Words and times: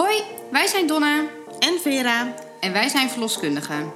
Hoi, 0.00 0.22
wij 0.50 0.66
zijn 0.66 0.86
Donna 0.86 1.20
en 1.58 1.78
Vera. 1.80 2.34
en 2.60 2.72
wij 2.72 2.88
zijn 2.88 3.08
verloskundigen. 3.08 3.92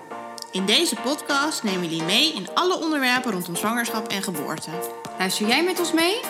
In 0.53 0.67
deze 0.67 0.97
podcast 0.97 1.63
nemen 1.63 1.81
we 1.81 1.89
jullie 1.89 2.05
mee 2.05 2.35
in 2.35 2.47
alle 2.55 2.81
onderwerpen 2.83 3.33
rondom 3.33 3.57
zwangerschap 3.57 4.09
en 4.09 4.23
geboorte. 4.23 4.71
Luister 5.19 5.47
jij 5.47 5.65
met 5.65 5.79
ons 5.79 5.93
mee? 5.93 6.21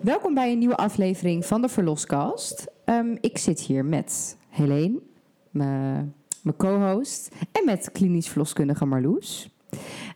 Welkom 0.00 0.34
bij 0.34 0.52
een 0.52 0.58
nieuwe 0.58 0.76
aflevering 0.76 1.46
van 1.46 1.62
de 1.62 1.68
Verloscast. 1.68 2.66
Ehm, 2.84 3.16
ik 3.20 3.38
zit 3.38 3.60
hier 3.60 3.84
met 3.84 4.36
Helene, 4.48 5.00
mijn 5.50 6.56
co-host, 6.56 7.30
en 7.52 7.64
met 7.64 7.90
klinisch 7.92 8.28
verloskundige 8.28 8.84
Marloes. 8.84 9.50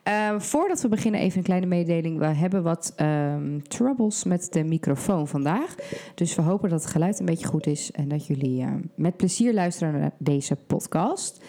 Ehm, 0.07 0.41
voordat 0.41 0.81
we 0.81 0.89
beginnen, 0.89 1.21
even 1.21 1.39
een 1.39 1.45
kleine 1.45 1.67
mededeling. 1.67 2.19
We 2.19 2.27
hebben 2.27 2.63
wat 2.63 2.93
ehm, 2.97 3.61
troubles 3.61 4.25
met 4.25 4.53
de 4.53 4.65
microfoon 4.65 5.29
vandaag. 5.29 5.75
Dus 6.15 6.35
we 6.35 6.43
hopen 6.43 6.71
dat 6.71 6.83
het 6.83 6.93
geluid 6.93 7.19
een 7.19 7.27
beetje 7.27 7.47
goed 7.47 7.67
is 7.67 7.91
en 7.91 8.09
dat 8.09 8.27
jullie 8.27 8.63
ehm, 8.63 8.81
met 8.95 9.17
plezier 9.17 9.55
luisteren 9.55 10.01
naar 10.01 10.11
deze 10.19 10.57
podcast. 10.57 11.45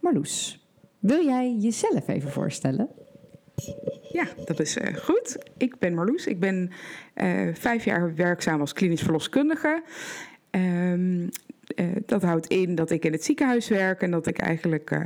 Marloes, 0.00 0.66
wil 0.98 1.24
jij 1.24 1.56
jezelf 1.58 2.08
even 2.08 2.30
voorstellen? 2.30 2.88
Ja, 4.12 4.26
dat 4.44 4.60
is 4.60 4.76
eh, 4.76 4.94
goed. 4.94 5.38
Ik 5.56 5.78
ben 5.78 5.94
Marloes. 5.94 6.26
Ik 6.26 6.40
ben 6.40 6.70
eh, 7.14 7.48
vijf 7.54 7.84
jaar 7.84 8.14
werkzaam 8.14 8.60
als 8.60 8.72
klinisch 8.72 9.02
verloskundige. 9.02 9.82
Eh, 11.74 11.86
dat 12.06 12.22
houdt 12.22 12.46
in 12.46 12.74
dat 12.74 12.90
ik 12.90 13.04
in 13.04 13.12
het 13.12 13.24
ziekenhuis 13.24 13.68
werk 13.68 14.02
en 14.02 14.10
dat 14.10 14.26
ik 14.26 14.38
eigenlijk 14.38 14.90
eh, 14.90 15.00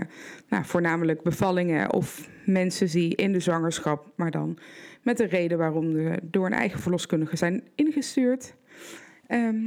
nou, 0.49 0.65
voornamelijk 0.65 1.23
bevallingen 1.23 1.93
of 1.93 2.29
mensen 2.45 2.89
zie 2.89 3.15
in 3.15 3.33
de 3.33 3.41
zwangerschap, 3.41 4.13
maar 4.17 4.31
dan 4.31 4.59
met 5.03 5.17
de 5.17 5.27
reden 5.27 5.59
waarom 5.59 5.93
ze 5.93 6.19
door 6.23 6.47
een 6.47 6.53
eigen 6.53 6.81
verloskundige 6.81 7.37
zijn 7.37 7.63
ingestuurd. 7.75 8.55
Ehm, 9.27 9.65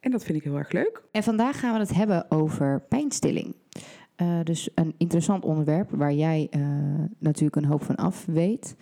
en 0.00 0.10
dat 0.10 0.24
vind 0.24 0.38
ik 0.38 0.44
heel 0.44 0.56
erg 0.56 0.72
leuk. 0.72 1.02
En 1.10 1.22
vandaag 1.22 1.60
gaan 1.60 1.72
we 1.72 1.78
het 1.78 1.94
hebben 1.94 2.30
over 2.30 2.80
pijnstilling. 2.88 3.54
Eh, 4.16 4.40
dus 4.42 4.70
een 4.74 4.94
interessant 4.96 5.44
onderwerp 5.44 5.90
waar 5.90 6.12
jij 6.12 6.50
natuurlijk 7.18 7.56
een 7.56 7.64
hoop 7.64 7.82
van 7.82 7.96
af 7.96 8.24
weet. 8.26 8.76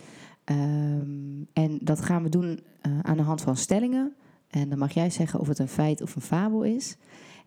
Ehm, 0.45 1.43
en 1.53 1.79
dat 1.81 2.01
gaan 2.01 2.23
we 2.23 2.29
doen 2.29 2.61
aan 3.03 3.17
de 3.17 3.23
hand 3.23 3.41
van 3.41 3.57
stellingen. 3.57 4.15
En 4.49 4.69
dan 4.69 4.79
mag 4.79 4.93
jij 4.93 5.11
zeggen 5.11 5.41
of 5.41 5.49
het 5.49 5.59
een 5.59 5.69
feit 5.69 6.03
of 6.03 6.17
een 6.17 6.23
fabel 6.23 6.63
is. 6.63 6.97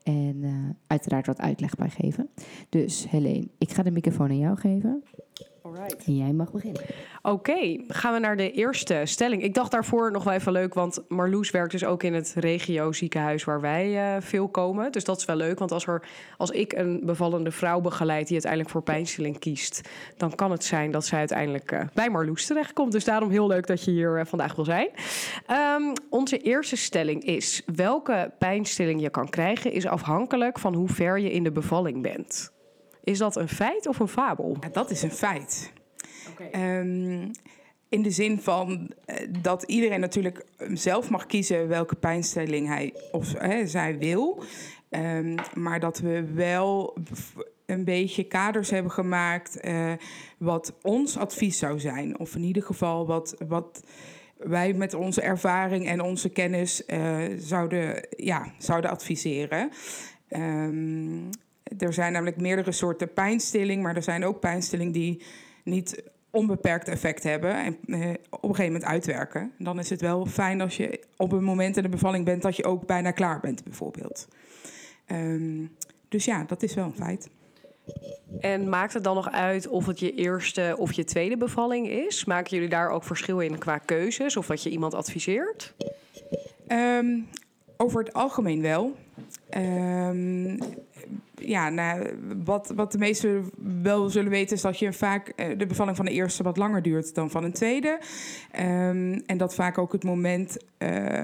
En 0.08 0.40
eh, 0.44 0.52
uiteraard 0.88 1.26
wat 1.26 1.40
uitleg 1.40 1.76
bij 1.76 1.90
geven. 1.90 2.30
Dus 2.70 3.10
Helene, 3.10 3.48
ik 3.58 3.72
ga 3.72 3.84
de 3.84 3.92
microfoon 3.92 4.30
aan 4.30 4.38
jou 4.38 4.58
geven. 4.58 5.04
Alright. 5.78 6.06
En 6.06 6.18
jij 6.18 6.34
mag 6.34 6.52
beginnen. 6.52 6.82
Oké, 7.22 7.78
gaan 7.88 8.14
we 8.14 8.20
naar 8.20 8.38
de 8.38 8.52
eerste 8.52 9.02
stelling. 9.04 9.44
Ik 9.44 9.54
dacht 9.54 9.72
daarvoor 9.72 10.12
nog 10.12 10.24
wel 10.24 10.34
even 10.34 10.52
leuk, 10.52 10.74
want 10.74 11.04
Marloes 11.08 11.52
werkt 11.52 11.72
dus 11.72 11.86
ook 11.86 12.04
in 12.04 12.14
het 12.14 12.34
regio 12.36 12.92
ziekenhuis 12.92 13.44
waar 13.44 13.62
wij 13.62 14.16
eh, 14.16 14.22
veel 14.22 14.48
komen. 14.48 14.92
Dus 14.92 15.04
dat 15.04 15.18
is 15.18 15.26
wel 15.26 15.36
leuk, 15.36 15.60
want 15.60 15.72
als, 15.72 15.88
er, 15.88 16.08
als 16.38 16.50
ik 16.50 16.74
een 16.74 17.02
bevallende 17.04 17.52
vrouw 17.52 17.82
begeleid 17.82 18.24
die 18.24 18.34
uiteindelijk 18.34 18.72
voor 18.72 18.82
pijnstilling 18.82 19.40
kiest, 19.40 19.90
dan 20.18 20.36
kan 20.36 20.52
het 20.52 20.64
zijn 20.64 20.92
dat 20.92 21.06
zij 21.06 21.20
uiteindelijk 21.20 21.72
eh, 21.72 21.82
bij 21.94 22.10
Marloes 22.10 22.46
terechtkomt. 22.46 22.92
Dus 22.92 23.06
daarom 23.06 23.30
heel 23.30 23.48
leuk 23.48 23.68
dat 23.68 23.84
je 23.84 23.92
hier 23.92 24.20
eh, 24.20 24.26
vandaag 24.26 24.56
wil 24.56 24.66
zijn. 24.66 24.90
Ehm, 25.46 25.94
onze 26.10 26.38
eerste 26.38 26.76
stelling 26.76 27.24
is: 27.24 27.64
welke 27.76 28.32
pijnstilling 28.40 29.02
je 29.02 29.10
kan 29.10 29.30
krijgen 29.30 29.72
is 29.72 29.86
afhankelijk 29.86 30.60
van 30.60 30.74
hoe 30.74 30.90
ver 30.90 31.20
je 31.20 31.32
in 31.32 31.44
de 31.44 31.52
bevalling 31.52 32.02
bent. 32.02 32.56
Is 33.08 33.18
dat 33.18 33.36
een 33.36 33.50
feit 33.50 33.88
of 33.88 34.00
een 34.00 34.08
fabel? 34.08 34.58
Ja, 34.60 34.70
dat 34.70 34.92
is 34.92 35.02
een 35.02 35.12
feit. 35.12 35.72
Ehm, 36.52 37.32
in 37.90 38.02
de 38.02 38.12
zin 38.12 38.42
van 38.42 38.92
eh, 39.06 39.28
dat 39.42 39.64
iedereen 39.64 40.00
natuurlijk 40.00 40.46
zelf 40.74 41.10
mag 41.10 41.26
kiezen 41.26 41.68
welke 41.68 41.96
pijnstilling 41.96 42.68
hij 42.68 42.94
of 43.12 43.34
hè, 43.38 43.68
zij 43.68 43.98
wil. 43.98 44.44
Ehm, 44.90 45.38
maar 45.54 45.80
dat 45.80 46.00
we 46.00 46.34
wel 46.34 46.98
een 47.66 47.84
beetje 47.84 48.24
kaders 48.24 48.70
hebben 48.70 48.92
gemaakt 48.92 49.60
eh, 49.60 49.92
wat 50.38 50.74
ons 50.82 51.18
advies 51.18 51.58
zou 51.58 51.80
zijn. 51.80 52.20
Of 52.20 52.36
in 52.36 52.44
ieder 52.44 52.64
geval 52.64 53.06
wat, 53.06 53.36
wat 53.48 53.84
wij 54.38 54.74
met 54.74 54.94
onze 54.94 55.22
ervaring 55.22 55.88
en 55.88 56.02
onze 56.02 56.30
kennis 56.30 56.86
eh, 56.86 57.18
zouden, 57.38 58.08
ja, 58.10 58.54
zouden 58.58 58.90
adviseren. 58.90 59.70
Ehm, 60.28 61.30
er 61.78 61.94
zijn 61.94 62.12
namelijk 62.12 62.42
meerdere 62.42 62.72
soorten 62.72 63.14
pijnstilling, 63.14 63.84
maar 63.84 63.96
er 63.96 64.04
zijn 64.04 64.26
ook 64.26 64.40
pijnstilling 64.40 64.94
die 64.94 65.24
niet 65.64 66.04
onbeperkt 66.32 66.88
effect 66.88 67.24
hebben 67.24 67.56
en 67.56 67.78
eh, 67.86 68.10
op 68.30 68.44
een 68.44 68.56
gegeven 68.56 68.66
moment 68.66 68.84
uitwerken. 68.84 69.52
Dan 69.58 69.80
is 69.80 69.90
het 69.90 70.02
wel 70.02 70.26
fijn 70.26 70.62
als 70.62 70.78
je 70.78 71.04
op 71.18 71.32
een 71.32 71.44
moment 71.44 71.78
in 71.78 71.84
de 71.84 71.90
bevalling 71.90 72.26
bent 72.26 72.42
dat 72.42 72.56
je 72.56 72.66
ook 72.66 72.86
bijna 72.86 73.12
klaar 73.12 73.40
bent, 73.40 73.64
bijvoorbeeld. 73.64 74.28
Ehm, 75.06 75.66
dus 76.10 76.26
ja, 76.26 76.44
dat 76.44 76.64
is 76.64 76.74
wel 76.74 76.86
een 76.86 76.96
feit. 76.96 77.30
En 78.40 78.70
maakt 78.70 78.94
het 78.94 79.04
dan 79.04 79.16
nog 79.16 79.32
uit 79.32 79.68
of 79.68 79.86
het 79.86 80.00
je 80.00 80.14
eerste 80.14 80.76
of 80.78 80.92
je 80.92 81.04
tweede 81.04 81.38
bevalling 81.38 81.90
is? 81.90 82.26
Maken 82.26 82.50
jullie 82.50 82.70
daar 82.70 82.90
ook 82.90 83.04
verschil 83.04 83.40
in 83.40 83.58
qua 83.58 83.78
keuzes 83.78 84.38
of 84.38 84.48
wat 84.48 84.64
je 84.64 84.70
iemand 84.70 84.94
adviseert? 84.94 85.74
Ehm, 86.68 87.20
over 87.78 88.04
het 88.04 88.14
algemeen 88.14 88.62
wel. 88.62 88.96
Ehm, 89.50 90.58
ja, 91.36 91.70
nou, 91.70 92.08
wat, 92.44 92.72
wat 92.76 92.92
de 92.92 92.98
meesten 92.98 93.52
wel 93.82 94.10
zullen 94.10 94.32
weten 94.32 94.56
is 94.56 94.62
dat 94.62 94.80
je 94.80 94.94
vaak 94.94 95.28
eh, 95.28 95.58
de 95.58 95.66
bevalling 95.66 95.96
van 95.96 96.06
de 96.06 96.12
eerste 96.12 96.44
wat 96.44 96.58
langer 96.58 96.82
duurt 96.82 97.16
dan 97.16 97.30
van 97.30 97.44
een 97.44 97.54
tweede. 97.54 98.00
Ehm, 98.52 99.20
en 99.26 99.38
dat 99.38 99.56
vaak 99.56 99.78
ook 99.78 99.92
het 99.92 100.04
moment 100.04 100.58
eh, 100.78 101.24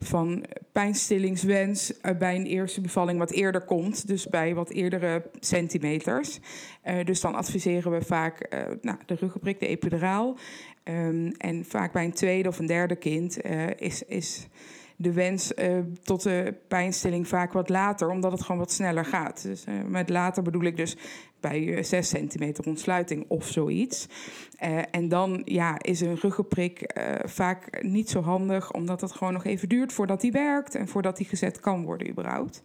van 0.00 0.44
pijnstillingswens 0.72 2.00
eh, 2.00 2.16
bij 2.18 2.34
een 2.34 2.46
eerste 2.46 2.80
bevalling 2.80 3.18
wat 3.18 3.30
eerder 3.30 3.60
komt. 3.60 4.06
Dus 4.06 4.28
bij 4.28 4.54
wat 4.54 4.70
eerdere 4.70 5.22
centimeters. 5.40 6.40
Dus 7.04 7.20
dan 7.20 7.34
adviseren 7.34 7.92
we 7.92 8.04
vaak 8.04 8.48
nou, 8.80 8.98
de 9.06 9.14
ruggenprik, 9.14 9.60
de 9.60 9.66
epiduraal. 9.66 10.36
Ehm, 10.82 11.30
en 11.38 11.64
vaak 11.64 11.92
bij 11.92 12.04
een 12.04 12.12
tweede 12.12 12.48
of 12.48 12.58
een 12.58 12.66
derde 12.66 12.96
kind 12.96 13.38
is, 13.76 14.02
is 14.02 14.48
de 14.96 15.12
wens 15.12 15.54
eh, 15.54 15.78
tot 16.02 16.22
de 16.22 16.54
pijnstilling 16.68 17.28
vaak 17.28 17.52
wat 17.52 17.68
later, 17.68 18.10
omdat 18.10 18.32
het 18.32 18.42
gewoon 18.42 18.60
wat 18.60 18.72
sneller 18.72 19.04
gaat. 19.04 19.42
Dus 19.42 19.64
eh, 19.64 19.74
met 19.88 20.08
later 20.08 20.42
bedoel 20.42 20.62
ik 20.62 20.76
dus 20.76 20.96
bij 21.48 21.76
eh, 21.76 21.84
6 21.84 22.08
centimeter 22.08 22.64
ontsluiting 22.66 23.24
of 23.28 23.46
zoiets. 23.46 24.08
Eh, 24.58 24.78
en 24.90 25.08
dan 25.08 25.42
ja, 25.44 25.76
is 25.78 26.00
een 26.00 26.16
ruggenprik 26.16 26.80
eh, 26.80 27.14
vaak 27.24 27.82
niet 27.82 28.10
zo 28.10 28.20
handig, 28.20 28.72
omdat 28.72 29.00
het 29.00 29.12
gewoon 29.12 29.32
nog 29.32 29.44
even 29.44 29.68
duurt 29.68 29.92
voordat 29.92 30.20
die 30.20 30.32
werkt 30.32 30.74
en 30.74 30.88
voordat 30.88 31.16
die 31.16 31.26
gezet 31.26 31.60
kan 31.60 31.84
worden 31.84 32.08
überhaupt. 32.10 32.62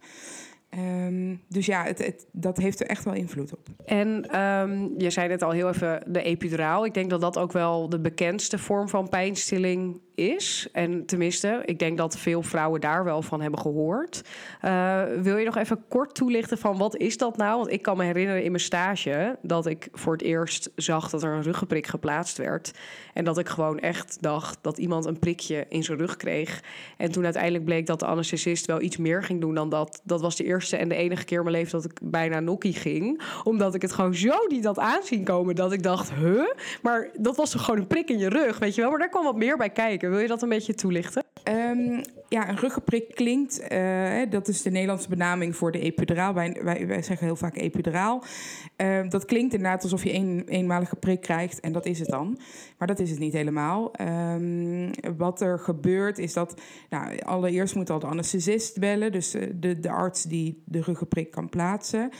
Ehm, 0.70 1.36
dus 1.48 1.66
ja, 1.66 1.84
het, 1.84 1.98
het, 1.98 2.26
dat 2.32 2.56
heeft 2.56 2.80
er 2.80 2.86
echt 2.86 3.04
wel 3.04 3.14
invloed 3.14 3.52
op. 3.52 3.68
En 3.84 4.30
ehm, 4.30 4.88
je 4.98 5.10
zei 5.10 5.28
net 5.28 5.42
al 5.42 5.50
heel 5.50 5.68
even 5.68 6.02
de 6.06 6.22
epiduraal. 6.22 6.84
Ik 6.84 6.94
denk 6.94 7.10
dat 7.10 7.20
dat 7.20 7.38
ook 7.38 7.52
wel 7.52 7.88
de 7.88 8.00
bekendste 8.00 8.58
vorm 8.58 8.88
van 8.88 9.08
pijnstilling 9.08 10.00
is. 10.14 10.68
En 10.72 11.06
tenminste, 11.06 11.62
ik 11.64 11.78
denk 11.78 11.98
dat 11.98 12.18
veel 12.18 12.42
vrouwen 12.42 12.80
daar 12.80 13.04
wel 13.04 13.22
van 13.22 13.40
hebben 13.40 13.60
gehoord. 13.60 14.22
Eh, 14.60 15.02
wil 15.20 15.36
je 15.36 15.44
nog 15.44 15.56
even 15.56 15.84
kort 15.88 16.14
toelichten 16.14 16.58
van 16.58 16.78
wat 16.78 16.96
is 16.96 17.16
dat 17.16 17.36
nou? 17.36 17.58
Want 17.58 17.72
ik 17.72 17.82
kan 17.82 17.96
me 17.96 18.04
herinneren 18.04 18.42
in 18.42 18.50
mijn 18.50 18.62
stage 18.62 19.38
dat 19.42 19.66
ik 19.66 19.88
voor 19.92 20.12
het 20.12 20.22
eerst 20.22 20.70
zag 20.74 21.10
dat 21.10 21.22
er 21.22 21.32
een 21.32 21.42
ruggenprik 21.42 21.86
geplaatst 21.86 22.36
werd. 22.36 22.72
En 23.14 23.24
dat 23.24 23.38
ik 23.38 23.48
gewoon 23.48 23.78
echt 23.78 24.18
dacht 24.20 24.58
dat 24.60 24.78
iemand 24.78 25.04
een 25.04 25.18
prikje 25.18 25.66
in 25.68 25.84
zijn 25.84 25.98
rug 25.98 26.16
kreeg. 26.16 26.62
En 26.96 27.12
toen 27.12 27.24
uiteindelijk 27.24 27.64
bleek 27.64 27.86
dat 27.86 28.00
de 28.00 28.06
anesthesist 28.06 28.66
wel 28.66 28.80
iets 28.80 28.96
meer 28.96 29.22
ging 29.22 29.40
doen 29.40 29.54
dan 29.54 29.68
dat. 29.68 30.00
Dat 30.04 30.20
was 30.20 30.36
de 30.36 30.44
eerste 30.44 30.76
en 30.76 30.88
de 30.88 30.94
enige 30.94 31.24
keer 31.24 31.38
in 31.38 31.44
mijn 31.44 31.56
leven 31.56 31.72
dat 31.72 31.90
ik 31.90 31.98
bijna 32.02 32.40
nokkie 32.40 32.74
ging. 32.74 33.22
Omdat 33.44 33.74
ik 33.74 33.82
het 33.82 33.92
gewoon 33.92 34.14
zo 34.14 34.34
niet 34.48 34.64
had 34.64 34.78
aanzien 34.78 35.24
komen. 35.24 35.54
Dat 35.54 35.72
ik 35.72 35.82
dacht, 35.82 36.12
huh? 36.12 36.54
Maar 36.82 37.10
dat 37.18 37.36
was 37.36 37.50
toch 37.50 37.64
gewoon 37.64 37.80
een 37.80 37.86
prik 37.86 38.10
in 38.10 38.18
je 38.18 38.28
rug, 38.28 38.58
weet 38.58 38.74
je 38.74 38.80
wel? 38.80 38.90
Maar 38.90 38.98
daar 38.98 39.08
kwam 39.08 39.24
wat 39.24 39.36
meer 39.36 39.56
bij 39.56 39.70
kijken. 39.70 40.10
Wil 40.10 40.18
je 40.18 40.28
dat 40.28 40.42
een 40.42 40.48
beetje 40.48 40.74
toelichten? 40.74 41.24
Ehm, 41.42 42.02
ja, 42.30 42.48
een 42.48 42.56
ruggenprik 42.56 43.14
klinkt, 43.14 43.60
eh, 43.60 44.20
dat 44.30 44.48
is 44.48 44.62
de 44.62 44.70
Nederlandse 44.70 45.08
benaming 45.08 45.56
voor 45.56 45.72
de 45.72 45.80
epiduraal. 45.80 46.34
Wij, 46.34 46.60
wij, 46.62 46.86
wij 46.86 47.02
zeggen 47.02 47.26
heel 47.26 47.36
vaak 47.36 47.56
epiduraal. 47.56 48.22
Ehm, 48.76 49.08
dat 49.08 49.24
klinkt 49.24 49.54
inderdaad 49.54 49.82
alsof 49.82 50.04
je 50.04 50.14
een 50.14 50.44
eenmalige 50.48 50.96
prik 50.96 51.20
krijgt 51.20 51.60
en 51.60 51.72
dat 51.72 51.86
is 51.86 51.98
het 51.98 52.08
dan. 52.08 52.38
Maar 52.78 52.88
dat 52.88 52.98
is 52.98 53.10
het 53.10 53.18
niet 53.18 53.32
helemaal. 53.32 53.92
Ehm, 53.92 54.92
wat 55.16 55.40
er 55.40 55.58
gebeurt 55.58 56.18
is 56.18 56.32
dat, 56.32 56.60
nou, 56.90 57.18
allereerst 57.18 57.74
moet 57.74 57.90
al 57.90 57.98
de 57.98 58.06
anesthesist 58.06 58.78
bellen, 58.78 59.12
dus 59.12 59.34
eh, 59.34 59.50
de, 59.54 59.80
de 59.80 59.90
arts 59.90 60.22
die 60.22 60.62
de 60.64 60.80
ruggenprik 60.80 61.30
kan 61.30 61.48
plaatsen. 61.48 62.10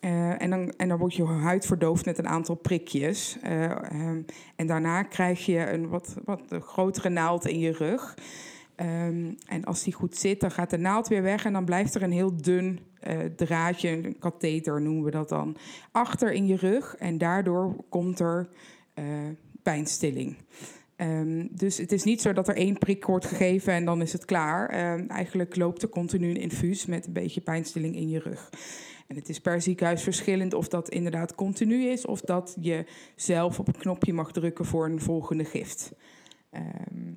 Eh, 0.00 0.42
en, 0.42 0.50
dan, 0.50 0.72
en 0.76 0.88
dan 0.88 0.98
wordt 0.98 1.14
je 1.14 1.24
huid 1.24 1.66
verdoofd 1.66 2.04
met 2.04 2.18
een 2.18 2.28
aantal 2.28 2.54
prikjes. 2.54 3.38
Eh, 3.42 3.64
ehm, 3.64 4.22
en 4.56 4.66
daarna 4.66 5.02
krijg 5.02 5.46
je 5.46 5.70
een 5.70 5.88
wat, 5.88 6.16
wat 6.24 6.42
grotere 6.60 7.08
naald 7.08 7.46
in 7.46 7.58
je 7.58 7.72
rug. 7.72 8.14
Ehm, 8.76 9.32
en 9.46 9.64
als 9.64 9.82
die 9.82 9.92
goed 9.92 10.16
zit, 10.16 10.40
dan 10.40 10.50
gaat 10.50 10.70
de 10.70 10.78
naald 10.78 11.08
weer 11.08 11.22
weg 11.22 11.44
en 11.44 11.52
dan 11.52 11.64
blijft 11.64 11.94
er 11.94 12.02
een 12.02 12.12
heel 12.12 12.36
dun 12.36 12.80
eh, 13.00 13.18
draadje, 13.36 13.88
een 13.88 14.18
katheter 14.18 14.82
noemen 14.82 15.04
we 15.04 15.10
dat 15.10 15.28
dan, 15.28 15.56
achter 15.92 16.32
in 16.32 16.46
je 16.46 16.56
rug. 16.56 16.96
En 16.96 17.18
daardoor 17.18 17.76
komt 17.88 18.20
er 18.20 18.48
eh, 18.94 19.04
pijnstilling. 19.62 20.36
Ehm, 20.96 21.46
dus 21.50 21.78
het 21.78 21.92
is 21.92 22.04
niet 22.04 22.20
zo 22.20 22.32
dat 22.32 22.48
er 22.48 22.56
één 22.56 22.78
prik 22.78 23.04
wordt 23.04 23.26
gegeven 23.26 23.72
en 23.72 23.84
dan 23.84 24.02
is 24.02 24.12
het 24.12 24.24
klaar. 24.24 24.68
Ehm, 24.68 25.08
eigenlijk 25.08 25.56
loopt 25.56 25.82
er 25.82 25.88
continu 25.88 26.30
een 26.30 26.40
infuus 26.40 26.86
met 26.86 27.06
een 27.06 27.12
beetje 27.12 27.40
pijnstilling 27.40 27.96
in 27.96 28.08
je 28.08 28.18
rug. 28.18 28.50
En 29.06 29.16
het 29.16 29.28
is 29.28 29.40
per 29.40 29.60
ziekenhuis 29.62 30.02
verschillend 30.02 30.54
of 30.54 30.68
dat 30.68 30.88
inderdaad 30.88 31.34
continu 31.34 31.84
is... 31.84 32.06
of 32.06 32.20
dat 32.20 32.56
je 32.60 32.84
zelf 33.14 33.58
op 33.58 33.68
een 33.68 33.78
knopje 33.78 34.12
mag 34.12 34.32
drukken 34.32 34.64
voor 34.64 34.86
een 34.86 35.00
volgende 35.00 35.44
gift. 35.44 35.92
Ehm, 36.50 37.12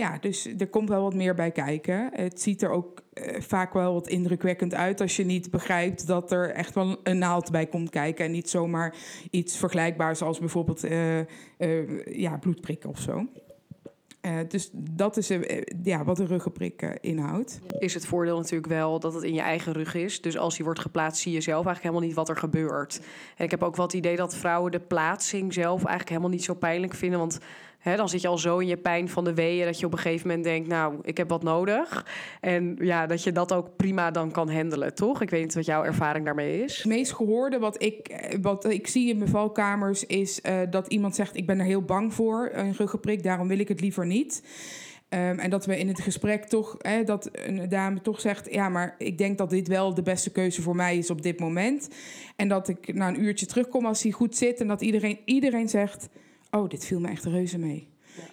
ja, 0.00 0.18
dus 0.20 0.46
er 0.58 0.68
komt 0.68 0.88
wel 0.88 1.02
wat 1.02 1.14
meer 1.14 1.34
bij 1.34 1.50
kijken. 1.50 2.10
Het 2.12 2.40
ziet 2.40 2.62
er 2.62 2.70
ook 2.70 3.02
eh, 3.12 3.40
vaak 3.40 3.72
wel 3.72 3.92
wat 3.92 4.08
indrukwekkend 4.08 4.74
uit 4.74 5.00
als 5.00 5.16
je 5.16 5.24
niet 5.24 5.50
begrijpt 5.50 6.06
dat 6.06 6.32
er 6.32 6.50
echt 6.50 6.74
wel 6.74 7.00
een 7.02 7.18
naald 7.18 7.50
bij 7.50 7.66
komt 7.66 7.90
kijken. 7.90 8.24
En 8.24 8.30
niet 8.30 8.50
zomaar 8.50 8.94
iets 9.30 9.56
vergelijkbaars 9.56 10.22
als 10.22 10.38
bijvoorbeeld 10.38 10.84
eh, 10.84 11.18
eh, 11.18 11.26
ja, 12.04 12.36
bloedprikken 12.36 12.90
of 12.90 12.98
zo. 12.98 13.26
Dus 14.48 14.70
dat 14.72 15.16
is 15.16 15.32
ja, 15.82 16.04
wat 16.04 16.18
een 16.18 16.26
ruggenprik 16.26 16.98
inhoudt. 17.00 17.60
Is 17.78 17.94
het 17.94 18.06
voordeel 18.06 18.36
natuurlijk 18.36 18.72
wel 18.72 19.00
dat 19.00 19.14
het 19.14 19.22
in 19.22 19.34
je 19.34 19.40
eigen 19.40 19.72
rug 19.72 19.94
is. 19.94 20.20
Dus 20.20 20.38
als 20.38 20.56
die 20.56 20.64
wordt 20.64 20.80
geplaatst, 20.80 21.22
zie 21.22 21.32
je 21.32 21.40
zelf 21.40 21.66
eigenlijk 21.66 21.84
helemaal 21.84 22.06
niet 22.06 22.16
wat 22.16 22.28
er 22.28 22.36
gebeurt. 22.36 23.00
En 23.36 23.44
ik 23.44 23.50
heb 23.50 23.62
ook 23.62 23.76
wel 23.76 23.86
het 23.86 23.94
idee 23.94 24.16
dat 24.16 24.36
vrouwen 24.36 24.72
de 24.72 24.80
plaatsing 24.80 25.52
zelf 25.52 25.78
eigenlijk 25.78 26.08
helemaal 26.08 26.30
niet 26.30 26.44
zo 26.44 26.54
pijnlijk 26.54 26.94
vinden. 26.94 27.18
Want 27.18 27.38
dan 27.82 28.08
zit 28.08 28.20
je 28.20 28.28
al 28.28 28.38
zo 28.38 28.58
in 28.58 28.66
je 28.66 28.76
pijn 28.76 29.08
van 29.08 29.24
de 29.24 29.34
weeën 29.34 29.64
dat 29.64 29.80
je 29.80 29.86
op 29.86 29.92
een 29.92 29.98
gegeven 29.98 30.26
moment 30.26 30.44
denkt, 30.44 30.68
nou, 30.68 30.94
ik 31.02 31.16
heb 31.16 31.28
wat 31.28 31.42
nodig. 31.42 32.06
En 32.40 32.76
ja, 32.78 33.06
dat 33.06 33.22
je 33.22 33.32
dat 33.32 33.52
ook 33.52 33.76
prima 33.76 34.10
dan 34.10 34.30
kan 34.30 34.50
handelen, 34.50 34.94
toch? 34.94 35.20
Ik 35.20 35.30
weet 35.30 35.42
niet 35.42 35.54
wat 35.54 35.64
jouw 35.64 35.84
ervaring 35.84 36.24
daarmee 36.24 36.62
is. 36.62 36.76
Het 36.76 36.86
meest 36.86 37.12
gehoorde 37.12 37.58
wat 37.58 37.82
ik, 37.82 38.28
wat 38.42 38.64
ik 38.70 38.86
zie 38.86 39.08
in 39.08 39.18
bevalkamers 39.18 40.06
is 40.06 40.40
eh, 40.40 40.58
dat 40.70 40.86
iemand 40.86 41.14
zegt: 41.14 41.36
Ik 41.36 41.46
ben 41.46 41.58
er 41.58 41.64
heel 41.64 41.82
bang 41.82 42.14
voor, 42.14 42.50
een 42.52 42.72
ruggenprik, 42.72 43.22
daarom 43.22 43.48
wil 43.48 43.58
ik 43.58 43.68
het 43.68 43.80
liever 43.80 44.06
niet. 44.06 44.42
Ehm, 45.08 45.38
en 45.38 45.50
dat 45.50 45.66
we 45.66 45.78
in 45.78 45.88
het 45.88 46.00
gesprek 46.00 46.44
toch, 46.44 46.76
hè, 46.78 47.04
dat 47.04 47.28
een 47.32 47.68
dame 47.68 48.00
toch 48.00 48.20
zegt: 48.20 48.52
Ja, 48.52 48.68
maar 48.68 48.94
ik 48.98 49.18
denk 49.18 49.38
dat 49.38 49.50
dit 49.50 49.68
wel 49.68 49.94
de 49.94 50.02
beste 50.02 50.32
keuze 50.32 50.62
voor 50.62 50.76
mij 50.76 50.98
is 50.98 51.10
op 51.10 51.22
dit 51.22 51.40
moment. 51.40 51.88
En 52.36 52.48
dat 52.48 52.68
ik 52.68 52.94
na 52.94 53.08
een 53.08 53.22
uurtje 53.22 53.46
terugkom 53.46 53.86
als 53.86 54.02
hij 54.02 54.12
goed 54.12 54.36
zit 54.36 54.60
en 54.60 54.66
dat 54.66 54.80
iedereen, 54.80 55.18
iedereen 55.24 55.68
zegt: 55.68 56.08
Oh, 56.50 56.68
dit 56.68 56.84
viel 56.84 57.00
me 57.00 57.08
echt 57.08 57.24
reuze 57.24 57.58
mee. 57.58 57.88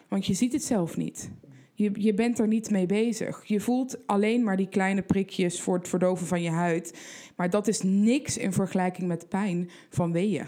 Want 0.08 0.25
je 0.25 0.34
ziet 0.34 0.54
het 0.54 0.64
zelf 0.64 0.98
niet. 0.98 1.30
Je, 1.74 1.92
je 1.94 2.14
bent 2.14 2.40
er 2.40 2.48
niet 2.48 2.69
mee 2.69 2.86
bezig. 2.86 3.44
Je 3.46 3.60
voelt 3.60 4.08
alleen 4.08 4.44
maar 4.44 4.58
die 4.58 4.69
kleine 4.69 5.02
prikjes 5.02 5.62
voor 5.62 5.78
het 5.78 5.88
verdoven 5.88 6.28
van 6.28 6.42
je 6.42 6.50
huid. 6.50 7.00
Maar 7.36 7.50
dat 7.50 7.68
is 7.68 7.81
niks 7.81 8.38
in 8.38 8.54
vergelijking 8.54 9.08
met 9.08 9.30
pijn 9.30 9.69
van 9.90 10.12
weeën. 10.12 10.48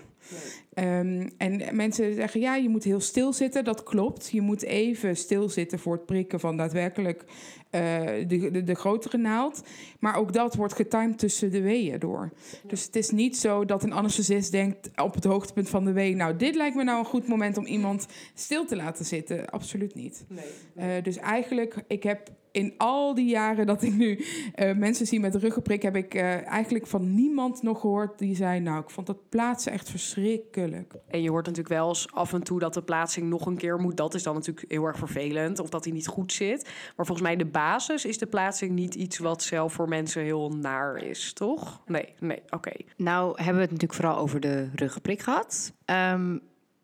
Um, 0.84 1.30
en 1.38 1.76
mensen 1.76 2.14
zeggen, 2.14 2.40
ja, 2.40 2.56
je 2.56 2.70
moet 2.70 2.84
heel 2.84 3.00
stil 3.00 3.34
zitten. 3.34 3.64
Dat 3.64 3.84
klopt. 3.84 4.30
Je 4.32 4.42
moet 4.42 4.64
even 4.64 5.18
stilzitten 5.18 5.80
voor 5.80 5.94
het 5.94 6.06
prikken 6.06 6.40
van 6.40 6.58
daadwerkelijk 6.58 7.24
uh, 7.72 7.82
de, 8.28 8.52
de, 8.52 8.64
de, 8.64 8.76
grotere 8.76 9.18
naald. 9.18 9.64
Maar 10.00 10.16
ook 10.16 10.34
dat 10.34 10.56
wordt 10.56 10.74
getimed 10.74 11.20
tussen 11.20 11.52
de 11.52 11.62
weeën 11.62 12.00
door. 12.00 12.32
Dus 12.68 12.86
het 12.86 12.96
is 12.96 13.10
niet 13.10 13.38
zo 13.38 13.66
dat 13.66 13.84
een 13.84 13.94
anesthesist 13.94 14.52
denkt 14.52 14.90
op 14.96 15.14
het 15.14 15.24
hoogtepunt 15.24 15.70
van 15.70 15.86
de 15.86 15.92
wee... 15.92 16.16
nou, 16.16 16.36
dit 16.36 16.56
lijkt 16.56 16.76
me 16.76 16.84
nou 16.84 17.00
een 17.00 17.06
goed 17.06 17.28
moment 17.28 17.58
om 17.58 17.66
iemand 17.66 18.08
stil 18.34 18.66
te 18.66 18.76
laten 18.76 19.06
zitten. 19.06 19.50
Absoluut 19.50 19.96
niet. 19.96 20.26
Nee, 20.28 20.46
nee. 20.74 20.98
Uh, 20.98 21.04
dus 21.04 21.18
eigenlijk, 21.18 21.84
ik 21.88 22.04
heb 22.04 22.30
in 22.60 22.74
al 22.78 23.14
die 23.14 23.30
jaren 23.30 23.66
dat 23.66 23.82
ik 23.82 23.94
nu 23.94 24.26
uh, 24.56 24.76
mensen 24.76 25.06
zie 25.06 25.20
met 25.20 25.36
ruggenprik, 25.36 25.82
heb 25.82 25.96
ik 25.96 26.16
uh, 26.16 26.48
eigenlijk 26.48 26.88
van 26.88 27.16
niemand 27.16 27.62
nog 27.62 27.80
gehoord 27.80 28.20
die 28.20 28.36
zei: 28.36 28.60
Nou, 28.60 28.82
ik 28.82 28.90
vond 28.90 29.08
dat 29.08 29.30
plaatsen 29.30 29.72
echt 29.72 29.90
verschrikkelijk. 29.90 30.94
En 31.08 31.22
je 31.22 31.30
hoort 31.30 31.46
natuurlijk 31.46 31.76
wel 31.76 31.88
eens 31.88 32.12
af 32.12 32.34
en 32.34 32.44
toe 32.44 32.60
dat 32.60 32.74
de 32.74 32.82
plaatsing 32.82 33.30
nog 33.30 33.46
een 33.46 33.58
keer 33.58 33.80
moet. 33.80 33.98
Dat 33.98 34.14
is 34.14 34.24
dan 34.24 34.34
natuurlijk 34.34 34.72
heel 34.72 34.86
erg 34.86 34.98
vervelend, 34.98 35.60
of 35.60 35.70
dat 35.70 35.84
hij 35.84 35.94
niet 35.94 36.08
goed 36.08 36.34
zit. 36.34 36.64
Maar 36.96 37.06
volgens 37.06 37.28
mij, 37.28 37.36
de 37.36 37.46
basis 37.46 38.06
is 38.06 38.18
de 38.18 38.28
plaatsing 38.28 38.72
niet 38.72 38.96
iets 38.96 39.18
wat 39.18 39.44
zelf 39.44 39.74
voor 39.74 39.88
mensen 39.88 40.24
heel 40.24 40.50
naar 40.50 41.04
is, 41.04 41.34
toch? 41.34 41.82
Nee, 41.86 42.14
nee, 42.20 42.42
oké. 42.46 42.56
Okay. 42.56 42.86
Nou, 42.98 43.28
hebben 43.36 43.56
we 43.56 43.62
het 43.62 43.72
natuurlijk 43.72 44.02
vooral 44.02 44.18
over 44.18 44.40
de 44.40 44.70
ruggenprik 44.76 45.22
gehad. 45.22 45.74
Um, 45.86 46.42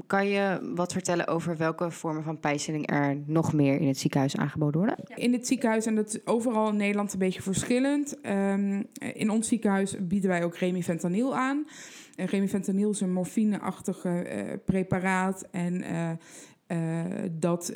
kan 0.08 0.28
je 0.28 0.72
wat 0.76 0.92
vertellen 0.92 1.28
over 1.28 1.58
welke 1.58 1.92
vormen 1.92 2.24
van 2.24 2.40
pijnstilling 2.40 2.92
er 2.92 3.18
nog 3.26 3.54
meer 3.54 3.80
in 3.80 3.88
het 3.88 3.98
ziekenhuis 3.98 4.38
aangeboden 4.38 4.80
worden? 4.80 4.98
In 5.16 5.34
het 5.34 5.48
ziekenhuis, 5.48 5.86
en 5.86 5.96
dat 5.96 6.08
is 6.08 6.26
overal 6.26 6.70
in 6.70 6.76
Nederland 6.76 7.14
een 7.14 7.20
beetje 7.20 7.42
verschillend. 7.42 8.18
Um, 8.26 8.88
in 9.14 9.30
ons 9.30 9.48
ziekenhuis 9.48 9.96
bieden 10.00 10.30
wij 10.30 10.44
ook 10.44 10.56
remifentanil 10.56 11.36
aan. 11.36 11.68
En 12.16 12.26
remifentanil 12.26 12.90
is 12.90 13.02
een 13.02 13.14
morfineachtige 13.14 14.26
uh, 14.36 14.54
preparaat. 14.66 15.48
En 15.52 15.84
uh, 15.84 16.10
uh, 16.68 17.04
dat 17.32 17.74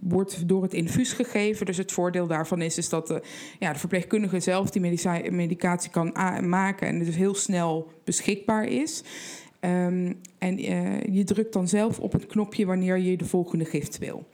wordt 0.00 0.48
door 0.48 0.62
het 0.62 0.74
infuus 0.74 1.12
gegeven. 1.12 1.66
Dus 1.66 1.76
het 1.76 1.92
voordeel 1.92 2.26
daarvan 2.26 2.62
is, 2.62 2.78
is 2.78 2.88
dat 2.88 3.06
de, 3.06 3.22
ja, 3.58 3.72
de 3.72 3.78
verpleegkundige 3.78 4.40
zelf 4.40 4.70
die 4.70 5.30
medicatie 5.30 5.90
kan 5.90 6.12
maken 6.48 6.86
en 6.86 6.98
dus 6.98 7.16
heel 7.16 7.34
snel 7.34 7.90
beschikbaar 8.04 8.64
is. 8.64 9.04
Um, 9.64 10.20
en 10.38 10.60
uh, 10.60 11.02
je 11.02 11.24
drukt 11.24 11.52
dan 11.52 11.68
zelf 11.68 12.00
op 12.00 12.12
het 12.12 12.26
knopje 12.26 12.66
wanneer 12.66 12.98
je 12.98 13.16
de 13.16 13.24
volgende 13.24 13.64
gift 13.64 13.98
wil. 13.98 14.28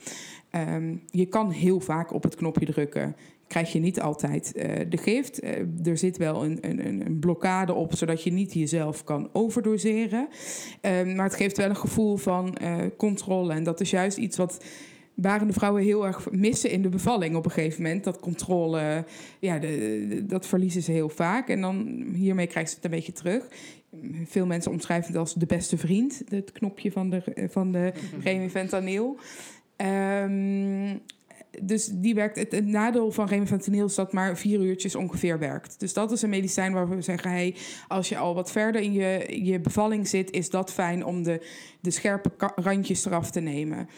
Um, 0.51 1.03
je 1.11 1.27
kan 1.27 1.51
heel 1.51 1.81
vaak 1.81 2.13
op 2.13 2.23
het 2.23 2.35
knopje 2.35 2.67
drukken. 2.67 3.17
Krijg 3.47 3.73
je 3.73 3.79
niet 3.79 4.01
altijd 4.01 4.53
uh, 4.57 4.65
de 4.89 4.97
gift. 4.97 5.45
Uh, 5.45 5.87
er 5.87 5.99
zit 5.99 6.17
wel 6.17 6.45
een, 6.45 6.59
een, 6.61 7.07
een, 7.07 7.19
blokkade 7.19 7.75
op, 7.75 7.95
zodat 7.95 8.23
je 8.23 8.33
niet 8.33 8.53
jezelf 8.53 9.05
kan 9.05 9.29
overdoseren. 9.33 10.29
Um, 10.83 11.15
maar 11.15 11.27
het 11.27 11.37
geeft 11.37 11.57
wel 11.57 11.69
een 11.69 11.77
gevoel 11.77 12.17
van 12.17 12.57
controle. 12.97 13.53
En 13.53 13.63
dat 13.63 13.81
is 13.81 13.91
juist 13.91 14.19
iets 14.19 14.37
wat 14.37 14.65
barende 15.21 15.53
vrouwen 15.53 15.83
heel 15.83 16.07
erg 16.07 16.31
missen 16.31 16.71
in 16.71 16.83
de 16.83 16.89
bevalling 16.89 17.37
op 17.37 17.45
een 17.45 17.51
gegeven 17.51 17.83
moment. 17.83 18.05
Dat 18.05 18.21
controle, 18.21 19.05
ja, 19.39 19.59
de, 19.59 20.07
de, 20.09 20.27
dat 20.27 20.47
verliezen 20.47 20.83
ze 20.83 20.93
heel 20.93 21.09
vaak. 21.09 21.49
En 21.49 21.61
dan 21.61 22.05
hiermee 22.15 22.47
krijgen 22.47 22.71
ze 22.71 22.77
het 22.77 22.85
een 22.85 22.91
beetje 22.91 23.13
terug. 23.13 23.49
Veel 24.25 24.47
mensen 24.47 24.71
omschrijven 24.71 25.07
het 25.07 25.17
als 25.17 25.35
de 25.35 25.47
beste 25.47 25.77
vriend, 25.77 26.23
het 26.29 26.53
knopje 26.53 26.93
van 26.93 27.11
de, 27.11 27.49
van 27.51 27.73
de 27.73 27.93
remifentanil. 28.25 29.19
Um, 29.77 31.01
dus 31.63 31.87
die 31.93 32.15
werkt, 32.15 32.37
het, 32.37 32.53
het 32.53 32.67
nadeel 32.67 33.11
van 33.11 33.27
remifentanil 33.27 33.87
is 33.87 33.95
dat 33.95 34.13
maar 34.13 34.37
vier 34.37 34.61
uurtjes 34.61 34.95
ongeveer 34.95 35.39
werkt. 35.39 35.81
Dus 35.81 35.93
dat 35.93 36.13
is 36.13 36.23
een 36.23 36.31
medicijn 36.31 36.73
waar 36.73 36.89
we 36.89 37.03
zeggen: 37.03 37.31
hey, 37.31 37.55
als 37.89 38.09
je 38.09 38.17
al 38.17 38.35
wat 38.35 38.51
verder 38.51 38.81
in 38.81 38.93
je, 38.93 39.39
je 39.45 39.61
bevalling 39.61 40.09
zit, 40.09 40.31
is 40.31 40.51
dat 40.51 40.73
fijn 40.73 41.05
om 41.05 41.23
de, 41.23 41.47
de 41.81 41.91
scherpe 41.91 42.31
randjes 42.55 43.05
eraf 43.05 43.31
te 43.31 43.41
nemen. 43.41 43.89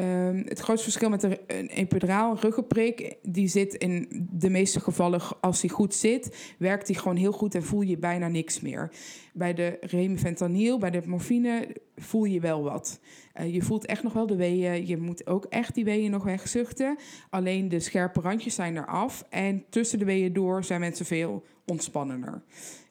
Um, 0.00 0.44
het 0.46 0.58
grootste 0.58 0.84
verschil 0.84 1.08
met 1.08 1.22
een 1.22 1.66
epiduraal, 1.66 2.30
een 2.30 2.40
ruggenprik, 2.40 3.16
die 3.22 3.48
zit 3.48 3.74
in 3.74 4.28
de 4.32 4.50
meeste 4.50 4.80
gevallen, 4.80 5.20
als 5.40 5.60
die 5.60 5.70
goed 5.70 5.94
zit, 5.94 6.54
werkt 6.58 6.86
die 6.86 6.98
gewoon 6.98 7.16
heel 7.16 7.32
goed 7.32 7.54
en 7.54 7.62
voel 7.62 7.80
je 7.80 7.98
bijna 7.98 8.28
niks 8.28 8.60
meer. 8.60 8.92
Bij 9.32 9.54
de 9.54 9.76
remifentanil, 9.80 10.78
bij 10.78 10.90
de 10.90 11.02
morfine, 11.06 11.76
voel 11.96 12.24
je 12.24 12.40
wel 12.40 12.62
wat. 12.62 13.00
Uh, 13.40 13.54
je 13.54 13.62
voelt 13.62 13.86
echt 13.86 14.02
nog 14.02 14.12
wel 14.12 14.26
de 14.26 14.36
weeën, 14.36 14.86
je 14.86 14.96
moet 14.96 15.26
ook 15.26 15.44
echt 15.44 15.74
die 15.74 15.84
weeën 15.84 16.10
nog 16.10 16.24
wegzuchten. 16.24 16.98
Alleen 17.30 17.68
de 17.68 17.80
scherpe 17.80 18.20
randjes 18.20 18.54
zijn 18.54 18.76
eraf 18.76 19.24
en 19.30 19.64
tussen 19.68 19.98
de 19.98 20.04
weeën 20.04 20.32
door 20.32 20.64
zijn 20.64 20.80
mensen 20.80 21.06
veel 21.06 21.44
ontspannender. 21.66 22.42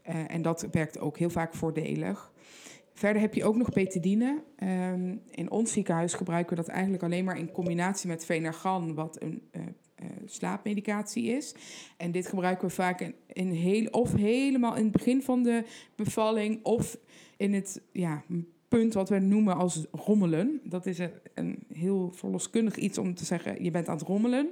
Uh, 0.10 0.16
en 0.28 0.42
dat 0.42 0.68
werkt 0.72 1.00
ook 1.00 1.18
heel 1.18 1.30
vaak 1.30 1.54
voordelig. 1.54 2.29
Verder 3.00 3.22
heb 3.22 3.34
je 3.34 3.44
ook 3.44 3.56
nog 3.56 3.70
betadine. 3.70 4.44
Um, 4.64 5.22
in 5.32 5.52
ons 5.52 5.72
ziekenhuis 5.72 6.14
gebruiken 6.14 6.56
we 6.56 6.62
dat 6.62 6.72
eigenlijk 6.72 7.04
alleen 7.04 7.26
maar 7.26 7.38
in 7.38 7.52
combinatie 7.52 8.08
met 8.08 8.26
Venergan, 8.26 8.94
wat 8.94 9.22
een 9.22 9.42
uh, 9.52 9.62
uh, 9.62 10.10
slaapmedicatie 10.26 11.24
is. 11.24 11.56
En 11.98 12.12
dit 12.12 12.28
gebruiken 12.28 12.68
we 12.68 12.74
vaak 12.74 13.14
in 13.28 13.52
heel, 13.52 13.86
of 13.86 14.14
helemaal 14.14 14.76
in 14.76 14.84
het 14.84 14.92
begin 14.92 15.22
van 15.22 15.44
de 15.44 15.64
bevalling, 15.96 16.64
of 16.64 16.98
in 17.38 17.54
het 17.54 17.82
ja, 17.92 18.24
punt 18.70 18.94
wat 18.94 19.10
we 19.10 19.20
noemen 19.20 19.56
als 19.56 19.86
rommelen. 19.92 20.62
Dat 20.64 20.86
is 20.86 21.00
een, 21.34 21.64
heel 21.74 22.12
verloskundig 22.14 22.76
iets 22.76 22.98
om 22.98 23.14
te 23.14 23.26
zeggen, 23.26 23.64
je 23.64 23.72
bent 23.72 23.88
aan 23.88 23.98
het 23.98 24.08
rommelen. 24.08 24.50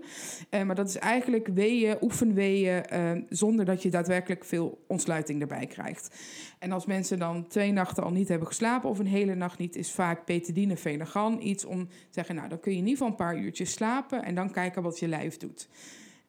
Uh, 0.51 0.63
maar 0.63 0.75
dat 0.75 0.89
is 0.89 0.97
eigenlijk 0.97 1.47
weeën, 1.47 1.97
oefenweeën, 2.01 2.83
uh, 2.93 3.11
zonder 3.29 3.65
dat 3.65 3.81
je 3.81 3.89
daadwerkelijk 3.89 4.45
veel 4.45 4.83
ontsluiting 4.87 5.41
erbij 5.41 5.65
krijgt. 5.65 6.15
En 6.59 6.71
als 6.71 6.85
mensen 6.85 7.19
dan 7.19 7.47
twee 7.47 7.71
nachten 7.71 8.03
al 8.03 8.11
niet 8.11 8.27
hebben 8.27 8.47
geslapen 8.47 8.89
of 8.89 8.99
een 8.99 9.07
hele 9.07 9.35
nacht 9.35 9.59
niet, 9.59 9.75
is 9.75 9.91
vaak 9.91 10.25
betadine, 10.25 10.77
venegan 10.77 11.41
iets 11.41 11.65
om 11.65 11.87
te 11.87 11.93
zeggen, 12.09 12.35
nou 12.35 12.49
dan 12.49 12.59
kun 12.59 12.71
je 12.71 12.77
in 12.77 12.87
ieder 12.87 12.97
geval 12.97 13.11
een 13.11 13.25
paar 13.25 13.43
uurtjes 13.43 13.71
slapen 13.71 14.23
en 14.23 14.35
dan 14.35 14.51
kijken 14.51 14.81
wat 14.81 14.99
je 14.99 15.07
lijf 15.07 15.37
doet. 15.37 15.69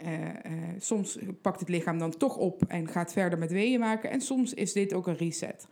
Uh, 0.05 0.11
soms 0.79 1.19
pakt 1.43 1.61
het 1.61 1.69
lichaam 1.69 1.99
dan 1.99 2.17
toch 2.17 2.37
op 2.37 2.63
en 2.69 2.89
gaat 2.89 3.13
verder 3.13 3.39
met 3.39 3.51
weeën 3.51 3.81
maken. 3.81 4.11
En 4.11 4.21
soms 4.21 4.55
is 4.55 4.73
dit 4.73 4.95
ook 4.95 5.07
een 5.07 5.17
reset. 5.17 5.67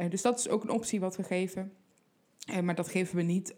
Uh, 0.00 0.10
dus 0.10 0.22
dat 0.22 0.38
is 0.38 0.48
ook 0.48 0.62
een 0.62 0.70
optie 0.70 1.00
wat 1.00 1.16
we 1.16 1.22
geven. 1.22 1.72
maar 2.62 2.74
dat 2.74 2.88
geven 2.88 3.16
we 3.16 3.22
niet 3.22 3.54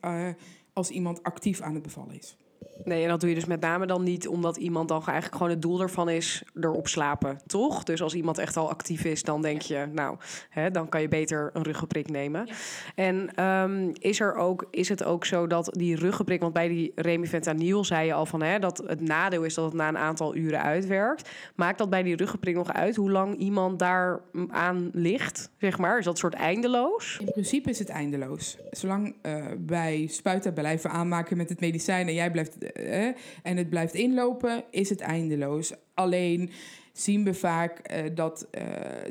als 0.73 0.91
iemand 0.91 1.23
actief 1.23 1.61
aan 1.61 1.75
het 1.75 1.83
bevallen 1.83 2.19
is. 2.19 2.37
Nee, 2.85 3.03
en 3.03 3.09
dat 3.09 3.21
doe 3.21 3.29
je 3.29 3.35
dus 3.35 3.45
met 3.45 3.61
name 3.61 3.87
dan 3.87 4.03
niet 4.03 4.29
omdat 4.29 4.57
iemand 4.57 4.89
dan 4.89 5.03
eigenlijk 5.05 5.37
gewoon 5.37 5.51
het 5.51 5.63
doel 5.63 5.81
ervan 5.81 6.09
is 6.09 6.43
erop 6.61 6.89
slapen, 6.89 7.39
toch? 7.47 7.83
Dus 7.83 8.03
als 8.03 8.15
iemand 8.15 8.39
echt 8.39 8.57
al 8.57 8.71
actief 8.71 9.05
is, 9.05 9.23
dan 9.23 9.43
denk 9.43 9.63
je, 9.63 9.89
nou, 9.93 10.17
hè, 10.49 10.71
dan 10.71 10.89
kan 10.89 11.01
je 11.01 11.09
beter 11.09 11.51
een 11.53 11.63
ruggenprik 11.63 12.11
nemen. 12.11 12.49
En 12.95 13.35
ehm, 13.35 13.91
is, 13.93 14.21
er 14.21 14.35
ook, 14.35 14.67
is 14.71 14.89
het 14.89 15.05
ook 15.05 15.25
zo 15.25 15.47
dat 15.47 15.71
die 15.73 15.97
ruggenprik, 15.97 16.41
want 16.41 16.53
bij 16.53 16.69
die 16.69 16.93
remifentanil 16.95 17.85
zei 17.85 18.07
je 18.07 18.13
al 18.13 18.27
van 18.27 18.43
hè, 18.43 18.59
dat 18.59 18.83
het 18.87 19.01
nadeel 19.01 19.43
is 19.43 19.55
dat 19.55 19.65
het 19.65 19.75
na 19.75 19.89
een 19.89 19.99
aantal 19.99 20.37
uren 20.37 20.63
uitwerkt. 20.63 21.31
Maakt 21.55 21.79
dat 21.79 21.91
bij 21.91 22.03
die 22.03 22.17
ruggenprik 22.17 22.55
nog 22.55 22.73
uit 22.73 22.97
hoe 22.97 23.11
lang 23.11 23.37
iemand 23.37 23.79
daar 23.79 24.21
aan 24.49 24.91
ligt, 24.93 25.51
zeg 25.59 25.79
maar? 25.79 25.99
Is 25.99 26.05
dat 26.05 26.19
soort 26.19 26.35
eindeloos? 26.35 27.19
In 27.21 27.33
principe 27.33 27.71
is 27.71 27.79
het 27.79 27.89
eindeloos. 27.89 28.59
Zolang 28.71 29.15
uh, 29.23 29.45
wij 29.67 30.07
spuiten 30.11 30.53
blijven 30.53 30.91
aanmaken 30.91 31.37
met 31.37 31.49
het 31.49 31.61
medicijn 31.61 32.09
en 32.09 32.15
jij 32.15 32.31
blijft 32.31 32.57
uh, 32.75 33.07
en 33.43 33.57
het 33.57 33.69
blijft 33.69 33.95
inlopen, 33.95 34.65
is 34.71 34.89
het 34.89 35.01
eindeloos. 35.01 35.75
Alleen 35.95 36.51
zien 36.93 37.25
we 37.25 37.35
vaak 37.35 37.93
uh, 37.93 38.15
dat, 38.15 38.49
uh, 38.59 38.63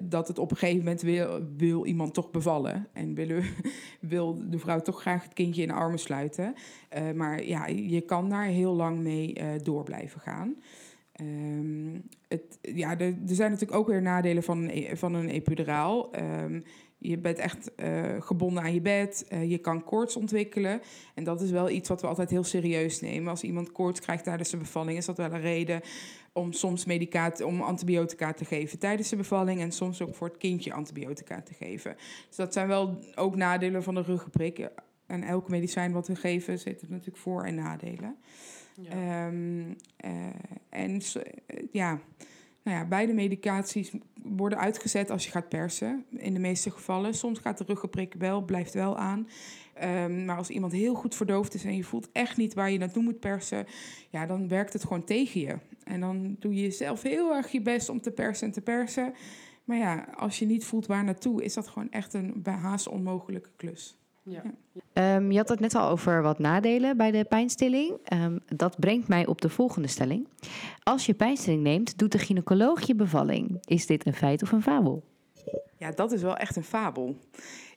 dat 0.01 0.27
het 0.27 0.39
op 0.39 0.51
een 0.51 0.57
gegeven 0.57 0.83
moment 0.83 1.01
wil, 1.01 1.39
wil 1.57 1.85
iemand 1.85 2.13
toch 2.13 2.31
bevallen. 2.31 2.87
En 2.93 3.13
wil, 3.13 3.41
wil 3.99 4.49
de 4.49 4.59
vrouw 4.59 4.79
toch 4.79 5.01
graag 5.01 5.23
het 5.23 5.33
kindje 5.33 5.61
in 5.61 5.67
de 5.67 5.73
armen 5.73 5.99
sluiten. 5.99 6.55
Maar 7.15 7.43
ja, 7.43 7.67
je 7.67 8.01
kan 8.01 8.29
daar 8.29 8.45
heel 8.45 8.73
lang 8.73 8.99
mee 8.99 9.35
door 9.63 9.83
blijven 9.83 10.21
gaan. 10.21 10.55
Um, 11.21 12.03
het, 12.27 12.59
ja, 12.61 12.99
er, 12.99 13.15
zijn 13.25 13.51
natuurlijk 13.51 13.79
ook 13.79 13.87
weer 13.87 14.01
nadelen 14.01 14.43
van 14.43 14.69
een, 14.69 14.97
van 14.97 15.13
een 15.13 15.29
epiduraal. 15.29 16.09
Um, 16.19 16.63
je 17.03 17.17
bent 17.17 17.37
echt 17.37 17.71
uh, 17.75 18.21
gebonden 18.21 18.63
aan 18.63 18.73
je 18.73 18.81
bed. 18.81 19.25
Uh, 19.33 19.49
je 19.49 19.57
kan 19.57 19.83
koorts 19.83 20.15
ontwikkelen. 20.15 20.81
En 21.15 21.23
dat 21.23 21.41
is 21.41 21.51
wel 21.51 21.69
iets 21.69 21.89
wat 21.89 22.01
we 22.01 22.07
altijd 22.07 22.29
heel 22.29 22.43
serieus 22.43 23.01
nemen. 23.01 23.29
Als 23.29 23.43
iemand 23.43 23.71
koorts 23.71 23.99
krijgt 23.99 24.23
tijdens 24.23 24.49
de 24.49 24.57
bevalling, 24.57 24.97
is 24.97 25.05
dat 25.05 25.17
wel 25.17 25.31
een 25.31 25.41
reden 25.41 25.81
om 26.33 26.53
soms 26.53 26.85
medicaat, 26.85 27.41
om 27.41 27.61
antibiotica 27.61 28.33
te 28.33 28.45
geven 28.45 28.79
tijdens 28.79 29.09
de 29.09 29.15
bevalling. 29.15 29.61
En 29.61 29.71
soms 29.71 30.01
ook 30.01 30.15
voor 30.15 30.27
het 30.27 30.37
kindje 30.37 30.73
antibiotica 30.73 31.41
te 31.41 31.53
geven. 31.53 31.95
Dus 32.27 32.35
dat 32.35 32.53
zijn 32.53 32.67
wel 32.67 32.99
ook 33.15 33.35
nadelen 33.35 33.83
van 33.83 33.95
de 33.95 34.01
ruggenprik. 34.01 34.69
En 35.05 35.23
elk 35.23 35.49
medicijn 35.49 35.91
wat 35.91 36.07
we 36.07 36.15
geven 36.15 36.59
zit 36.59 36.81
er 36.81 36.87
natuurlijk 36.89 37.17
voor- 37.17 37.43
en 37.43 37.55
nadelen. 37.55 38.15
Ja. 38.81 39.27
Um, 39.27 39.75
uh, 40.05 40.11
en 40.69 41.01
ja. 41.71 41.99
Nou 42.63 42.77
ja, 42.77 42.85
beide 42.85 43.13
medicaties 43.13 43.91
worden 44.23 44.59
uitgezet 44.59 45.09
als 45.09 45.25
je 45.25 45.31
gaat 45.31 45.49
persen. 45.49 46.05
In 46.09 46.33
de 46.33 46.39
meeste 46.39 46.71
gevallen. 46.71 47.13
Soms 47.13 47.39
gaat 47.39 47.57
de 47.57 47.63
ruggenprik 47.63 48.13
wel, 48.17 48.41
blijft 48.41 48.73
wel 48.73 48.97
aan. 48.97 49.27
Um, 49.83 50.25
maar 50.25 50.37
als 50.37 50.49
iemand 50.49 50.71
heel 50.71 50.93
goed 50.93 51.15
verdoofd 51.15 51.53
is 51.53 51.65
en 51.65 51.75
je 51.75 51.83
voelt 51.83 52.09
echt 52.11 52.37
niet 52.37 52.53
waar 52.53 52.71
je 52.71 52.77
naartoe 52.77 53.03
moet 53.03 53.19
persen, 53.19 53.65
ja, 54.09 54.25
dan 54.25 54.47
werkt 54.47 54.73
het 54.73 54.83
gewoon 54.83 55.03
tegen 55.03 55.41
je. 55.41 55.57
En 55.83 55.99
dan 55.99 56.35
doe 56.39 56.55
je 56.55 56.71
zelf 56.71 57.01
heel 57.01 57.33
erg 57.33 57.51
je 57.51 57.61
best 57.61 57.89
om 57.89 58.01
te 58.01 58.11
persen 58.11 58.47
en 58.47 58.53
te 58.53 58.61
persen. 58.61 59.13
Maar 59.63 59.77
ja, 59.77 60.07
als 60.15 60.39
je 60.39 60.45
niet 60.45 60.65
voelt 60.65 60.85
waar 60.85 61.03
naartoe, 61.03 61.43
is 61.43 61.53
dat 61.53 61.67
gewoon 61.67 61.91
echt 61.91 62.13
een 62.13 62.45
haast 62.45 62.87
onmogelijke 62.87 63.49
klus. 63.55 64.00
Ja. 64.23 64.43
Um, 65.15 65.31
je 65.31 65.37
had 65.37 65.49
het 65.49 65.59
net 65.59 65.75
al 65.75 65.89
over 65.89 66.21
wat 66.21 66.39
nadelen 66.39 66.97
bij 66.97 67.11
de 67.11 67.23
pijnstilling. 67.23 68.13
Um, 68.13 68.39
dat 68.45 68.79
brengt 68.79 69.07
mij 69.07 69.25
op 69.25 69.41
de 69.41 69.49
volgende 69.49 69.87
stelling. 69.87 70.27
Als 70.83 71.05
je 71.05 71.13
pijnstilling 71.13 71.63
neemt, 71.63 71.97
doet 71.97 72.11
de 72.11 72.17
gynaecoloog 72.17 72.81
je 72.81 72.95
bevalling. 72.95 73.57
Is 73.65 73.85
dit 73.85 74.05
een 74.05 74.13
feit 74.13 74.43
of 74.43 74.51
een 74.51 74.61
fabel? 74.61 75.03
Ja, 75.77 75.91
dat 75.91 76.11
is 76.11 76.21
wel 76.21 76.37
echt 76.37 76.55
een 76.55 76.63
fabel. 76.63 77.15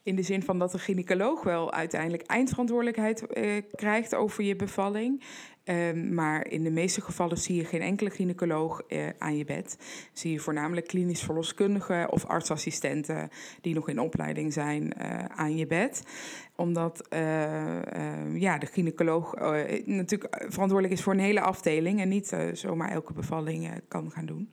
In 0.05 0.17
de 0.17 0.23
zin 0.23 0.43
van 0.43 0.59
dat 0.59 0.73
de 0.73 0.79
gynaecoloog 0.79 1.43
wel 1.43 1.73
uiteindelijk 1.73 2.23
eindverantwoordelijkheid 2.23 3.27
eh, 3.27 3.63
krijgt 3.75 4.15
over 4.15 4.45
je 4.45 4.57
bevalling. 4.57 5.23
Um, 5.65 6.15
maar 6.15 6.49
in 6.49 6.63
de 6.63 6.71
meeste 6.71 7.01
gevallen 7.01 7.39
zie 7.39 7.57
je 7.57 7.65
geen 7.65 7.81
enkele 7.81 8.11
gynaecoloog 8.11 8.83
uh, 8.89 9.09
aan 9.19 9.37
je 9.37 9.45
bed. 9.45 9.79
Zie 10.13 10.33
je 10.33 10.39
voornamelijk 10.39 10.87
klinisch 10.87 11.23
verloskundigen 11.23 12.13
of 12.13 12.25
artsassistenten 12.25 13.31
die 13.61 13.75
nog 13.75 13.89
in 13.89 13.99
opleiding 13.99 14.53
zijn 14.53 14.95
uh, 14.99 15.25
aan 15.25 15.57
je 15.57 15.67
bed. 15.67 16.03
Omdat 16.57 17.07
uh, 17.13 17.21
ja, 18.41 18.59
de 18.59 18.67
gynaecoloog 18.67 19.35
natuurlijk 19.85 20.45
verantwoordelijk 20.49 20.93
is 20.93 21.03
voor 21.03 21.13
een 21.13 21.19
hele 21.19 21.41
afdeling 21.41 22.01
en 22.01 22.09
niet 22.09 22.37
zomaar 22.53 22.91
elke 22.91 23.13
bevalling 23.13 23.81
kan 23.89 24.11
gaan 24.11 24.27
doen. 24.27 24.51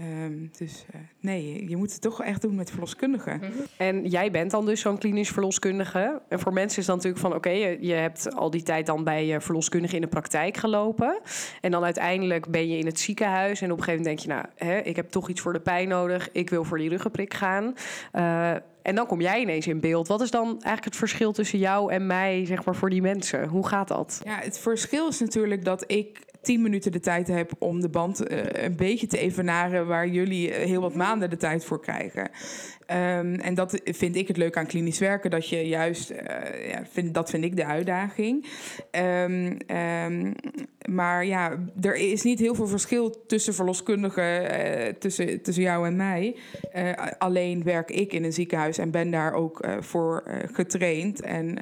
Um, 0.00 0.50
dus 0.58 0.84
uh, 0.94 1.00
nee, 1.20 1.68
je 1.68 1.76
moet 1.76 1.92
het 1.92 2.00
toch 2.00 2.22
echt 2.22 2.42
doen 2.42 2.54
met 2.54 2.70
verloskundigen. 2.70 3.38
-hmm. 3.38 3.52
En 3.76 4.06
jij 4.08 4.30
bent 4.30 4.50
dan 4.50 4.66
dus 4.66 4.80
zo'n 4.80 4.98
klinisch 4.98 5.28
verloskundige. 5.28 6.22
En 6.28 6.40
voor 6.40 6.52
mensen 6.52 6.80
is 6.80 6.86
dan 6.86 6.96
natuurlijk 6.96 7.22
van... 7.22 7.34
oké, 7.34 7.48
okay, 7.48 7.58
je, 7.58 7.78
je, 7.80 7.92
hebt 7.92 8.34
al 8.34 8.50
die 8.50 8.62
tijd 8.62 8.86
dan 8.86 9.04
bij 9.04 9.26
je 9.26 9.40
verloskundige 9.40 9.94
in 9.94 10.00
de 10.00 10.08
praktijk 10.08 10.56
gelopen. 10.56 11.20
En 11.60 11.70
dan 11.70 11.84
uiteindelijk 11.84 12.48
ben 12.48 12.68
je 12.68 12.78
in 12.78 12.86
het 12.86 13.00
ziekenhuis... 13.00 13.60
en 13.60 13.72
op 13.72 13.78
een 13.78 13.84
gegeven 13.84 14.04
moment 14.04 14.26
denk 14.26 14.40
je... 14.40 14.42
nou, 14.42 14.70
hè, 14.70 14.78
ik 14.78 14.96
heb 14.96 15.10
toch 15.10 15.28
iets 15.28 15.40
voor 15.40 15.52
de 15.52 15.60
pijn 15.60 15.88
nodig. 15.88 16.28
Ik 16.32 16.50
wil 16.50 16.64
voor 16.64 16.78
die 16.78 16.88
ruggenprik 16.88 17.34
gaan. 17.34 17.74
Uh, 18.14 18.54
en 18.82 18.94
dan 18.94 19.06
kom 19.06 19.20
jij 19.20 19.40
ineens 19.40 19.66
in 19.66 19.80
beeld. 19.80 20.08
Wat 20.08 20.20
is 20.20 20.30
dan 20.30 20.46
eigenlijk 20.46 20.84
het 20.84 20.96
verschil 20.96 21.32
tussen 21.32 21.58
jou 21.58 21.92
en 21.92 22.06
mij, 22.06 22.46
zeg 22.46 22.64
maar, 22.64 22.74
voor 22.74 22.90
die 22.90 23.02
mensen? 23.02 23.48
Hoe 23.48 23.66
gaat 23.66 23.88
dat? 23.88 24.20
Ja, 24.24 24.38
het 24.38 24.58
verschil 24.58 25.08
is 25.08 25.20
natuurlijk 25.20 25.64
dat 25.64 25.84
ik 25.86 26.27
tien 26.42 26.62
minuten 26.62 26.92
de 26.92 27.00
tijd 27.00 27.28
heb 27.28 27.52
om 27.58 27.80
de 27.80 27.88
band 27.88 28.30
uh, 28.30 28.38
een 28.50 28.76
beetje 28.76 29.06
te 29.06 29.18
evenaren 29.18 29.86
waar 29.86 30.08
jullie 30.08 30.52
heel 30.52 30.80
wat 30.80 30.94
maanden 30.94 31.30
de 31.30 31.36
tijd 31.36 31.64
voor 31.64 31.80
krijgen. 31.80 32.30
Um, 32.90 33.34
en 33.34 33.54
dat 33.54 33.80
vind 33.84 34.16
ik 34.16 34.28
het 34.28 34.36
leuk 34.36 34.56
aan 34.56 34.66
klinisch 34.66 34.98
werken, 34.98 35.30
dat 35.30 35.48
je 35.48 35.68
juist, 35.68 36.10
uh, 36.10 36.18
ja, 36.68 36.82
vind, 36.90 37.14
dat 37.14 37.30
vind 37.30 37.44
ik 37.44 37.56
de 37.56 37.64
uitdaging. 37.64 38.46
Um, 39.24 39.56
maar 40.88 41.24
ja, 41.24 41.58
er 41.80 41.94
is 41.94 42.22
niet 42.22 42.38
heel 42.38 42.54
veel 42.54 42.66
verschil 42.66 43.26
tussen 43.26 43.54
verloskundigen, 43.54 44.98
tussen, 44.98 45.42
tussen 45.42 45.62
jou 45.62 45.86
en 45.86 45.96
mij. 45.96 46.36
Alleen 47.18 47.62
werk 47.62 47.90
ik 47.90 48.12
in 48.12 48.24
een 48.24 48.32
ziekenhuis 48.32 48.78
en 48.78 48.90
ben 48.90 49.10
daar 49.10 49.32
ook 49.32 49.66
voor 49.80 50.22
getraind. 50.52 51.20
En 51.20 51.58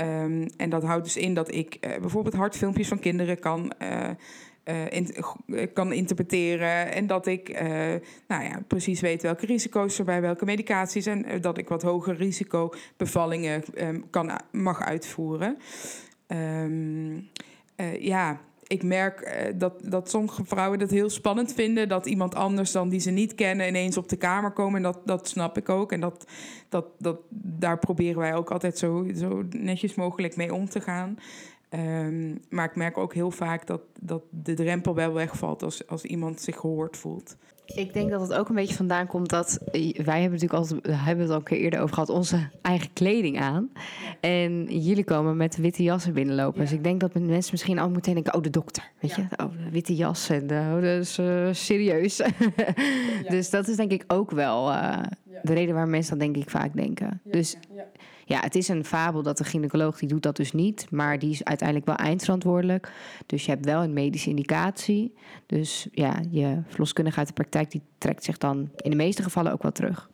Um, 0.00 0.46
en 0.56 0.70
dat 0.70 0.82
houdt 0.82 1.04
dus 1.04 1.16
in 1.16 1.34
dat 1.34 1.54
ik 1.54 1.76
uh, 1.80 1.96
bijvoorbeeld 2.00 2.34
hartfilmpjes 2.34 2.88
van 2.88 2.98
kinderen 2.98 3.38
kan, 3.38 3.72
uh, 3.82 4.10
in, 4.88 5.14
kan 5.72 5.92
interpreteren. 5.92 6.92
En 6.92 7.06
dat 7.06 7.26
ik 7.26 7.62
nou 8.28 8.44
ja, 8.44 8.62
precies 8.66 9.00
weet 9.00 9.22
welke 9.22 9.46
risico's 9.46 9.98
er 9.98 10.04
bij 10.04 10.20
welke 10.20 10.44
medicaties. 10.44 11.06
En 11.06 11.40
dat 11.40 11.58
ik 11.58 11.68
wat 11.68 11.82
hoger 11.82 12.16
risico 12.16 12.72
bevallingen 12.96 13.62
um, 13.74 14.10
kan, 14.10 14.40
mag 14.50 14.80
uitvoeren. 14.80 15.58
Um, 16.26 17.28
ja, 17.98 18.40
ik 18.72 18.82
merk 18.82 19.20
uh, 19.20 19.58
dat, 19.58 19.74
dat 19.84 20.10
sommige 20.10 20.44
vrouwen 20.44 20.78
dat 20.78 20.90
heel 20.90 21.10
spannend 21.10 21.52
vinden. 21.52 21.88
Dat 21.88 22.06
iemand 22.06 22.34
anders 22.34 22.72
dan 22.72 22.88
die 22.88 23.00
ze 23.00 23.10
niet 23.10 23.34
kennen 23.34 23.68
ineens 23.68 23.96
op 23.96 24.08
de 24.08 24.16
kamer 24.16 24.50
komen. 24.50 24.76
En 24.76 24.82
dat, 24.82 24.98
dat 25.04 25.28
snap 25.28 25.56
ik 25.56 25.68
ook. 25.68 25.92
En 25.92 26.00
dat, 26.00 26.26
dat, 26.68 26.86
dat, 26.98 27.18
daar 27.30 27.78
proberen 27.78 28.18
wij 28.18 28.34
ook 28.34 28.50
altijd 28.50 28.78
zo, 28.78 29.06
zo 29.14 29.44
netjes 29.50 29.94
mogelijk 29.94 30.36
mee 30.36 30.54
om 30.54 30.68
te 30.68 30.80
gaan. 30.80 31.18
Um, 31.74 32.40
maar 32.48 32.64
ik 32.64 32.76
merk 32.76 32.98
ook 32.98 33.14
heel 33.14 33.30
vaak 33.30 33.66
dat, 33.66 33.80
dat 34.00 34.22
de 34.30 34.54
drempel 34.54 34.94
wel 34.94 35.12
wegvalt 35.12 35.62
als, 35.62 35.86
als 35.86 36.04
iemand 36.04 36.40
zich 36.40 36.56
gehoord 36.56 36.96
voelt. 36.96 37.36
Ik 37.74 37.92
denk 37.92 38.10
dat 38.10 38.20
het 38.20 38.32
ook 38.32 38.48
een 38.48 38.54
beetje 38.54 38.74
vandaan 38.74 39.06
komt 39.06 39.28
dat 39.28 39.58
wij 39.72 40.20
hebben 40.20 40.40
natuurlijk 40.40 40.52
altijd, 40.52 40.80
hebben 40.86 41.24
het 41.24 41.30
al 41.30 41.36
een 41.38 41.42
keer 41.42 41.58
eerder 41.58 41.80
over 41.80 41.94
gehad, 41.94 42.08
onze 42.08 42.48
eigen 42.62 42.92
kleding 42.92 43.40
aan. 43.40 43.70
En 44.20 44.64
jullie 44.80 45.04
komen 45.04 45.36
met 45.36 45.56
witte 45.56 45.82
jassen 45.82 46.12
binnenlopen. 46.12 46.60
Ja. 46.60 46.64
Dus 46.64 46.72
ik 46.72 46.84
denk 46.84 47.00
dat 47.00 47.14
mensen 47.14 47.50
misschien 47.52 47.78
al 47.78 47.90
meteen 47.90 48.14
denken, 48.14 48.34
oh 48.34 48.42
de 48.42 48.50
dokter, 48.50 48.90
weet 49.00 49.14
ja. 49.14 49.28
je, 49.30 49.44
oh 49.44 49.50
de 49.64 49.70
witte 49.70 49.94
jas 49.94 50.28
en 50.28 50.42
oh, 50.42 50.74
dat 50.74 50.84
is 50.84 51.18
uh, 51.18 51.48
serieus. 51.52 52.22
dus 53.28 53.50
dat 53.50 53.68
is 53.68 53.76
denk 53.76 53.90
ik 53.90 54.04
ook 54.06 54.30
wel 54.30 54.70
uh, 54.70 54.98
de 55.42 55.52
reden 55.52 55.74
waar 55.74 55.88
mensen 55.88 56.18
dat 56.18 56.32
denk 56.32 56.44
ik 56.44 56.50
vaak 56.50 56.74
denken. 56.74 57.20
Dus 57.24 57.56
ja, 58.24 58.40
het 58.40 58.54
is 58.54 58.68
een 58.68 58.84
fabel 58.84 59.22
dat 59.22 59.38
de 59.38 59.44
gynaecoloog 59.44 59.98
die 59.98 60.08
doet 60.08 60.22
dat 60.22 60.36
dus 60.36 60.52
niet, 60.52 60.90
maar 60.90 61.18
die 61.18 61.30
is 61.30 61.44
uiteindelijk 61.44 61.88
wel 61.88 61.96
eindverantwoordelijk. 61.96 62.92
Dus 63.26 63.44
je 63.44 63.50
hebt 63.50 63.64
wel 63.64 63.82
een 63.82 63.92
medische 63.92 64.30
indicatie. 64.30 65.14
Dus 65.46 65.88
ja, 65.92 66.22
je 66.30 66.62
verloskundige 66.66 67.18
uit 67.18 67.28
de 67.28 67.34
praktijk 67.34 67.70
die 67.70 67.82
trekt 67.98 68.24
zich 68.24 68.38
dan 68.38 68.70
in 68.76 68.90
de 68.90 68.96
meeste 68.96 69.22
gevallen 69.22 69.52
ook 69.52 69.62
wel 69.62 69.72
terug. 69.72 70.10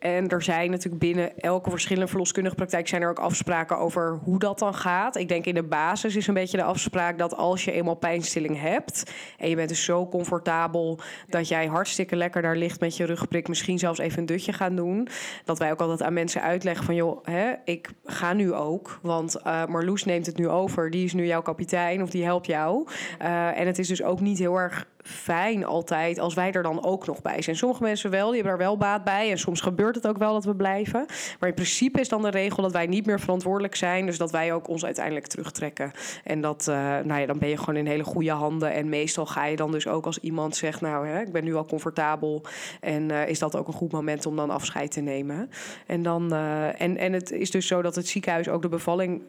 En 0.00 0.28
er 0.28 0.42
zijn 0.42 0.70
natuurlijk 0.70 1.02
binnen 1.02 1.38
elke 1.38 1.70
verschillende 1.70 2.08
verloskundige 2.08 2.54
praktijk 2.54 2.88
zijn 2.88 3.02
er 3.02 3.10
ook 3.10 3.18
afspraken 3.18 3.78
over 3.78 4.18
hoe 4.22 4.38
dat 4.38 4.58
dan 4.58 4.74
gaat. 4.74 5.16
Ik 5.16 5.28
denk 5.28 5.44
in 5.44 5.54
de 5.54 5.62
basis 5.62 6.16
is 6.16 6.26
een 6.26 6.34
beetje 6.34 6.56
de 6.56 6.62
afspraak 6.62 7.18
dat 7.18 7.36
als 7.36 7.64
je 7.64 7.72
eenmaal 7.72 7.94
pijnstilling 7.94 8.60
hebt 8.60 9.12
en 9.38 9.48
je 9.48 9.56
bent 9.56 9.68
dus 9.68 9.84
zo 9.84 10.08
comfortabel 10.08 11.00
dat 11.28 11.48
jij 11.48 11.66
hartstikke 11.66 12.16
lekker 12.16 12.42
daar 12.42 12.56
ligt 12.56 12.80
met 12.80 12.96
je 12.96 13.04
rugprik, 13.04 13.48
misschien 13.48 13.78
zelfs 13.78 13.98
even 13.98 14.18
een 14.18 14.26
dutje 14.26 14.52
gaan 14.52 14.76
doen. 14.76 15.08
Dat 15.44 15.58
wij 15.58 15.70
ook 15.72 15.80
altijd 15.80 16.02
aan 16.02 16.12
mensen 16.12 16.42
uitleggen 16.42 16.84
van 16.84 16.94
joh, 16.94 17.24
hè, 17.24 17.52
ik 17.64 17.88
ga 18.04 18.32
nu 18.32 18.52
ook, 18.52 18.98
want 19.02 19.36
uh, 19.46 19.66
Marloes 19.66 20.04
neemt 20.04 20.26
het 20.26 20.36
nu 20.36 20.48
over, 20.48 20.90
die 20.90 21.04
is 21.04 21.12
nu 21.12 21.26
jouw 21.26 21.42
kapitein 21.42 22.02
of 22.02 22.10
die 22.10 22.24
helpt 22.24 22.46
jou. 22.46 22.86
Uh, 23.22 23.58
en 23.58 23.66
het 23.66 23.78
is 23.78 23.88
dus 23.88 24.02
ook 24.02 24.20
niet 24.20 24.38
heel 24.38 24.56
erg 24.56 24.86
fijn 25.02 25.64
altijd 25.64 26.18
als 26.18 26.34
wij 26.34 26.52
er 26.52 26.62
dan 26.62 26.84
ook 26.84 27.06
nog 27.06 27.22
bij 27.22 27.42
zijn. 27.42 27.56
Sommige 27.56 27.82
mensen 27.82 28.10
wel, 28.10 28.26
die 28.26 28.34
hebben 28.34 28.52
er 28.52 28.58
wel 28.58 28.76
baat 28.76 29.04
bij. 29.04 29.30
En 29.30 29.38
soms 29.38 29.60
gebeurt 29.60 29.94
het 29.94 30.06
ook 30.06 30.18
wel 30.18 30.32
dat 30.32 30.44
we 30.44 30.54
blijven. 30.54 31.06
Maar 31.40 31.48
in 31.48 31.54
principe 31.54 32.00
is 32.00 32.08
dan 32.08 32.22
de 32.22 32.30
regel 32.30 32.62
dat 32.62 32.72
wij 32.72 32.86
niet 32.86 33.06
meer 33.06 33.20
verantwoordelijk 33.20 33.74
zijn. 33.74 34.06
Dus 34.06 34.18
dat 34.18 34.30
wij 34.30 34.52
ook 34.52 34.68
ons 34.68 34.84
uiteindelijk 34.84 35.26
terugtrekken. 35.26 35.92
En 36.24 36.40
dat, 36.40 36.66
uh, 36.68 36.74
nou 36.76 37.20
ja, 37.20 37.26
dan 37.26 37.38
ben 37.38 37.48
je 37.48 37.56
gewoon 37.56 37.76
in 37.76 37.86
hele 37.86 38.04
goede 38.04 38.30
handen. 38.30 38.72
En 38.72 38.88
meestal 38.88 39.26
ga 39.26 39.44
je 39.44 39.56
dan 39.56 39.72
dus 39.72 39.86
ook 39.86 40.06
als 40.06 40.18
iemand 40.18 40.56
zegt, 40.56 40.80
nou, 40.80 41.06
hè, 41.06 41.20
ik 41.20 41.32
ben 41.32 41.44
nu 41.44 41.54
al 41.54 41.64
comfortabel. 41.64 42.42
En 42.80 43.10
uh, 43.10 43.28
is 43.28 43.38
dat 43.38 43.56
ook 43.56 43.66
een 43.66 43.72
goed 43.72 43.92
moment 43.92 44.26
om 44.26 44.36
dan 44.36 44.50
afscheid 44.50 44.90
te 44.90 45.00
nemen. 45.00 45.50
En, 45.86 46.02
dan, 46.02 46.34
uh, 46.34 46.80
en, 46.80 46.96
en 46.96 47.12
het 47.12 47.30
is 47.30 47.50
dus 47.50 47.66
zo 47.66 47.82
dat 47.82 47.94
het 47.94 48.06
ziekenhuis 48.06 48.48
ook 48.48 48.62
de 48.62 48.68
bevalling 48.68 49.22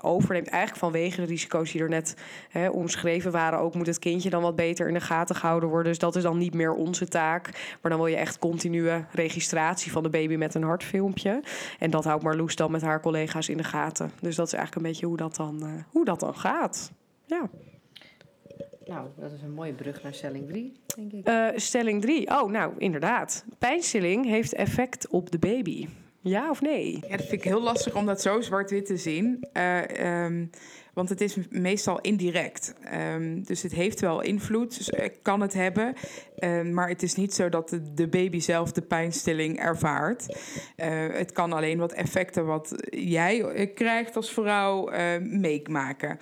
overneemt. 0.00 0.48
Eigenlijk 0.48 0.84
vanwege 0.84 1.20
de 1.20 1.26
risico's 1.26 1.72
die 1.72 1.80
er 1.80 1.88
net 1.88 2.16
hè, 2.48 2.68
omschreven 2.68 3.32
waren. 3.32 3.58
Ook 3.58 3.74
moet 3.74 3.86
het 3.86 3.98
kindje 3.98 4.30
dan 4.30 4.42
wat 4.42 4.56
beter 4.56 4.88
in 4.88 4.95
de 4.98 5.04
gaten 5.04 5.36
gehouden 5.36 5.68
worden. 5.68 5.88
Dus 5.88 5.98
dat 5.98 6.16
is 6.16 6.22
dan 6.22 6.38
niet 6.38 6.54
meer 6.54 6.72
onze 6.72 7.08
taak. 7.08 7.76
Maar 7.82 7.90
dan 7.90 8.00
wil 8.00 8.10
je 8.10 8.16
echt 8.16 8.38
continue 8.38 9.04
registratie 9.10 9.92
van 9.92 10.02
de 10.02 10.08
baby 10.08 10.36
met 10.36 10.54
een 10.54 10.62
hartfilmpje. 10.62 11.42
En 11.78 11.90
dat 11.90 12.04
houdt 12.04 12.22
Marloes 12.22 12.56
dan 12.56 12.70
met 12.70 12.82
haar 12.82 13.00
collega's 13.00 13.48
in 13.48 13.56
de 13.56 13.64
gaten. 13.64 14.10
Dus 14.20 14.36
dat 14.36 14.46
is 14.46 14.52
eigenlijk 14.52 14.86
een 14.86 14.92
beetje 14.92 15.06
hoe 15.06 15.16
dat 15.16 15.36
dan, 15.36 15.64
uh, 15.64 15.72
hoe 15.90 16.04
dat 16.04 16.20
dan 16.20 16.34
gaat. 16.34 16.92
Ja. 17.26 17.50
Nou, 18.84 19.08
dat 19.16 19.32
is 19.32 19.42
een 19.42 19.54
mooie 19.54 19.72
brug 19.72 20.02
naar 20.02 20.14
stelling 20.14 20.48
3, 20.48 20.72
denk 20.96 21.12
ik. 21.12 21.28
Uh, 21.28 21.48
stelling 21.54 22.02
3. 22.02 22.30
Oh, 22.30 22.50
nou, 22.50 22.72
inderdaad. 22.78 23.44
Pijnstilling 23.58 24.24
heeft 24.24 24.54
effect 24.54 25.08
op 25.08 25.30
de 25.30 25.38
baby. 25.38 25.88
Ja 26.28 26.50
of 26.50 26.60
nee? 26.60 26.98
Ja, 27.08 27.16
dat 27.16 27.26
vind 27.26 27.32
ik 27.32 27.44
heel 27.44 27.62
lastig 27.62 27.94
om 27.94 28.06
dat 28.06 28.22
zo 28.22 28.40
zwart-wit 28.40 28.86
te 28.86 28.96
zien. 28.96 29.48
Uh, 29.52 30.24
um, 30.24 30.50
want 30.94 31.08
het 31.08 31.20
is 31.20 31.36
meestal 31.50 32.00
indirect. 32.00 32.74
Um, 33.14 33.44
dus 33.44 33.62
het 33.62 33.72
heeft 33.72 34.00
wel 34.00 34.20
invloed, 34.20 34.76
dus 34.76 35.12
kan 35.22 35.40
het 35.40 35.52
hebben. 35.52 35.94
Um, 36.38 36.74
maar 36.74 36.88
het 36.88 37.02
is 37.02 37.14
niet 37.14 37.34
zo 37.34 37.48
dat 37.48 37.78
de, 37.94 38.08
baby 38.08 38.40
zelf 38.40 38.72
de 38.72 38.82
pijnstilling 38.82 39.58
ervaart. 39.58 40.26
Uh, 40.76 40.86
het 41.12 41.32
kan 41.32 41.52
alleen 41.52 41.78
wat 41.78 41.92
effecten 41.92 42.46
wat 42.46 42.74
jij 42.90 43.70
krijgt 43.74 44.16
als 44.16 44.32
vrouw 44.32 44.92
uh, 44.92 44.98
meemaken. 45.20 46.18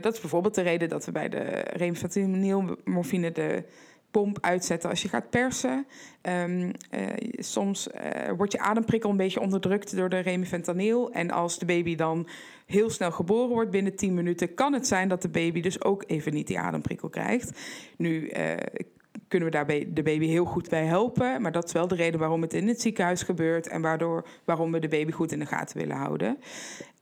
Dat 0.00 0.14
is 0.14 0.20
bijvoorbeeld 0.20 0.54
de 0.54 0.62
reden 0.62 0.88
dat 0.88 1.04
we 1.04 1.12
bij 1.12 1.28
de 1.28 2.80
morfine 2.84 3.32
de 3.32 3.64
pomp 4.12 4.38
uitzetten 4.40 4.90
als 4.90 5.02
je 5.02 5.08
gaat 5.08 5.30
persen. 5.30 5.86
Um, 6.22 6.70
uh, 6.90 7.06
soms 7.38 7.88
uh, 7.88 8.30
wordt 8.36 8.52
je 8.52 8.58
ademprikkel 8.58 9.10
een 9.10 9.16
beetje 9.16 9.40
onderdrukt 9.40 9.96
door 9.96 10.08
de 10.08 10.18
remifentanil. 10.18 11.12
En 11.12 11.30
als 11.30 11.58
de 11.58 11.64
baby 11.64 11.94
dan 11.94 12.28
heel 12.66 12.90
snel 12.90 13.10
geboren 13.10 13.48
wordt, 13.48 13.70
binnen 13.70 13.96
10 13.96 14.14
minuten, 14.14 14.54
kan 14.54 14.72
het 14.72 14.86
zijn 14.86 15.08
dat 15.08 15.22
de 15.22 15.28
baby 15.28 15.60
dus 15.60 15.84
ook 15.84 16.04
even 16.06 16.34
niet 16.34 16.46
die 16.46 16.58
ademprikkel 16.58 17.08
krijgt. 17.08 17.60
Nu 17.96 18.30
uh, 18.30 18.52
kunnen 19.28 19.48
we 19.48 19.56
daarbij 19.56 19.88
de 19.92 20.02
baby 20.02 20.26
heel 20.26 20.44
goed 20.44 20.68
bij 20.68 20.84
helpen. 20.84 21.42
Maar 21.42 21.52
dat 21.52 21.64
is 21.64 21.72
wel 21.72 21.88
de 21.88 21.94
reden 21.94 22.20
waarom 22.20 22.42
het 22.42 22.54
in 22.54 22.68
het 22.68 22.80
ziekenhuis 22.80 23.22
gebeurt 23.22 23.68
en 23.68 23.80
waardoor, 23.80 24.26
waarom 24.44 24.72
we 24.72 24.78
de 24.78 24.88
baby 24.88 25.10
goed 25.10 25.32
in 25.32 25.38
de 25.38 25.46
gaten 25.46 25.78
willen 25.78 25.96
houden. 25.96 26.38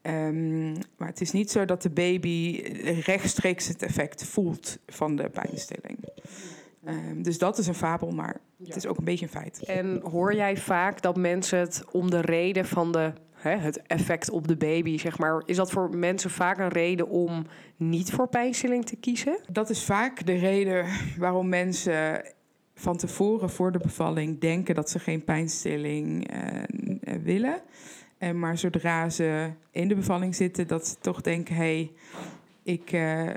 Um, 0.03 0.73
maar 0.97 1.07
het 1.07 1.21
is 1.21 1.31
niet 1.31 1.51
zo 1.51 1.65
dat 1.65 1.81
de 1.81 1.89
baby 1.89 2.61
rechtstreeks 3.05 3.67
het 3.67 3.83
effect 3.83 4.25
voelt 4.25 4.77
van 4.87 5.15
de 5.15 5.29
pijnstilling. 5.29 5.97
Um, 6.87 7.23
dus 7.23 7.37
dat 7.37 7.57
is 7.57 7.67
een 7.67 7.73
fabel, 7.73 8.11
maar 8.11 8.41
ja. 8.57 8.65
het 8.65 8.75
is 8.75 8.87
ook 8.87 8.97
een 8.97 9.03
beetje 9.03 9.25
een 9.25 9.31
feit. 9.31 9.63
En 9.63 10.01
hoor 10.03 10.35
jij 10.35 10.57
vaak 10.57 11.01
dat 11.01 11.15
mensen 11.15 11.59
het 11.59 11.83
om 11.91 12.09
de 12.09 12.21
reden 12.21 12.65
van 12.65 12.91
de, 12.91 13.13
hè, 13.33 13.55
het 13.55 13.81
effect 13.81 14.29
op 14.29 14.47
de 14.47 14.55
baby, 14.55 14.97
zeg 14.97 15.17
maar, 15.17 15.43
is 15.45 15.55
dat 15.55 15.71
voor 15.71 15.97
mensen 15.97 16.29
vaak 16.29 16.57
een 16.57 16.69
reden 16.69 17.09
om 17.09 17.45
niet 17.77 18.11
voor 18.11 18.27
pijnstilling 18.27 18.85
te 18.85 18.95
kiezen? 18.95 19.39
Dat 19.51 19.69
is 19.69 19.83
vaak 19.83 20.25
de 20.25 20.35
reden 20.35 20.85
waarom 21.17 21.49
mensen 21.49 22.23
van 22.75 22.97
tevoren 22.97 23.49
voor 23.49 23.71
de 23.71 23.79
bevalling 23.79 24.39
denken 24.39 24.75
dat 24.75 24.89
ze 24.89 24.99
geen 24.99 25.23
pijnstilling 25.23 26.33
uh, 26.33 26.63
willen. 27.23 27.61
En 28.17 28.39
maar 28.39 28.57
zodra 28.57 29.09
ze 29.09 29.51
in 29.71 29.87
de 29.87 29.95
bevalling 29.95 30.35
zitten, 30.35 30.67
dat 30.67 30.87
ze 30.87 30.95
toch 31.01 31.21
denken: 31.21 31.55
hé, 31.55 31.61
hey, 31.61 31.91
ik, 32.63 32.91
uh, 32.91 33.29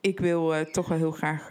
ik 0.00 0.20
wil 0.20 0.54
uh, 0.54 0.60
toch 0.60 0.88
wel 0.88 0.98
heel 0.98 1.10
graag 1.10 1.48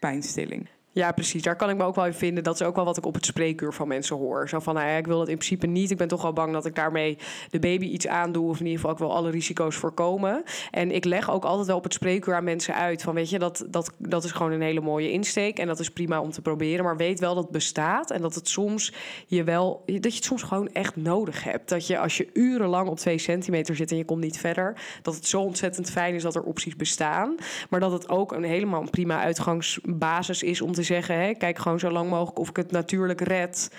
pijnstilling. 0.00 0.68
Ja, 0.96 1.12
precies. 1.12 1.42
Daar 1.42 1.56
kan 1.56 1.70
ik 1.70 1.76
me 1.76 1.84
ook 1.84 1.94
wel 1.94 2.06
in 2.06 2.14
vinden. 2.14 2.44
Dat 2.44 2.60
is 2.60 2.66
ook 2.66 2.76
wel 2.76 2.84
wat 2.84 2.96
ik 2.96 3.06
op 3.06 3.14
het 3.14 3.26
spreekuur 3.26 3.72
van 3.72 3.88
mensen 3.88 4.16
hoor. 4.16 4.48
Zo 4.48 4.58
van, 4.58 4.74
nou 4.74 4.86
ja, 4.86 4.96
ik 4.96 5.06
wil 5.06 5.18
dat 5.18 5.28
in 5.28 5.36
principe 5.36 5.66
niet. 5.66 5.90
Ik 5.90 5.96
ben 5.96 6.08
toch 6.08 6.24
al 6.24 6.32
bang 6.32 6.52
dat 6.52 6.66
ik 6.66 6.74
daarmee 6.74 7.18
de 7.50 7.58
baby 7.58 7.86
iets 7.86 8.06
aandoe. 8.06 8.48
Of 8.48 8.60
in 8.60 8.64
ieder 8.64 8.80
geval 8.80 8.90
ook 8.90 8.98
wel 8.98 9.14
alle 9.14 9.30
risico's 9.30 9.76
voorkomen. 9.76 10.42
En 10.70 10.90
ik 10.90 11.04
leg 11.04 11.30
ook 11.30 11.44
altijd 11.44 11.66
wel 11.66 11.76
op 11.76 11.84
het 11.84 11.92
spreekuur 11.92 12.34
aan 12.34 12.44
mensen 12.44 12.74
uit. 12.74 13.02
Van 13.02 13.14
weet 13.14 13.30
je, 13.30 13.38
dat, 13.38 13.66
dat, 13.68 13.92
dat 13.98 14.24
is 14.24 14.32
gewoon 14.32 14.52
een 14.52 14.60
hele 14.60 14.80
mooie 14.80 15.10
insteek. 15.10 15.58
En 15.58 15.66
dat 15.66 15.78
is 15.78 15.90
prima 15.90 16.20
om 16.20 16.30
te 16.30 16.42
proberen. 16.42 16.84
Maar 16.84 16.96
weet 16.96 17.20
wel 17.20 17.34
dat 17.34 17.42
het 17.42 17.52
bestaat. 17.52 18.10
En 18.10 18.22
dat 18.22 18.34
het 18.34 18.48
soms 18.48 18.92
je 19.26 19.44
wel, 19.44 19.82
dat 19.86 20.02
je 20.02 20.16
het 20.16 20.24
soms 20.24 20.42
gewoon 20.42 20.68
echt 20.72 20.96
nodig 20.96 21.44
hebt. 21.44 21.68
Dat 21.68 21.86
je 21.86 21.98
als 21.98 22.16
je 22.16 22.28
urenlang 22.32 22.88
op 22.88 22.98
twee 22.98 23.18
centimeter 23.18 23.76
zit 23.76 23.90
en 23.90 23.96
je 23.96 24.04
komt 24.04 24.22
niet 24.22 24.38
verder. 24.38 24.76
Dat 25.02 25.14
het 25.14 25.26
zo 25.26 25.40
ontzettend 25.40 25.90
fijn 25.90 26.14
is 26.14 26.22
dat 26.22 26.34
er 26.34 26.42
opties 26.42 26.76
bestaan. 26.76 27.34
Maar 27.70 27.80
dat 27.80 27.92
het 27.92 28.08
ook 28.08 28.32
een 28.32 28.44
helemaal 28.44 28.90
prima 28.90 29.20
uitgangsbasis 29.20 30.42
is 30.42 30.60
om 30.60 30.72
te 30.72 30.84
zeggen: 30.86 31.20
hè, 31.20 31.34
kijk 31.34 31.58
gewoon 31.58 31.78
zo 31.78 31.90
lang 31.90 32.10
mogelijk 32.10 32.38
of 32.38 32.48
ik 32.48 32.56
het 32.56 32.70
natuurlijk 32.70 33.20
red. 33.20 33.70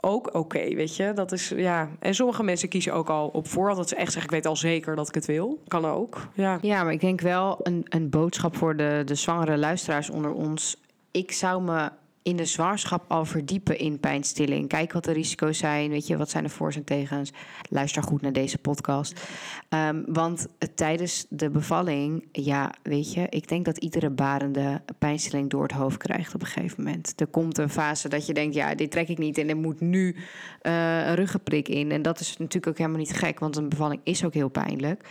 Ook 0.00 0.34
oké, 0.34 0.74
weet 0.74 0.96
je. 0.96 1.12
Dat 1.14 1.32
is 1.32 1.48
ja. 1.48 1.88
En 1.98 2.14
sommige 2.14 2.42
mensen 2.42 2.68
kiezen 2.68 2.94
ook 2.94 3.08
al 3.08 3.28
op 3.28 3.48
voorhand 3.48 3.76
dat 3.76 3.88
ze 3.88 3.96
echt 3.96 4.12
zeggen: 4.12 4.30
ik 4.30 4.36
weet 4.36 4.46
al 4.46 4.56
zeker 4.56 4.96
dat 4.96 5.08
ik 5.08 5.14
het 5.14 5.26
wil. 5.26 5.62
Kan 5.68 5.84
ook. 5.84 6.28
Ja, 6.34 6.58
ja 6.62 6.82
maar 6.82 6.92
ik 6.92 7.00
denk 7.00 7.20
wel 7.20 7.58
een, 7.62 7.86
een 7.88 8.10
boodschap 8.10 8.56
voor 8.56 8.76
de, 8.76 9.02
de 9.04 9.14
zwangere 9.14 9.58
luisteraars 9.58 10.10
onder 10.10 10.32
ons. 10.32 10.76
Ik 11.10 11.32
zou 11.32 11.62
me 11.62 11.90
in 12.22 12.36
de 12.36 12.44
zwangerschap 12.44 13.04
al 13.08 13.24
verdiepen 13.24 13.78
in 13.78 14.00
pijnstilling. 14.00 14.68
Kijk 14.68 14.92
wat 14.92 15.04
de 15.04 15.12
risico's 15.12 15.58
zijn. 15.58 15.90
Weet 15.90 16.06
je, 16.06 16.16
wat 16.16 16.30
zijn 16.30 16.44
de 16.44 16.50
voor's 16.50 16.76
en 16.76 16.84
tegens? 16.84 17.32
Luister 17.68 18.02
goed 18.02 18.20
naar 18.20 18.32
deze 18.32 18.58
podcast. 18.58 19.28
Um, 19.68 20.04
want 20.06 20.46
tijdens 20.74 21.26
de 21.28 21.50
bevalling, 21.50 22.28
ja, 22.32 22.74
weet 22.82 23.12
je, 23.12 23.26
ik 23.28 23.48
denk 23.48 23.64
dat 23.64 23.78
iedere 23.78 24.10
barende 24.10 24.82
pijnstilling 24.98 25.50
door 25.50 25.62
het 25.62 25.72
hoofd 25.72 25.96
krijgt 25.96 26.34
op 26.34 26.40
een 26.40 26.46
gegeven 26.46 26.84
moment. 26.84 27.20
Er 27.20 27.26
komt 27.26 27.58
een 27.58 27.70
fase 27.70 28.08
dat 28.08 28.26
je 28.26 28.34
denkt, 28.34 28.54
ja, 28.54 28.74
dit 28.74 28.90
trek 28.90 29.08
ik 29.08 29.18
niet 29.18 29.38
en 29.38 29.48
er 29.48 29.56
moet 29.56 29.80
nu 29.80 30.16
uh, 30.62 31.06
een 31.06 31.14
ruggenprik 31.14 31.68
in. 31.68 31.90
En 31.90 32.02
dat 32.02 32.20
is 32.20 32.36
natuurlijk 32.36 32.66
ook 32.66 32.78
helemaal 32.78 32.98
niet 32.98 33.12
gek, 33.12 33.38
want 33.38 33.56
een 33.56 33.68
bevalling 33.68 34.00
is 34.04 34.24
ook 34.24 34.34
heel 34.34 34.48
pijnlijk. 34.48 35.08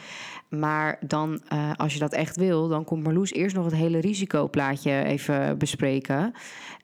Maar 0.50 0.98
dan, 1.06 1.42
uh, 1.54 1.72
als 1.76 1.94
je 1.94 2.00
dat 2.00 2.14
echt 2.14 2.36
wil, 2.36 2.68
dan 2.68 2.84
komt 2.84 3.04
Marloes 3.04 3.34
eerst 3.34 3.56
nog 3.56 3.66
het 3.66 3.74
hele 3.74 4.00
risicoplaatje 4.00 5.04
even 5.04 5.58
bespreken. 5.58 6.34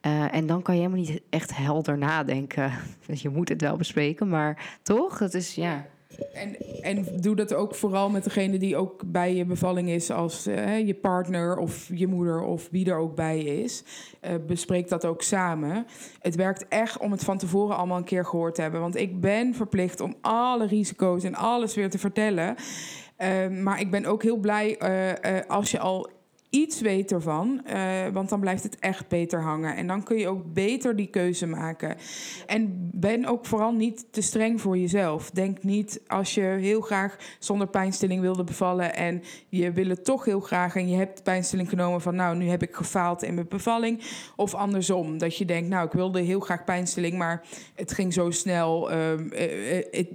Uh, 0.01 0.35
en 0.35 0.47
dan 0.47 0.61
kan 0.61 0.75
je 0.75 0.81
helemaal 0.81 1.03
niet 1.03 1.21
echt 1.29 1.55
helder 1.55 1.97
nadenken. 1.97 2.71
Dus 3.07 3.21
je 3.21 3.29
moet 3.29 3.49
het 3.49 3.61
wel 3.61 3.77
bespreken, 3.77 4.29
maar 4.29 4.77
toch? 4.81 5.17
Dat 5.17 5.33
is 5.33 5.55
ja. 5.55 5.85
En, 6.33 6.55
en 6.81 7.05
doe 7.21 7.35
dat 7.35 7.53
ook 7.53 7.75
vooral 7.75 8.09
met 8.09 8.23
degene 8.23 8.57
die 8.57 8.77
ook 8.77 9.01
bij 9.05 9.35
je 9.35 9.45
bevalling 9.45 9.89
is, 9.89 10.11
als 10.11 10.47
uh, 10.47 10.87
je 10.87 10.93
partner 10.93 11.57
of 11.57 11.89
je 11.93 12.07
moeder 12.07 12.41
of 12.41 12.67
wie 12.71 12.89
er 12.89 12.97
ook 12.97 13.15
bij 13.15 13.39
is. 13.39 13.83
Bespreek 14.47 14.89
dat 14.89 15.05
ook 15.05 15.21
samen. 15.21 15.85
Het 16.19 16.35
werkt 16.35 16.67
echt 16.67 16.97
om 16.97 17.11
het 17.11 17.23
van 17.23 17.37
tevoren 17.37 17.77
allemaal 17.77 17.97
een 17.97 18.03
keer 18.03 18.25
gehoord 18.25 18.55
te 18.55 18.61
hebben. 18.61 18.81
Want 18.81 18.95
ik 18.95 19.21
ben 19.21 19.53
verplicht 19.53 19.99
om 19.99 20.15
alle 20.21 20.67
risico's 20.67 21.23
en 21.23 21.35
alles 21.35 21.75
weer 21.75 21.89
te 21.89 21.99
vertellen. 21.99 22.55
Uh, 23.17 23.47
maar 23.47 23.79
ik 23.79 23.91
ben 23.91 24.05
ook 24.05 24.23
heel 24.23 24.37
blij 24.37 24.79
als 25.47 25.71
je 25.71 25.79
al 25.79 26.09
iets 26.55 26.81
weet 26.81 27.11
ervan. 27.11 27.61
Uh, 27.67 28.07
want 28.13 28.29
dan 28.29 28.39
blijft 28.39 28.63
het 28.63 28.79
echt 28.79 29.07
beter 29.07 29.41
hangen. 29.41 29.75
En 29.75 29.87
dan 29.87 30.03
kun 30.03 30.17
je 30.17 30.27
ook 30.27 30.53
beter 30.53 30.95
die 30.95 31.07
keuze 31.07 31.47
maken. 31.47 31.97
En 32.45 32.89
ben 32.93 33.25
ook 33.25 33.45
vooral 33.45 33.71
niet 33.71 34.05
te 34.11 34.21
streng 34.21 34.61
voor 34.61 34.77
jezelf. 34.77 35.29
Denk 35.29 35.63
niet 35.63 36.01
als 36.07 36.33
je 36.33 36.41
heel 36.41 36.81
graag 36.81 37.17
zonder 37.39 37.67
pijnstilling 37.67 38.21
wilde 38.21 38.43
bevallen. 38.43 38.95
en 38.95 39.23
je 39.49 39.71
wil 39.71 39.89
het 39.89 40.05
toch 40.05 40.25
heel 40.25 40.39
graag. 40.39 40.75
en 40.75 40.89
je 40.89 40.95
hebt 40.95 41.23
pijnstilling 41.23 41.69
genomen 41.69 42.01
van. 42.01 42.15
nou, 42.15 42.37
nu 42.37 42.49
heb 42.49 42.63
ik 42.63 42.75
gefaald 42.75 43.23
in 43.23 43.33
mijn 43.33 43.47
bevalling. 43.47 44.01
Of 44.35 44.53
andersom. 44.53 45.17
Dat 45.17 45.37
je 45.37 45.45
denkt, 45.45 45.69
nou, 45.69 45.85
ik 45.85 45.93
wilde 45.93 46.21
heel 46.21 46.39
graag 46.39 46.63
pijnstilling. 46.63 47.17
maar 47.17 47.43
het 47.75 47.93
ging 47.93 48.13
zo 48.13 48.31
snel. 48.31 48.91
Uh, 48.91 48.97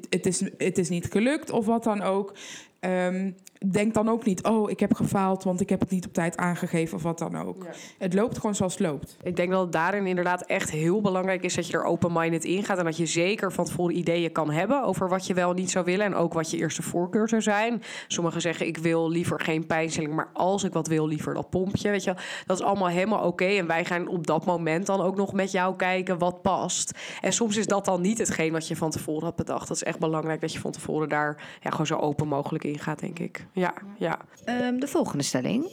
het, 0.09 0.27
is, 0.27 0.41
het 0.59 0.79
is 0.79 0.89
niet 0.89 1.07
gelukt 1.11 1.51
of 1.51 1.67
wat 1.67 1.85
dan 1.85 2.03
ook. 2.03 2.35
Um, 2.83 3.35
denk 3.67 3.95
dan 3.95 4.09
ook 4.09 4.25
niet, 4.25 4.45
oh, 4.45 4.71
ik 4.71 4.81
heb 4.81 4.95
gefaald, 4.95 5.45
want 5.45 5.61
ik 5.61 5.69
heb 5.69 5.81
het 5.81 5.91
niet 5.91 6.07
op 6.07 6.13
tijd 6.13 6.37
aangegeven 6.37 6.97
of 6.97 7.03
wat 7.03 7.19
dan 7.19 7.37
ook. 7.37 7.65
Ja. 7.65 7.71
Het 7.99 8.15
loopt 8.15 8.37
gewoon 8.37 8.55
zoals 8.55 8.73
het 8.73 8.83
loopt. 8.83 9.17
Ik 9.23 9.37
denk 9.37 9.51
dat 9.51 9.61
het 9.61 9.73
daarin 9.73 10.07
inderdaad 10.07 10.43
echt 10.43 10.71
heel 10.71 11.01
belangrijk 11.01 11.43
is 11.45 11.55
dat 11.55 11.67
je 11.67 11.73
er 11.73 11.85
open-minded 11.85 12.45
in 12.45 12.65
gaat 12.65 12.79
en 12.79 12.85
dat 12.85 12.97
je 12.97 13.07
zeker 13.07 13.53
van 13.53 13.65
tevoren 13.65 13.97
ideeën 13.97 14.33
kan 14.33 14.51
hebben 14.51 14.83
over 14.83 15.09
wat 15.09 15.27
je 15.27 15.35
wel 15.35 15.53
niet 15.53 15.71
zou 15.71 15.85
willen 15.85 16.07
en 16.07 16.15
ook 16.15 16.33
wat 16.33 16.51
je 16.51 16.57
eerste 16.57 16.83
voorkeur 16.83 17.29
zou 17.29 17.43
zijn. 17.43 17.83
Sommigen 18.07 18.41
zeggen, 18.41 18.67
ik 18.67 18.77
wil 18.77 19.11
liever 19.11 19.41
geen 19.41 19.67
pijnstilling, 19.67 20.15
maar 20.15 20.31
als 20.33 20.65
ik 20.65 20.73
wat 20.73 20.89
wil, 20.89 21.07
liever 21.07 21.35
dat 21.35 21.51
pompje. 21.51 21.91
Weet 21.91 22.05
je, 22.05 22.15
dat 22.47 22.59
is 22.59 22.65
allemaal 22.65 22.89
helemaal 22.89 23.19
oké. 23.19 23.29
Okay. 23.29 23.59
En 23.59 23.67
wij 23.67 23.85
gaan 23.85 24.09
op 24.09 24.27
dat 24.27 24.45
moment 24.45 24.87
dan 24.87 25.01
ook 25.01 25.17
nog 25.17 25.33
met 25.33 25.51
jou 25.51 25.77
kijken 25.77 26.19
wat 26.19 26.43
past. 26.43 26.99
En 27.21 27.33
soms 27.33 27.57
is 27.57 27.67
dat 27.67 27.85
dan 27.85 28.01
niet 28.01 28.19
hetgeen 28.19 28.53
wat 28.53 28.69
je 28.69 28.77
van 28.77 28.91
tevoren 28.91 29.25
had 29.25 29.37
bedacht. 29.37 29.69
Dat 29.69 29.77
is 29.77 29.83
echt 29.83 29.99
belangrijk 29.99 30.41
dat 30.41 30.53
je 30.53 30.61
van 30.61 30.73
tevoren 30.73 31.09
daar 31.09 31.59
ja, 31.61 31.71
gewoon 31.71 31.87
zo 31.87 31.97
open 31.97 32.29
mogelijk 32.29 32.65
in 32.65 32.79
gaat, 32.79 32.99
denk 32.99 33.19
ik. 33.19 33.49
Ja, 33.53 33.75
ja. 33.99 34.19
Um, 34.47 34.81
de 34.81 34.89
volgende 34.89 35.25
stelling. 35.25 35.67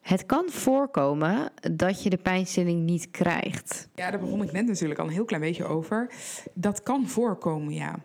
Het 0.00 0.26
kan 0.26 0.44
voorkomen 0.48 1.50
dat 1.72 2.02
je 2.02 2.10
de 2.10 2.16
pijnstilling 2.16 2.84
niet 2.84 3.10
krijgt. 3.10 3.88
Ja, 3.94 4.10
daar 4.10 4.20
begon 4.20 4.42
ik 4.42 4.52
net 4.52 4.66
natuurlijk 4.66 5.00
al 5.00 5.06
een 5.06 5.12
heel 5.12 5.24
klein 5.24 5.42
beetje 5.42 5.64
over. 5.64 6.10
Dat 6.54 6.82
kan 6.82 7.08
voorkomen, 7.08 7.74
ja. 7.74 7.98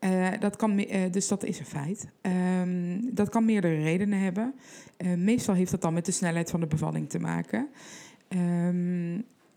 Uh, 0.00 0.28
dat 0.40 0.56
kan, 0.56 0.78
uh, 0.78 1.10
dus 1.10 1.28
dat 1.28 1.44
is 1.44 1.58
een 1.58 1.66
feit. 1.66 2.08
Um, 2.22 3.14
dat 3.14 3.28
kan 3.28 3.44
meerdere 3.44 3.82
redenen 3.82 4.18
hebben. 4.18 4.54
Uh, 4.98 5.14
meestal 5.14 5.54
heeft 5.54 5.70
dat 5.70 5.82
dan 5.82 5.94
met 5.94 6.04
de 6.04 6.12
snelheid 6.12 6.50
van 6.50 6.60
de 6.60 6.66
bevalling 6.66 7.10
te 7.10 7.18
maken. 7.18 7.68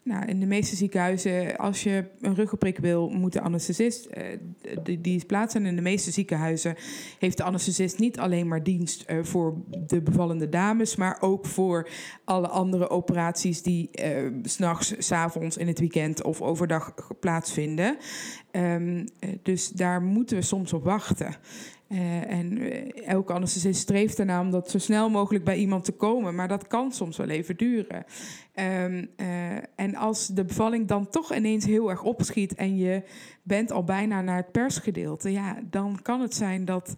Nou, 0.07 0.25
in 0.25 0.39
de 0.39 0.45
meeste 0.45 0.75
ziekenhuizen, 0.75 1.57
als 1.57 1.83
je 1.83 2.05
een 2.21 2.35
ruggenprik 2.35 2.77
wil, 2.77 3.09
moet 3.09 3.33
de 3.33 3.41
anesthesist 3.41 4.07
uh, 4.17 4.23
die, 4.83 5.01
die 5.01 5.25
plaatsen. 5.25 5.61
En 5.61 5.67
in 5.67 5.75
de 5.75 5.81
meeste 5.81 6.11
ziekenhuizen 6.11 6.75
heeft 7.19 7.37
de 7.37 7.43
anesthesist 7.43 7.99
niet 7.99 8.19
alleen 8.19 8.47
maar 8.47 8.63
dienst 8.63 9.05
uh, 9.07 9.23
voor 9.23 9.55
de 9.87 10.01
bevallende 10.01 10.49
dames, 10.49 10.95
maar 10.95 11.17
ook 11.19 11.45
voor 11.45 11.89
alle 12.23 12.47
andere 12.47 12.89
operaties 12.89 13.61
die 13.61 13.89
uh, 13.91 14.31
s'nachts, 14.43 15.11
avonds, 15.11 15.57
in 15.57 15.67
het 15.67 15.79
weekend 15.79 16.23
of 16.23 16.41
overdag 16.41 16.93
plaatsvinden. 17.19 17.97
Um, 18.51 19.05
dus 19.43 19.69
daar 19.69 20.01
moeten 20.01 20.37
we 20.37 20.43
soms 20.43 20.73
op 20.73 20.83
wachten. 20.83 21.35
Uh, 21.89 22.31
en 22.31 22.61
uh, 22.61 23.07
elke 23.07 23.33
anesthesist 23.33 23.81
streeft 23.81 24.19
ernaar 24.19 24.41
om 24.41 24.51
dat 24.51 24.69
zo 24.69 24.77
snel 24.77 25.09
mogelijk 25.09 25.43
bij 25.43 25.57
iemand 25.57 25.85
te 25.85 25.91
komen. 25.91 26.35
Maar 26.35 26.47
dat 26.47 26.67
kan 26.67 26.91
soms 26.91 27.17
wel 27.17 27.29
even 27.29 27.57
duren. 27.57 28.05
Um, 28.55 29.09
uh, 29.17 29.55
en 29.75 29.95
als 29.95 30.27
de 30.27 30.45
bevalling 30.45 30.87
dan 30.87 31.09
toch 31.09 31.35
ineens 31.35 31.65
heel 31.65 31.89
erg 31.89 32.03
opschiet 32.03 32.55
en 32.55 32.77
je 32.77 33.03
bent 33.43 33.71
al 33.71 33.83
bijna 33.83 34.21
naar 34.21 34.37
het 34.37 34.51
persgedeelte, 34.51 35.31
ja, 35.31 35.59
dan 35.69 35.99
kan 36.01 36.21
het 36.21 36.35
zijn 36.35 36.65
dat 36.65 36.95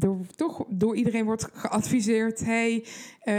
er 0.00 0.16
toch 0.36 0.64
door 0.68 0.96
iedereen 0.96 1.24
wordt 1.24 1.48
geadviseerd: 1.52 2.44
hey, 2.44 2.86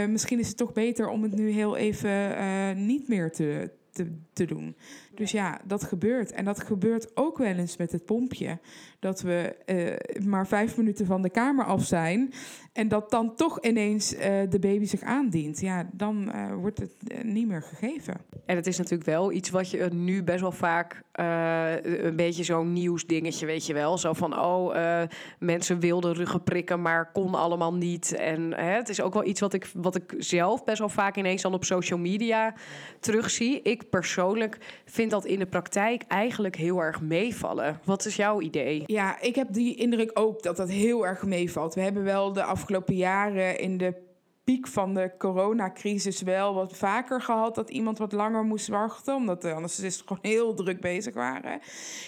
misschien 0.08 0.38
is 0.38 0.48
het 0.48 0.56
toch 0.56 0.72
beter 0.72 1.08
om 1.08 1.22
het 1.22 1.34
nu 1.34 1.50
heel 1.50 1.76
even 1.76 2.86
niet 2.86 3.08
meer 3.08 3.32
te, 3.32 3.70
te, 3.92 4.18
te 4.32 4.44
doen. 4.44 4.76
Dus 5.14 5.30
ja, 5.30 5.60
dat 5.64 5.84
gebeurt. 5.84 6.32
En 6.32 6.44
dat 6.44 6.60
gebeurt 6.60 7.16
ook 7.16 7.38
wel 7.38 7.54
eens 7.54 7.76
met 7.76 7.92
het 7.92 8.04
pompje. 8.04 8.58
Dat 8.98 9.20
we 9.20 9.56
uh, 9.66 10.26
maar 10.26 10.46
vijf 10.46 10.76
minuten 10.76 11.06
van 11.06 11.22
de 11.22 11.30
kamer 11.30 11.64
af 11.64 11.84
zijn. 11.84 12.32
En 12.72 12.88
dat 12.88 13.10
dan 13.10 13.34
toch 13.34 13.60
ineens 13.60 14.14
uh, 14.14 14.20
de 14.48 14.58
baby 14.58 14.84
zich 14.84 15.02
aandient. 15.02 15.60
Ja, 15.60 15.88
dan 15.92 16.32
uh, 16.34 16.54
wordt 16.54 16.78
het 16.78 17.24
niet 17.24 17.46
meer 17.46 17.62
gegeven. 17.62 18.14
En 18.46 18.56
het 18.56 18.66
is 18.66 18.76
natuurlijk 18.76 19.08
wel 19.08 19.32
iets 19.32 19.50
wat 19.50 19.70
je 19.70 19.88
nu 19.92 20.22
best 20.22 20.40
wel 20.40 20.52
vaak... 20.52 21.02
een 21.12 22.16
beetje 22.16 22.44
zo'n 22.44 22.72
nieuwsdingetje, 22.72 23.46
weet 23.46 23.66
je 23.66 23.74
wel. 23.74 23.98
Zo 23.98 24.12
van, 24.12 24.38
oh, 24.38 25.02
mensen 25.38 25.80
wilden 25.80 26.14
ruggen 26.14 26.42
prikken, 26.42 26.82
maar 26.82 27.12
kon 27.12 27.34
allemaal 27.34 27.74
niet. 27.74 28.14
En 28.14 28.54
het 28.58 28.88
is 28.88 29.00
ook 29.00 29.14
wel 29.14 29.24
iets 29.24 29.40
wat 29.40 29.52
ik, 29.52 29.70
wat 29.74 29.94
ik 29.94 30.14
zelf 30.18 30.64
best 30.64 30.78
wel 30.78 30.88
vaak 30.88 31.16
ineens 31.16 31.42
dan 31.42 31.54
op 31.54 31.64
social 31.64 31.98
media 31.98 32.54
terugzie. 33.00 33.62
Ik 33.62 33.90
persoonlijk 33.90 34.58
vind 34.84 35.03
dat 35.10 35.24
in 35.24 35.38
de 35.38 35.46
praktijk 35.46 36.02
eigenlijk 36.08 36.56
heel 36.56 36.78
erg 36.78 37.00
meevallen. 37.00 37.80
Wat 37.84 38.04
is 38.04 38.16
jouw 38.16 38.40
idee? 38.40 38.82
Ja, 38.86 39.20
ik 39.20 39.34
heb 39.34 39.52
die 39.52 39.74
indruk 39.74 40.10
ook 40.14 40.42
dat 40.42 40.56
dat 40.56 40.68
heel 40.68 41.06
erg 41.06 41.22
meevalt. 41.22 41.74
We 41.74 41.80
hebben 41.80 42.04
wel 42.04 42.32
de 42.32 42.44
afgelopen 42.44 42.96
jaren 42.96 43.58
in 43.58 43.78
de 43.78 44.02
piek 44.44 44.66
van 44.66 44.94
de 44.94 45.12
coronacrisis 45.18 46.22
wel 46.22 46.54
wat 46.54 46.76
vaker 46.76 47.20
gehad 47.20 47.54
dat 47.54 47.70
iemand 47.70 47.98
wat 47.98 48.12
langer 48.12 48.44
moest 48.44 48.68
wachten, 48.68 49.14
omdat 49.14 49.42
de 49.42 49.52
anesthesisten 49.52 50.06
gewoon 50.06 50.32
heel 50.32 50.54
druk 50.54 50.80
bezig 50.80 51.14
waren. 51.14 51.60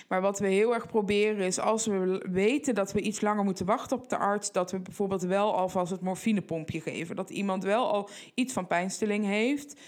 Maar 0.08 0.20
wat 0.20 0.38
we 0.38 0.46
heel 0.46 0.74
erg 0.74 0.86
proberen 0.86 1.46
is 1.46 1.58
als 1.58 1.86
we 1.86 2.26
weten 2.30 2.74
dat 2.74 2.92
we 2.92 3.00
iets 3.00 3.20
langer 3.20 3.44
moeten 3.44 3.66
wachten 3.66 3.96
op 3.96 4.08
de 4.08 4.16
arts, 4.16 4.52
dat 4.52 4.70
we 4.70 4.78
bijvoorbeeld 4.78 5.22
wel 5.22 5.54
alvast 5.54 5.90
het 5.90 6.00
morfinepompje 6.00 6.80
geven. 6.80 7.16
Dat 7.16 7.30
iemand 7.30 7.64
wel 7.64 7.92
al 7.92 8.08
iets 8.34 8.52
van 8.52 8.66
pijnstilling 8.66 9.24
heeft, 9.24 9.80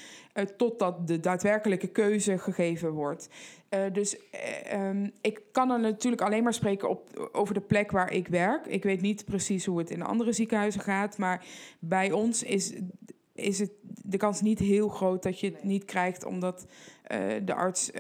totdat 0.57 1.07
de 1.07 1.21
daadwerkelijke 1.21 1.87
keuze 1.87 2.39
gegeven 2.39 2.91
wordt. 2.91 3.29
Uh, 3.71 3.81
dus 3.93 4.17
uh, 4.73 4.89
um, 4.89 5.13
ik 5.21 5.41
kan 5.53 5.71
er 5.71 5.81
natuurlijk 5.81 6.23
alleen 6.23 6.43
maar 6.43 6.55
spreken 6.55 6.89
op, 6.89 7.29
over 7.33 7.55
de 7.55 7.61
plek 7.61 7.91
waar 7.91 8.13
ik 8.13 8.29
werk. 8.29 8.67
Ik 8.67 8.83
weet 8.83 9.01
niet 9.01 9.25
precies 9.25 9.67
hoe 9.67 9.79
het 9.79 9.91
in 9.91 10.03
andere 10.03 10.33
ziekenhuizen 10.33 10.81
gaat, 10.81 11.19
maar 11.19 11.45
bij 11.79 12.13
ons 12.13 12.43
is, 12.43 12.73
is 13.35 13.59
het 13.59 13.71
de 13.83 14.17
kans 14.17 14.41
niet 14.41 14.59
heel 14.59 14.89
groot 14.89 15.23
dat 15.23 15.41
je 15.41 15.47
het 15.47 15.65
niet 15.65 15.85
krijgt 15.85 16.25
omdat 16.25 16.67
uh, 17.13 17.19
de 17.45 17.55
arts 17.55 17.91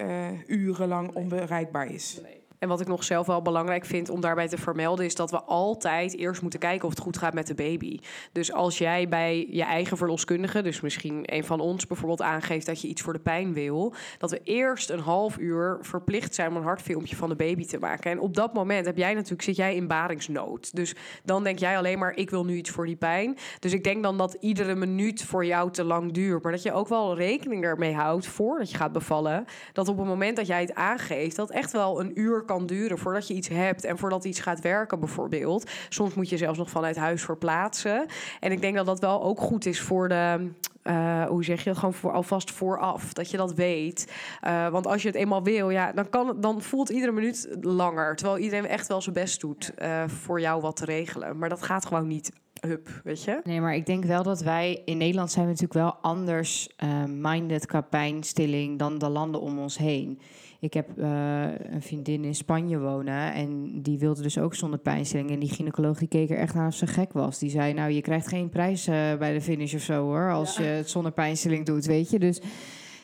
urenlang 0.46 1.14
onbereikbaar 1.14 1.92
is. 1.92 2.20
Nee. 2.22 2.37
En 2.58 2.68
wat 2.68 2.80
ik 2.80 2.86
nog 2.86 3.04
zelf 3.04 3.26
wel 3.26 3.42
belangrijk 3.42 3.84
vind 3.84 4.08
om 4.08 4.20
daarbij 4.20 4.48
te 4.48 4.58
vermelden, 4.58 5.04
is 5.04 5.14
dat 5.14 5.30
we 5.30 5.42
altijd 5.42 6.16
eerst 6.16 6.42
moeten 6.42 6.60
kijken 6.60 6.84
of 6.84 6.90
het 6.90 7.02
goed 7.02 7.18
gaat 7.18 7.34
met 7.34 7.46
de 7.46 7.54
baby. 7.54 7.98
Dus 8.32 8.52
als 8.52 8.78
jij 8.78 9.08
bij 9.08 9.46
je 9.50 9.62
eigen 9.62 9.96
verloskundige, 9.96 10.62
dus 10.62 10.80
misschien 10.80 11.22
een 11.24 11.44
van 11.44 11.60
ons 11.60 11.86
bijvoorbeeld 11.86 12.22
aangeeft 12.22 12.66
dat 12.66 12.80
je 12.80 12.88
iets 12.88 13.02
voor 13.02 13.12
de 13.12 13.18
pijn 13.18 13.52
wil, 13.52 13.94
dat 14.18 14.30
we 14.30 14.40
eerst 14.44 14.90
een 14.90 14.98
half 14.98 15.38
uur 15.38 15.78
verplicht 15.80 16.34
zijn 16.34 16.50
om 16.50 16.56
een 16.56 16.62
hartfilmpje 16.62 17.16
van 17.16 17.28
de 17.28 17.36
baby 17.36 17.66
te 17.66 17.78
maken. 17.78 18.10
En 18.10 18.20
op 18.20 18.34
dat 18.34 18.54
moment 18.54 18.86
heb 18.86 18.96
jij 18.96 19.14
natuurlijk, 19.14 19.42
zit 19.42 19.56
jij 19.56 19.74
in 19.74 19.86
baringsnood. 19.86 20.74
Dus 20.74 20.94
dan 21.24 21.44
denk 21.44 21.58
jij 21.58 21.76
alleen 21.76 21.98
maar, 21.98 22.16
ik 22.16 22.30
wil 22.30 22.44
nu 22.44 22.56
iets 22.56 22.70
voor 22.70 22.86
die 22.86 22.96
pijn. 22.96 23.36
Dus 23.58 23.72
ik 23.72 23.84
denk 23.84 24.02
dan 24.02 24.18
dat 24.18 24.36
iedere 24.40 24.74
minuut 24.74 25.24
voor 25.24 25.44
jou 25.44 25.70
te 25.70 25.84
lang 25.84 26.12
duurt. 26.12 26.42
Maar 26.42 26.52
dat 26.52 26.62
je 26.62 26.72
ook 26.72 26.88
wel 26.88 27.16
rekening 27.16 27.64
ermee 27.64 27.94
houdt 27.94 28.26
voordat 28.26 28.70
je 28.70 28.76
gaat 28.76 28.92
bevallen. 28.92 29.44
Dat 29.72 29.88
op 29.88 29.98
het 29.98 30.06
moment 30.06 30.36
dat 30.36 30.46
jij 30.46 30.60
het 30.60 30.74
aangeeft, 30.74 31.36
dat 31.36 31.50
echt 31.50 31.72
wel 31.72 32.00
een 32.00 32.20
uur 32.20 32.44
kan 32.48 32.66
duren 32.66 32.98
voordat 32.98 33.28
je 33.28 33.34
iets 33.34 33.48
hebt 33.48 33.84
en 33.84 33.98
voordat 33.98 34.24
iets 34.24 34.40
gaat 34.40 34.60
werken, 34.60 35.00
bijvoorbeeld. 35.00 35.70
Soms 35.88 36.14
moet 36.14 36.28
je 36.28 36.36
zelfs 36.36 36.58
nog 36.58 36.70
vanuit 36.70 36.96
huis 36.96 37.22
verplaatsen. 37.22 38.06
En 38.40 38.52
ik 38.52 38.60
denk 38.60 38.76
dat 38.76 38.86
dat 38.86 39.00
wel 39.00 39.22
ook 39.22 39.40
goed 39.40 39.66
is 39.66 39.80
voor 39.80 40.08
de. 40.08 40.50
Uh, 40.84 41.24
hoe 41.24 41.44
zeg 41.44 41.62
je 41.64 41.68
het? 41.68 41.78
Gewoon 41.78 41.94
voor, 41.94 42.12
alvast 42.12 42.50
vooraf. 42.50 43.12
Dat 43.12 43.30
je 43.30 43.36
dat 43.36 43.54
weet. 43.54 44.12
Uh, 44.46 44.68
want 44.68 44.86
als 44.86 45.02
je 45.02 45.08
het 45.08 45.16
eenmaal 45.16 45.42
wil, 45.42 45.70
ja, 45.70 45.92
dan, 45.92 46.08
kan, 46.10 46.40
dan 46.40 46.62
voelt 46.62 46.88
iedere 46.88 47.12
minuut 47.12 47.48
langer. 47.60 48.16
Terwijl 48.16 48.38
iedereen 48.38 48.66
echt 48.66 48.86
wel 48.86 49.00
zijn 49.00 49.14
best 49.14 49.40
doet 49.40 49.72
uh, 49.78 50.04
voor 50.06 50.40
jou 50.40 50.60
wat 50.60 50.76
te 50.76 50.84
regelen. 50.84 51.38
Maar 51.38 51.48
dat 51.48 51.62
gaat 51.62 51.86
gewoon 51.86 52.06
niet 52.06 52.32
hup, 52.60 53.00
weet 53.04 53.24
je? 53.24 53.40
Nee, 53.44 53.60
maar 53.60 53.74
ik 53.74 53.86
denk 53.86 54.04
wel 54.04 54.22
dat 54.22 54.40
wij 54.40 54.82
in 54.84 54.96
Nederland 54.96 55.30
zijn 55.30 55.44
we 55.44 55.50
natuurlijk 55.50 55.80
wel 55.80 55.96
anders 56.12 56.68
minded 57.06 57.66
qua 57.66 57.80
pijnstilling 57.80 58.78
dan 58.78 58.98
de 58.98 59.08
landen 59.08 59.40
om 59.40 59.58
ons 59.58 59.78
heen. 59.78 60.20
Ik 60.60 60.74
heb 60.74 60.88
uh, 60.98 61.46
een 61.70 61.82
vriendin 61.82 62.24
in 62.24 62.34
Spanje 62.34 62.78
wonen 62.78 63.32
en 63.32 63.82
die 63.82 63.98
wilde 63.98 64.22
dus 64.22 64.38
ook 64.38 64.54
zonder 64.54 64.78
pijnstilling. 64.78 65.30
En 65.30 65.38
die 65.38 65.52
gynaecoloog 65.52 65.98
die 65.98 66.08
keek 66.08 66.30
er 66.30 66.38
echt 66.38 66.54
aan 66.54 66.66
of 66.66 66.74
ze 66.74 66.86
gek 66.86 67.12
was. 67.12 67.38
Die 67.38 67.50
zei, 67.50 67.72
nou, 67.72 67.90
je 67.90 68.00
krijgt 68.00 68.28
geen 68.28 68.48
prijs 68.48 68.88
uh, 68.88 68.94
bij 69.14 69.32
de 69.32 69.40
finish 69.40 69.74
of 69.74 69.80
zo 69.80 70.02
hoor, 70.02 70.32
als 70.32 70.56
ja. 70.56 70.62
je 70.62 70.68
het 70.68 70.90
zonder 70.90 71.12
pijnstilling 71.12 71.66
doet, 71.66 71.86
weet 71.86 72.10
je. 72.10 72.18
Dus 72.18 72.40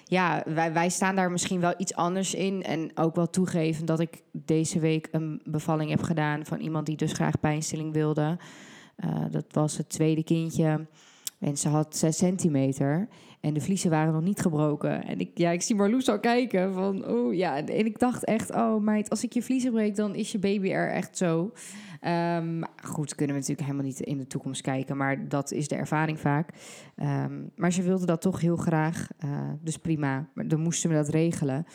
ja, 0.04 0.42
wij, 0.46 0.72
wij 0.72 0.88
staan 0.88 1.16
daar 1.16 1.30
misschien 1.30 1.60
wel 1.60 1.74
iets 1.76 1.94
anders 1.94 2.34
in. 2.34 2.62
En 2.62 2.90
ook 2.94 3.14
wel 3.14 3.30
toegeven 3.30 3.86
dat 3.86 4.00
ik 4.00 4.22
deze 4.32 4.78
week 4.78 5.08
een 5.10 5.40
bevalling 5.44 5.90
heb 5.90 6.02
gedaan 6.02 6.44
van 6.46 6.60
iemand 6.60 6.86
die 6.86 6.96
dus 6.96 7.12
graag 7.12 7.40
pijnstilling 7.40 7.92
wilde. 7.92 8.38
Uh, 9.04 9.24
dat 9.30 9.44
was 9.50 9.76
het 9.76 9.88
tweede 9.88 10.24
kindje. 10.24 10.86
En 11.44 11.56
ze 11.56 11.68
had 11.68 11.96
6 11.96 12.16
centimeter. 12.16 13.08
En 13.40 13.54
de 13.54 13.60
vliezen 13.60 13.90
waren 13.90 14.12
nog 14.12 14.22
niet 14.22 14.40
gebroken. 14.40 15.04
En 15.04 15.20
ik, 15.20 15.30
ja, 15.34 15.50
ik 15.50 15.62
zie 15.62 15.76
Marloes 15.76 16.08
al 16.08 16.20
kijken 16.20 16.74
van, 16.74 17.06
oh 17.06 17.34
ja. 17.34 17.56
En 17.56 17.86
ik 17.86 17.98
dacht 17.98 18.24
echt, 18.24 18.54
oh 18.54 18.80
meid, 18.80 19.10
als 19.10 19.24
ik 19.24 19.32
je 19.32 19.42
vliezen 19.42 19.72
breek, 19.72 19.96
dan 19.96 20.14
is 20.14 20.32
je 20.32 20.38
baby 20.38 20.70
er 20.70 20.90
echt 20.90 21.16
zo. 21.16 21.52
Um, 22.06 22.62
goed, 22.82 23.14
kunnen 23.14 23.34
we 23.34 23.40
natuurlijk 23.40 23.68
helemaal 23.68 23.86
niet 23.86 24.00
in 24.00 24.18
de 24.18 24.26
toekomst 24.26 24.60
kijken, 24.60 24.96
maar 24.96 25.28
dat 25.28 25.52
is 25.52 25.68
de 25.68 25.76
ervaring 25.76 26.20
vaak. 26.20 26.48
Um, 26.96 27.50
maar 27.56 27.72
ze 27.72 27.82
wilde 27.82 28.06
dat 28.06 28.20
toch 28.20 28.40
heel 28.40 28.56
graag, 28.56 29.08
uh, 29.24 29.30
dus 29.62 29.76
prima. 29.76 30.28
Maar 30.34 30.48
dan 30.48 30.60
moesten 30.60 30.90
we 30.90 30.96
dat 30.96 31.08
regelen. 31.08 31.66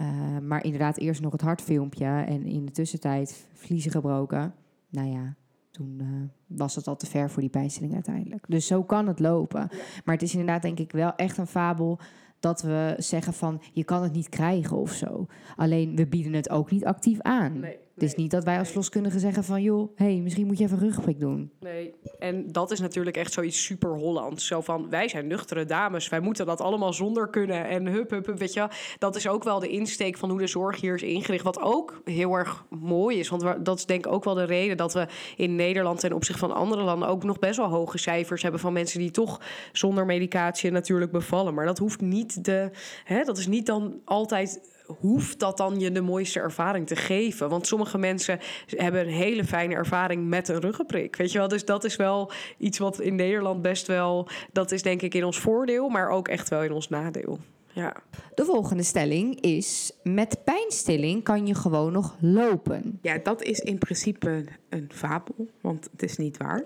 Uh, 0.00 0.38
maar 0.38 0.64
inderdaad, 0.64 0.98
eerst 0.98 1.20
nog 1.20 1.32
het 1.32 1.40
hartfilmpje 1.40 2.06
en 2.06 2.46
in 2.46 2.64
de 2.64 2.72
tussentijd 2.72 3.46
vliezen 3.52 3.90
gebroken. 3.90 4.54
Nou 4.90 5.08
ja, 5.08 5.34
toen 5.74 5.98
uh, 6.00 6.58
was 6.58 6.74
het 6.74 6.86
al 6.86 6.96
te 6.96 7.06
ver 7.06 7.30
voor 7.30 7.42
die 7.42 7.50
pijnstilling 7.50 7.94
uiteindelijk. 7.94 8.44
Dus 8.48 8.66
zo 8.66 8.82
kan 8.82 9.06
het 9.06 9.18
lopen. 9.18 9.68
Maar 10.04 10.14
het 10.14 10.22
is 10.22 10.32
inderdaad 10.32 10.62
denk 10.62 10.78
ik 10.78 10.92
wel 10.92 11.14
echt 11.16 11.38
een 11.38 11.46
fabel 11.46 11.98
dat 12.40 12.62
we 12.62 12.94
zeggen 12.98 13.32
van 13.32 13.62
je 13.72 13.84
kan 13.84 14.02
het 14.02 14.12
niet 14.12 14.28
krijgen 14.28 14.76
of 14.76 14.92
zo. 14.92 15.26
Alleen 15.56 15.96
we 15.96 16.06
bieden 16.06 16.32
het 16.32 16.50
ook 16.50 16.70
niet 16.70 16.84
actief 16.84 17.20
aan. 17.20 17.60
Nee. 17.60 17.78
Het 17.94 18.02
is 18.02 18.14
niet 18.14 18.30
dat 18.30 18.44
wij 18.44 18.58
als 18.58 18.68
verloskundigen 18.68 19.20
zeggen 19.20 19.44
van... 19.44 19.62
joh, 19.62 19.96
hey, 19.96 20.20
misschien 20.20 20.46
moet 20.46 20.58
je 20.58 20.64
even 20.64 20.76
een 20.76 20.82
rugprik 20.82 21.20
doen. 21.20 21.52
Nee, 21.60 21.94
en 22.18 22.52
dat 22.52 22.70
is 22.70 22.80
natuurlijk 22.80 23.16
echt 23.16 23.32
zoiets 23.32 23.64
super 23.64 23.90
Hollands. 23.90 24.46
Zo 24.46 24.60
van, 24.60 24.90
wij 24.90 25.08
zijn 25.08 25.26
nuchtere 25.26 25.64
dames, 25.64 26.08
wij 26.08 26.20
moeten 26.20 26.46
dat 26.46 26.60
allemaal 26.60 26.92
zonder 26.92 27.28
kunnen. 27.28 27.68
En 27.68 27.86
hup, 27.86 28.10
hup, 28.10 28.26
hup, 28.26 28.38
weet 28.38 28.52
je 28.52 28.68
Dat 28.98 29.16
is 29.16 29.28
ook 29.28 29.44
wel 29.44 29.58
de 29.58 29.68
insteek 29.68 30.16
van 30.16 30.30
hoe 30.30 30.38
de 30.38 30.46
zorg 30.46 30.80
hier 30.80 30.94
is 30.94 31.02
ingericht. 31.02 31.44
Wat 31.44 31.60
ook 31.60 32.00
heel 32.04 32.34
erg 32.34 32.64
mooi 32.68 33.18
is. 33.18 33.28
Want 33.28 33.64
dat 33.64 33.78
is 33.78 33.86
denk 33.86 34.06
ik 34.06 34.12
ook 34.12 34.24
wel 34.24 34.34
de 34.34 34.44
reden 34.44 34.76
dat 34.76 34.92
we 34.92 35.06
in 35.36 35.54
Nederland... 35.54 36.00
ten 36.00 36.12
opzichte 36.12 36.40
van 36.40 36.54
andere 36.54 36.82
landen 36.82 37.08
ook 37.08 37.24
nog 37.24 37.38
best 37.38 37.56
wel 37.56 37.68
hoge 37.68 37.98
cijfers 37.98 38.42
hebben... 38.42 38.60
van 38.60 38.72
mensen 38.72 38.98
die 38.98 39.10
toch 39.10 39.40
zonder 39.72 40.06
medicatie 40.06 40.70
natuurlijk 40.70 41.12
bevallen. 41.12 41.54
Maar 41.54 41.66
dat 41.66 41.78
hoeft 41.78 42.00
niet 42.00 42.44
de... 42.44 42.70
Hè, 43.04 43.22
dat 43.22 43.38
is 43.38 43.46
niet 43.46 43.66
dan 43.66 44.00
altijd 44.04 44.72
hoeft 44.86 45.38
dat 45.38 45.56
dan 45.56 45.80
je 45.80 45.92
de 45.92 46.00
mooiste 46.00 46.40
ervaring 46.40 46.86
te 46.86 46.96
geven? 46.96 47.48
Want 47.48 47.66
sommige 47.66 47.98
mensen 47.98 48.38
hebben 48.66 49.00
een 49.00 49.12
hele 49.12 49.44
fijne 49.44 49.74
ervaring 49.74 50.28
met 50.28 50.48
een 50.48 50.60
ruggenprik. 50.60 51.16
Weet 51.16 51.32
je 51.32 51.38
wel? 51.38 51.48
Dus 51.48 51.64
dat 51.64 51.84
is 51.84 51.96
wel 51.96 52.32
iets 52.58 52.78
wat 52.78 53.00
in 53.00 53.14
Nederland 53.14 53.62
best 53.62 53.86
wel. 53.86 54.28
Dat 54.52 54.72
is 54.72 54.82
denk 54.82 55.02
ik 55.02 55.14
in 55.14 55.24
ons 55.24 55.38
voordeel, 55.38 55.88
maar 55.88 56.08
ook 56.08 56.28
echt 56.28 56.48
wel 56.48 56.62
in 56.62 56.72
ons 56.72 56.88
nadeel. 56.88 57.38
Ja. 57.72 57.96
De 58.34 58.44
volgende 58.44 58.82
stelling 58.82 59.40
is: 59.40 59.92
met 60.02 60.44
pijnstilling 60.44 61.22
kan 61.22 61.46
je 61.46 61.54
gewoon 61.54 61.92
nog 61.92 62.16
lopen. 62.20 62.98
Ja, 63.02 63.18
dat 63.18 63.42
is 63.42 63.58
in 63.58 63.78
principe 63.78 64.44
een 64.68 64.90
fabel, 64.92 65.48
want 65.60 65.88
het 65.90 66.02
is 66.02 66.16
niet 66.16 66.36
waar. 66.36 66.64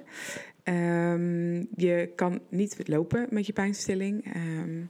Ehm, 0.62 1.57
je 1.76 2.12
kan 2.16 2.40
niet 2.48 2.88
lopen 2.88 3.26
met 3.31 3.46
je 3.46 3.52
pijnstilling. 3.52 4.35
Ehm, 4.35 4.85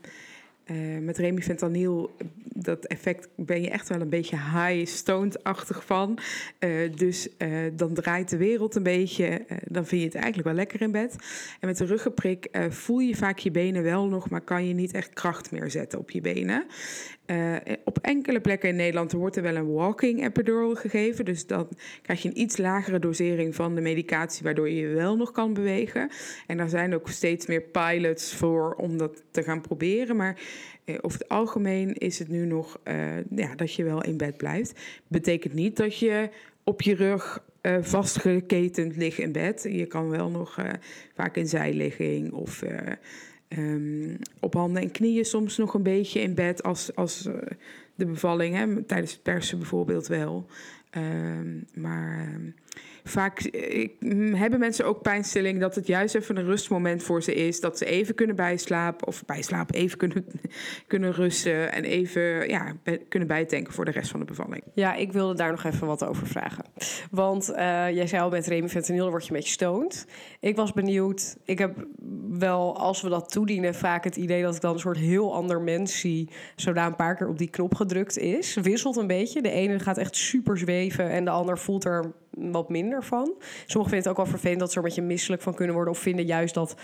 eh, 0.69 0.77
met 1.01 1.19
remifentanil, 1.19 2.17
dat 2.55 2.85
effect 2.85 3.29
ben 3.37 3.63
je 3.63 3.71
echt 3.71 3.89
wel 3.89 4.01
een 4.01 4.09
beetje 4.09 4.37
high 4.37 4.87
stoned-achtig 4.87 5.85
van. 5.85 6.19
Eh, 6.59 6.71
dus 6.95 7.37
eh, 7.37 7.51
dan 7.73 7.95
draait 7.95 8.31
de 8.31 8.37
wereld 8.37 8.75
een 8.75 8.83
beetje. 8.83 9.45
dan 9.65 9.87
vind 9.87 10.01
je 10.01 10.07
het 10.07 10.17
eigenlijk 10.17 10.47
wel 10.47 10.57
lekker 10.57 10.81
in 10.81 10.93
bed. 10.93 11.17
En 11.61 11.69
met 11.69 11.77
de 11.77 11.85
ruggenprik 11.85 12.49
voel 12.69 12.99
je 12.99 13.17
vaak 13.17 13.39
je 13.39 13.51
benen 13.51 13.83
wel 13.83 14.07
nog, 14.09 14.31
maar 14.31 14.41
kan 14.41 14.67
je 14.67 14.75
niet 14.75 14.93
echt 14.93 15.13
kracht 15.13 15.51
meer 15.51 15.71
zetten 15.71 15.99
op 15.99 16.11
je 16.11 16.21
benen. 16.21 16.67
Uh, 17.31 17.57
op 17.85 17.99
enkele 17.99 18.41
plekken 18.41 18.69
in 18.69 18.77
Nederland 18.77 19.13
wordt 19.13 19.37
er 19.37 19.43
wel 19.43 19.57
een 19.57 19.73
walking 19.73 20.25
epidural 20.25 20.75
gegeven. 20.75 21.25
Dus 21.25 21.47
dan 21.47 21.69
krijg 22.03 22.23
je 22.23 22.29
een 22.29 22.41
iets 22.41 22.57
lagere 22.57 22.99
dosering 22.99 23.55
van 23.55 23.75
de 23.75 23.81
medicatie, 23.81 24.45
waardoor 24.45 24.69
je 24.69 24.77
je 24.77 24.95
wel 24.95 25.17
nog 25.17 25.31
kan 25.31 25.55
bewegen. 25.55 26.11
En 26.47 26.57
daar 26.57 26.69
zijn 26.69 26.95
ook 26.95 27.09
steeds 27.09 27.47
meer 27.47 27.63
pilots 27.63 28.35
voor 28.35 28.75
om 28.75 28.99
dat 28.99 29.23
te 29.31 29.43
gaan 29.43 29.61
proberen. 29.61 30.17
Maar 30.17 30.41
uh, 30.85 30.97
over 31.01 31.19
het 31.19 31.29
algemeen 31.29 31.95
is 31.95 32.19
het 32.19 32.29
nu 32.29 32.47
nog 32.47 32.81
uh, 32.85 32.95
ja, 33.31 33.55
dat 33.55 33.75
je 33.75 33.85
wel 33.85 34.05
in 34.05 34.17
bed 34.17 34.37
blijft. 34.37 34.81
Betekent 35.09 35.55
niet 35.55 35.77
dat 35.77 35.99
je 35.99 36.31
op 36.65 36.83
je 36.83 36.95
rug 36.95 37.47
vastgeketend 37.81 38.97
ligt 38.97 39.19
in 39.19 39.33
bed. 39.33 39.67
Je 39.71 39.87
kan 39.87 40.09
wel 40.09 40.31
nog 40.31 40.59
vaak 41.15 41.37
in 41.37 41.49
zijligging 41.49 42.33
of 42.33 42.63
Um, 43.49 44.19
op 44.41 44.55
handen 44.55 44.83
en 44.83 44.91
knieën 44.91 45.25
soms 45.25 45.57
nog 45.57 45.75
een 45.75 45.83
beetje 45.83 46.21
in 46.21 46.35
bed 46.35 46.63
als, 46.63 46.95
als 46.95 47.27
uh, 47.27 47.35
de 47.95 48.07
bevalling, 48.07 48.57
hè, 48.57 48.83
tijdens 48.83 49.13
het 49.13 49.23
persen 49.23 49.59
bijvoorbeeld 49.59 50.07
wel. 50.07 50.47
Um, 50.97 51.67
maar 51.75 52.29
um, 52.35 52.55
vaak 53.05 53.41
ik, 53.41 53.93
hebben 54.33 54.59
mensen 54.59 54.85
ook 54.85 55.03
pijnstilling 55.03 55.61
dat 55.61 55.75
het 55.75 55.87
juist 55.87 56.15
even 56.15 56.37
een 56.37 56.45
rustmoment 56.45 57.03
voor 57.03 57.23
ze 57.23 57.35
is. 57.35 57.61
Dat 57.61 57.79
ze 57.79 57.85
even 57.85 58.15
kunnen 58.15 58.37
bijslapen 58.37 59.07
of 59.07 59.25
bijslapen, 59.25 59.75
even 59.75 59.99
kunnen, 59.99 60.27
kunnen 60.87 61.13
rusten 61.13 61.73
en 61.73 61.85
even 61.85 62.49
ja, 62.49 62.73
kunnen 63.09 63.29
bijtanken 63.29 63.73
voor 63.73 63.85
de 63.85 63.91
rest 63.91 64.11
van 64.11 64.21
de 64.21 64.27
bevalling. 64.27 64.63
Ja, 64.75 64.95
ik 64.95 65.13
wilde 65.13 65.35
daar 65.35 65.51
nog 65.51 65.65
even 65.65 65.87
wat 65.87 66.05
over 66.05 66.27
vragen. 66.27 66.65
Want 67.11 67.51
uh, 67.51 67.57
jij 67.91 68.07
zei 68.07 68.23
al 68.23 68.31
met 68.31 68.47
remifentanil, 68.47 69.11
word 69.11 69.27
je 69.27 69.31
een 69.31 69.37
beetje 69.37 69.53
stoned. 69.53 70.07
Ik 70.41 70.57
was 70.57 70.73
benieuwd, 70.73 71.37
ik 71.45 71.59
heb 71.59 71.87
wel, 72.29 72.77
als 72.77 73.01
we 73.03 73.09
dat 73.09 73.31
toedienen, 73.31 73.75
vaak 73.75 74.05
het 74.05 74.17
idee 74.17 74.43
dat 74.43 74.55
ik 74.55 74.61
dan 74.61 74.73
een 74.73 74.81
soort 74.81 74.99
heel 74.99 75.35
ander 75.35 75.61
mens 75.61 76.01
zie, 76.01 76.29
zodra 76.57 76.87
een 76.87 76.97
paar 76.97 77.17
keer 77.17 77.29
op 77.29 77.39
die 77.39 77.51
knop 77.51 77.75
gedrukt 77.75 78.19
is. 78.19 78.55
Wisselt 78.55 78.97
een 78.97 79.07
beetje. 79.07 79.43
De 79.43 79.51
ene 79.51 79.79
gaat 79.79 79.99
echt 79.99 80.17
super 80.17 80.59
zweven 80.59 81.11
en 81.11 81.25
de 81.25 81.31
ander 81.31 81.59
voelt 81.59 81.85
er 81.85 82.13
wat 82.41 82.69
minder 82.69 83.05
van. 83.05 83.35
Sommigen 83.67 83.75
vinden 83.75 83.99
het 83.99 84.09
ook 84.09 84.17
wel 84.17 84.27
vervelend 84.27 84.61
dat 84.61 84.73
ze 84.73 84.79
er 84.79 84.83
een 84.83 84.89
beetje 84.89 85.07
misselijk 85.07 85.43
van 85.43 85.55
kunnen 85.55 85.75
worden. 85.75 85.93
Of 85.93 85.99
vinden 85.99 86.25
juist 86.25 86.55
dat 86.55 86.77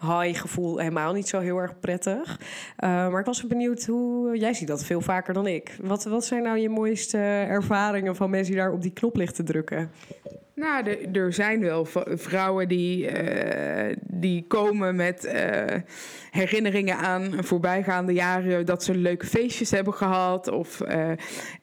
high 0.00 0.40
gevoel 0.40 0.78
helemaal 0.78 1.12
niet 1.12 1.28
zo 1.28 1.40
heel 1.40 1.58
erg 1.58 1.80
prettig. 1.80 2.40
Uh, 2.40 2.88
maar 2.88 3.20
ik 3.20 3.26
was 3.26 3.46
benieuwd 3.46 3.84
hoe... 3.84 4.36
Jij 4.38 4.54
ziet 4.54 4.68
dat 4.68 4.84
veel 4.84 5.00
vaker 5.00 5.34
dan 5.34 5.46
ik. 5.46 5.76
Wat, 5.82 6.04
wat 6.04 6.24
zijn 6.24 6.42
nou 6.42 6.58
je 6.58 6.68
mooiste 6.68 7.18
ervaringen 7.48 8.16
van 8.16 8.30
mensen 8.30 8.52
die 8.52 8.62
daar 8.62 8.72
op 8.72 8.82
die 8.82 8.92
knop 8.92 9.16
ligt 9.16 9.34
te 9.34 9.42
drukken? 9.42 9.90
Nou, 10.62 10.86
er 11.12 11.32
zijn 11.32 11.60
wel 11.60 11.86
vrouwen 12.06 12.68
die, 12.68 13.22
uh, 13.22 13.96
die 14.06 14.44
komen 14.46 14.96
met 14.96 15.24
uh, 15.24 15.64
herinneringen 16.30 16.96
aan 16.96 17.44
voorbijgaande 17.44 18.12
jaren 18.12 18.66
dat 18.66 18.84
ze 18.84 18.94
leuke 18.94 19.26
feestjes 19.26 19.70
hebben 19.70 19.94
gehad. 19.94 20.48
Of 20.48 20.82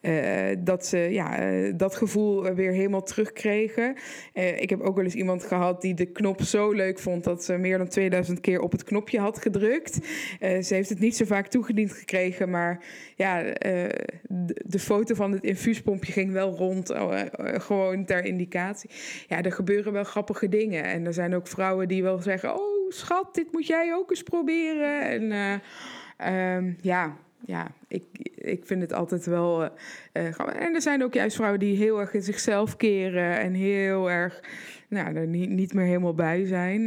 uh, 0.01 0.55
dat 0.59 0.85
ze 0.85 0.97
ja, 0.97 1.37
dat 1.71 1.95
gevoel 1.95 2.53
weer 2.53 2.71
helemaal 2.71 3.03
terugkregen. 3.03 3.95
ik 4.33 4.69
heb 4.69 4.81
ook 4.81 4.95
wel 4.95 5.03
eens 5.03 5.13
iemand 5.13 5.43
gehad 5.43 5.81
die 5.81 5.93
de 5.93 6.05
knop 6.05 6.41
zo 6.41 6.71
leuk 6.71 6.99
vond 6.99 7.23
dat 7.23 7.43
ze 7.43 7.57
meer 7.57 7.77
dan 7.77 7.87
2000 7.87 8.39
keer 8.39 8.59
op 8.61 8.71
het 8.71 8.83
knopje 8.83 9.19
had 9.19 9.41
gedrukt. 9.41 9.93
ze 10.39 10.73
heeft 10.73 10.89
het 10.89 10.99
niet 10.99 11.15
zo 11.15 11.25
vaak 11.25 11.47
toegediend 11.47 11.93
gekregen, 11.93 12.49
maar 12.49 12.83
ja, 13.15 13.43
de, 13.43 14.61
de, 14.65 14.79
foto 14.79 15.15
van 15.15 15.31
het 15.31 15.43
infuuspompje 15.43 16.11
ging 16.11 16.31
wel 16.31 16.55
rond, 16.55 16.93
gewoon 17.57 18.05
ter 18.05 18.25
indicatie 18.25 18.88
ja, 19.27 19.41
er 19.41 19.51
gebeuren 19.51 19.93
wel 19.93 20.03
grappige 20.03 20.49
dingen. 20.49 20.83
En 20.83 21.05
er 21.05 21.13
zijn 21.13 21.35
ook 21.35 21.47
vrouwen 21.47 21.87
die 21.87 22.03
wel 22.03 22.19
zeggen: 22.19 22.53
Oh, 22.53 22.91
schat, 22.91 23.35
dit 23.35 23.51
moet 23.51 23.67
jij 23.67 23.93
ook 23.93 24.09
eens 24.09 24.23
proberen. 24.23 25.01
En 25.01 25.31
uh, 26.19 26.55
um, 26.55 26.77
ja, 26.81 27.17
ja, 27.45 27.71
ik, 27.87 28.03
ik 28.35 28.65
vind 28.65 28.81
het 28.81 28.93
altijd 28.93 29.25
wel. 29.25 29.63
Uh, 29.63 29.69
en 30.13 30.73
er 30.73 30.81
zijn 30.81 31.03
ook 31.03 31.13
juist 31.13 31.35
vrouwen 31.35 31.59
die 31.59 31.77
heel 31.77 31.99
erg 31.99 32.13
in 32.13 32.21
zichzelf 32.21 32.75
keren 32.75 33.39
en 33.39 33.53
heel 33.53 34.11
erg 34.11 34.41
nou, 34.89 35.15
er 35.15 35.27
niet, 35.27 35.49
niet 35.49 35.73
meer 35.73 35.85
helemaal 35.85 36.13
bij 36.13 36.45
zijn. 36.45 36.81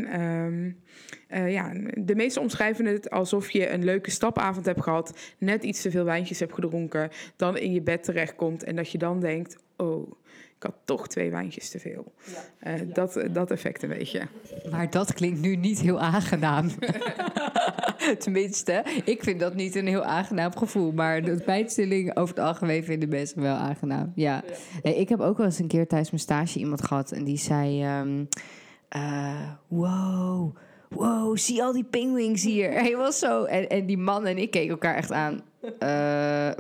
Uh, 1.31 1.53
ja, 1.53 1.73
de 1.95 2.15
meesten 2.15 2.43
omschrijven 2.43 2.85
het 2.85 3.11
alsof 3.11 3.51
je 3.51 3.71
een 3.71 3.85
leuke 3.85 4.11
stapavond 4.11 4.67
hebt 4.67 4.83
gehad, 4.83 5.35
net 5.39 5.65
iets 5.65 5.83
te 5.83 5.91
veel 5.91 6.05
wijntjes 6.05 6.41
hebt 6.41 6.55
gedronken, 6.55 7.11
dan 7.37 7.57
in 7.57 7.73
je 7.73 7.83
bed 7.83 8.05
terechtkomt 8.05 8.65
en 8.65 8.77
dat 8.77 8.91
je 8.91 8.99
dan 8.99 9.21
denkt: 9.21 9.57
Oh, 9.77 10.13
ik 10.63 10.71
had 10.71 10.81
toch 10.85 11.09
twee 11.09 11.31
wijntjes 11.31 11.71
te 11.71 11.79
veel. 11.79 12.13
Ja. 12.63 12.73
Uh, 12.73 12.95
dat, 12.95 13.21
dat 13.31 13.51
effect 13.51 13.83
een 13.83 13.89
beetje. 13.89 14.23
Maar 14.71 14.91
dat 14.91 15.13
klinkt 15.13 15.41
nu 15.41 15.57
niet 15.57 15.81
heel 15.81 16.01
aangenaam. 16.01 16.71
Tenminste, 18.19 18.85
ik 19.05 19.23
vind 19.23 19.41
dat 19.41 19.55
niet 19.55 19.75
een 19.75 19.87
heel 19.87 20.03
aangenaam 20.05 20.57
gevoel. 20.57 20.93
Maar 20.93 21.23
de 21.23 21.43
pijnstilling 21.45 22.17
over 22.17 22.35
het 22.35 22.45
algemeen 22.45 22.85
vinden 22.85 23.09
mensen 23.09 23.43
wel 23.43 23.55
aangenaam. 23.55 24.13
Ja. 24.15 24.43
Nee, 24.83 24.97
ik 24.97 25.09
heb 25.09 25.21
ook 25.21 25.37
wel 25.37 25.47
eens 25.47 25.59
een 25.59 25.67
keer 25.67 25.87
tijdens 25.87 26.11
mijn 26.11 26.23
stage 26.23 26.59
iemand 26.59 26.85
gehad 26.85 27.13
en 27.13 27.25
die 27.25 27.39
zei: 27.39 27.99
um, 28.01 28.29
uh, 28.97 29.51
Wow. 29.69 30.57
Wow, 30.89 31.37
zie 31.37 31.63
al 31.63 31.73
die 31.73 31.85
pingwings 31.85 32.43
hier. 32.43 32.73
Hij 32.83 32.97
was 32.97 33.19
zo. 33.19 33.45
En, 33.45 33.69
en 33.69 33.87
die 33.87 33.99
man 33.99 34.27
en 34.27 34.39
ik 34.39 34.51
keken 34.51 34.71
elkaar 34.71 34.95
echt 34.95 35.13
aan. 35.13 35.41
Uh, 35.63 35.71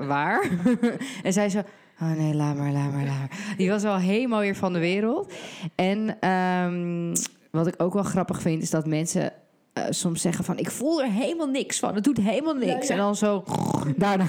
waar? 0.07 0.51
en 1.23 1.33
zij 1.33 1.49
zo. 1.49 1.62
Oh 2.03 2.11
nee, 2.17 2.35
laat 2.35 2.57
maar, 2.57 2.73
laat 2.73 2.93
maar, 2.93 3.05
laat 3.05 3.19
maar. 3.19 3.55
Die 3.57 3.71
was 3.71 3.83
wel 3.83 3.97
helemaal 3.97 4.41
weer 4.41 4.57
van 4.57 4.73
de 4.73 4.79
wereld. 4.79 5.33
En 5.75 6.29
um, 6.31 7.12
wat 7.51 7.67
ik 7.67 7.75
ook 7.77 7.95
wel 7.95 8.03
grappig 8.03 8.41
vind, 8.41 8.62
is 8.62 8.71
dat 8.71 8.87
mensen 8.87 9.33
uh, 9.79 9.85
soms 9.91 10.21
zeggen 10.21 10.45
van... 10.45 10.59
ik 10.59 10.71
voel 10.71 11.03
er 11.03 11.11
helemaal 11.11 11.47
niks 11.47 11.79
van, 11.79 11.95
het 11.95 12.05
doet 12.05 12.17
helemaal 12.17 12.55
niks. 12.55 12.71
Ja, 12.71 12.79
ja. 12.83 12.88
En 12.91 12.97
dan 12.97 13.17
zo 13.17 13.45
daarna... 13.97 14.25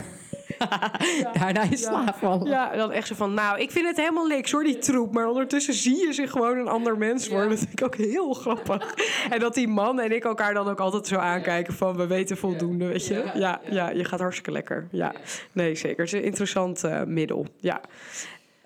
Daarna 1.40 1.62
is 1.70 1.82
slaap 1.82 2.16
vallen. 2.16 2.48
Ja, 2.48 2.76
dan 2.76 2.92
echt 2.92 3.08
zo 3.08 3.16
van, 3.16 3.34
nou, 3.34 3.60
ik 3.60 3.72
vind 3.72 3.86
het 3.86 3.98
helemaal 3.98 4.26
niks 4.26 4.52
hoor, 4.52 4.64
die 4.64 4.78
troep. 4.78 5.14
Maar 5.14 5.28
ondertussen 5.28 5.74
zie 5.74 6.06
je 6.06 6.14
zich 6.14 6.32
gewoon 6.32 6.58
een 6.58 6.68
ander 6.68 6.98
mens 6.98 7.28
worden. 7.28 7.50
Dat 7.50 7.60
vind 7.60 7.80
ik 7.80 7.86
ook 7.86 7.96
heel 7.96 8.34
grappig. 8.34 8.94
en 9.34 9.40
dat 9.40 9.54
die 9.54 9.68
man 9.68 10.00
en 10.00 10.12
ik 10.12 10.24
elkaar 10.24 10.54
dan 10.54 10.68
ook 10.68 10.80
altijd 10.80 11.08
zo 11.08 11.16
aankijken 11.16 11.74
van, 11.74 11.96
we 11.96 12.08
weten 12.08 12.38
voldoende, 12.38 12.86
weet 12.86 13.08
je. 13.08 13.32
Ja, 13.34 13.62
ja, 13.70 13.90
je 13.90 14.06
gaat 14.06 14.20
hartstikke 14.20 14.52
lekker. 14.52 14.88
Ja, 14.92 15.14
nee, 15.52 15.76
zeker. 15.76 16.04
Het 16.04 16.14
is 16.14 16.20
een 16.20 16.26
interessant 16.26 16.84
uh, 16.84 17.04
middel, 17.04 17.46
ja. 17.58 17.82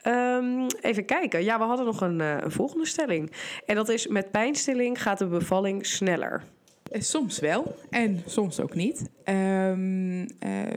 Um, 0.08 0.65
even 0.82 1.06
kijken. 1.06 1.43
Ja, 1.43 1.58
we 1.58 1.63
hadden 1.63 1.86
nog 1.86 2.02
een, 2.02 2.19
uh, 2.19 2.38
een 2.39 2.52
volgende 2.52 2.86
stelling. 2.86 3.32
En 3.65 3.76
dat 3.76 3.89
is, 3.89 4.08
met 4.08 4.32
pijnstilling 4.32 5.02
gaat 5.02 5.17
de 5.17 5.26
bevalling 5.26 5.86
sneller. 5.86 6.43
Soms 6.91 7.39
wel 7.39 7.76
en 7.89 8.23
soms 8.26 8.60
ook 8.60 8.76
niet. 8.76 9.10
Um, 9.30 10.20
uh, 10.20 10.28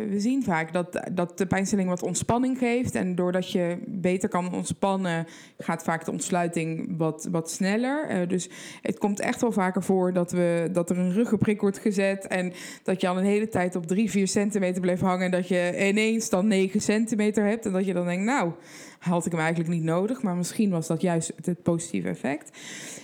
we 0.09 0.17
zien 0.17 0.45
vaak 0.45 0.73
dat, 0.73 1.09
dat 1.13 1.39
de 1.39 1.47
pijnstilling 1.47 1.89
wat 1.89 2.03
ontspanning 2.03 2.59
geeft. 2.59 2.95
En 2.95 3.15
doordat 3.15 3.53
je 3.53 3.79
beter 3.87 4.29
kan 4.29 4.55
ontspannen, 4.55 5.27
gaat 5.59 5.83
vaak 5.83 6.05
de 6.05 6.11
ontsluiting 6.11 6.95
wat, 6.97 7.29
wat 7.31 7.51
sneller. 7.51 8.11
Uh, 8.11 8.29
dus 8.29 8.49
het 8.83 8.99
komt 8.99 9.21
echt 9.21 9.41
wel 9.41 9.53
vaker 9.53 9.83
voor 9.83 10.13
dat, 10.13 10.33
we, 10.33 10.69
dat 10.73 10.91
er 10.91 10.99
een 10.99 11.13
ruggenprik 11.13 11.61
wordt 11.61 11.79
gezet. 11.79 12.27
En 12.27 12.53
dat 12.83 13.01
je 13.01 13.09
al 13.09 13.19
een 13.19 13.25
hele 13.25 13.49
tijd 13.49 13.77
op 13.77 13.87
3, 13.87 14.11
4 14.11 14.29
centimeter 14.29 14.81
blijft 14.81 15.03
hangen. 15.03 15.25
En 15.25 15.31
dat 15.31 15.49
je 15.49 15.89
ineens 15.89 16.29
dan 16.29 16.47
9 16.47 16.81
centimeter 16.81 17.45
hebt. 17.45 17.67
En 17.67 17.73
dat 17.73 17.87
je 17.87 17.93
dan 17.93 18.07
denkt, 18.07 18.25
nou, 18.25 18.53
had 18.99 19.27
ik 19.27 19.33
hem 19.33 19.41
eigenlijk 19.41 19.71
niet 19.71 19.83
nodig. 19.83 20.23
Maar 20.23 20.37
misschien 20.37 20.71
was 20.71 20.87
dat 20.87 21.01
juist 21.01 21.33
het 21.43 21.63
positieve 21.63 22.09
effect. 22.09 22.59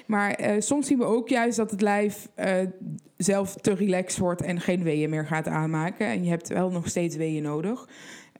Maar 0.06 0.40
uh, 0.40 0.60
soms 0.60 0.86
zien 0.86 0.98
we 0.98 1.04
ook 1.04 1.28
juist 1.28 1.56
dat 1.56 1.70
het 1.70 1.80
lijf 1.80 2.28
zelf 3.16 3.54
te 3.54 3.74
relaxed 3.74 4.18
wordt 4.18 4.42
en 4.42 4.60
geen 4.60 4.82
weeën 4.82 5.10
meer 5.10 5.26
gaat 5.26 5.48
aanmaken. 5.48 6.06
En 6.06 6.24
je 6.24 6.30
hebt 6.30 6.48
wel 6.48 6.70
nog 6.70 6.88
steeds 6.88 7.16
weeën 7.16 7.42
nodig. 7.42 7.88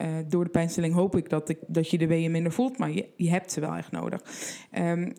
Uh, 0.03 0.09
door 0.29 0.45
de 0.45 0.51
pijnstilling 0.51 0.95
hoop 0.95 1.17
ik 1.17 1.29
dat, 1.29 1.49
ik 1.49 1.59
dat 1.67 1.91
je 1.91 1.99
de 1.99 2.07
weeën 2.07 2.31
minder 2.31 2.53
voelt, 2.53 2.79
maar 2.79 2.91
je, 2.91 3.09
je 3.17 3.31
hebt 3.31 3.53
ze 3.53 3.61
wel 3.61 3.75
echt 3.75 3.93
nodig. 3.93 4.23
Um, 4.79 5.13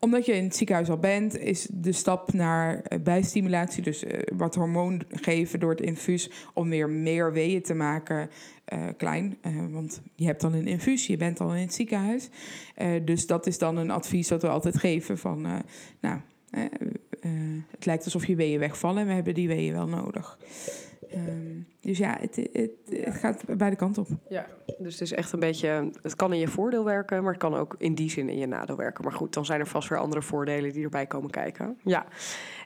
omdat 0.00 0.26
je 0.26 0.32
in 0.32 0.44
het 0.44 0.56
ziekenhuis 0.56 0.90
al 0.90 0.98
bent, 0.98 1.38
is 1.38 1.68
de 1.72 1.92
stap 1.92 2.32
naar 2.32 2.80
eh, 2.82 2.98
bijstimulatie, 3.00 3.82
dus 3.82 4.04
eh, 4.04 4.20
wat 4.36 4.54
hormoon 4.54 5.02
geven 5.08 5.60
door 5.60 5.70
het 5.70 5.80
infuus, 5.80 6.30
om 6.54 6.68
weer 6.68 6.88
meer 6.88 7.32
weeën 7.32 7.62
te 7.62 7.74
maken, 7.74 8.30
eh, 8.64 8.86
klein. 8.96 9.38
Eh, 9.40 9.52
want 9.70 10.02
je 10.14 10.26
hebt 10.26 10.40
dan 10.40 10.54
een 10.54 10.66
infuus, 10.66 11.06
je 11.06 11.16
bent 11.16 11.40
al 11.40 11.54
in 11.54 11.60
het 11.62 11.74
ziekenhuis. 11.74 12.28
Eh, 12.74 12.88
dus 13.04 13.26
dat 13.26 13.46
is 13.46 13.58
dan 13.58 13.76
een 13.76 13.90
advies 13.90 14.28
dat 14.28 14.42
we 14.42 14.48
altijd 14.48 14.78
geven 14.78 15.18
van, 15.18 15.46
eh, 15.46 15.52
nou, 16.00 16.20
eh, 16.50 16.64
eh, 16.64 16.70
het 17.70 17.86
lijkt 17.86 18.04
alsof 18.04 18.26
je 18.26 18.36
weeën 18.36 18.58
wegvallen 18.58 19.00
en 19.00 19.06
we 19.06 19.12
hebben 19.12 19.34
die 19.34 19.48
weeën 19.48 19.72
wel 19.72 19.86
nodig. 19.86 20.38
Ehm, 21.12 21.60
dus 21.80 21.98
ja, 21.98 22.16
het, 22.20 22.36
het, 22.52 22.70
het 22.88 23.14
gaat 23.14 23.42
beide 23.56 23.76
kanten 23.76 24.02
op. 24.02 24.08
Ja, 24.28 24.46
dus 24.78 24.92
het 24.92 25.02
is 25.02 25.12
echt 25.12 25.32
een 25.32 25.40
beetje. 25.40 25.90
Het 26.02 26.16
kan 26.16 26.32
in 26.32 26.38
je 26.38 26.48
voordeel 26.48 26.84
werken, 26.84 27.22
maar 27.22 27.32
het 27.32 27.40
kan 27.40 27.54
ook 27.54 27.74
in 27.78 27.94
die 27.94 28.10
zin 28.10 28.28
in 28.28 28.38
je 28.38 28.46
nadeel 28.46 28.76
werken. 28.76 29.04
Maar 29.04 29.12
goed, 29.12 29.34
dan 29.34 29.44
zijn 29.44 29.60
er 29.60 29.66
vast 29.66 29.88
weer 29.88 29.98
andere 29.98 30.22
voordelen 30.22 30.72
die 30.72 30.84
erbij 30.84 31.06
komen 31.06 31.30
kijken. 31.30 31.78
Ja. 31.84 32.06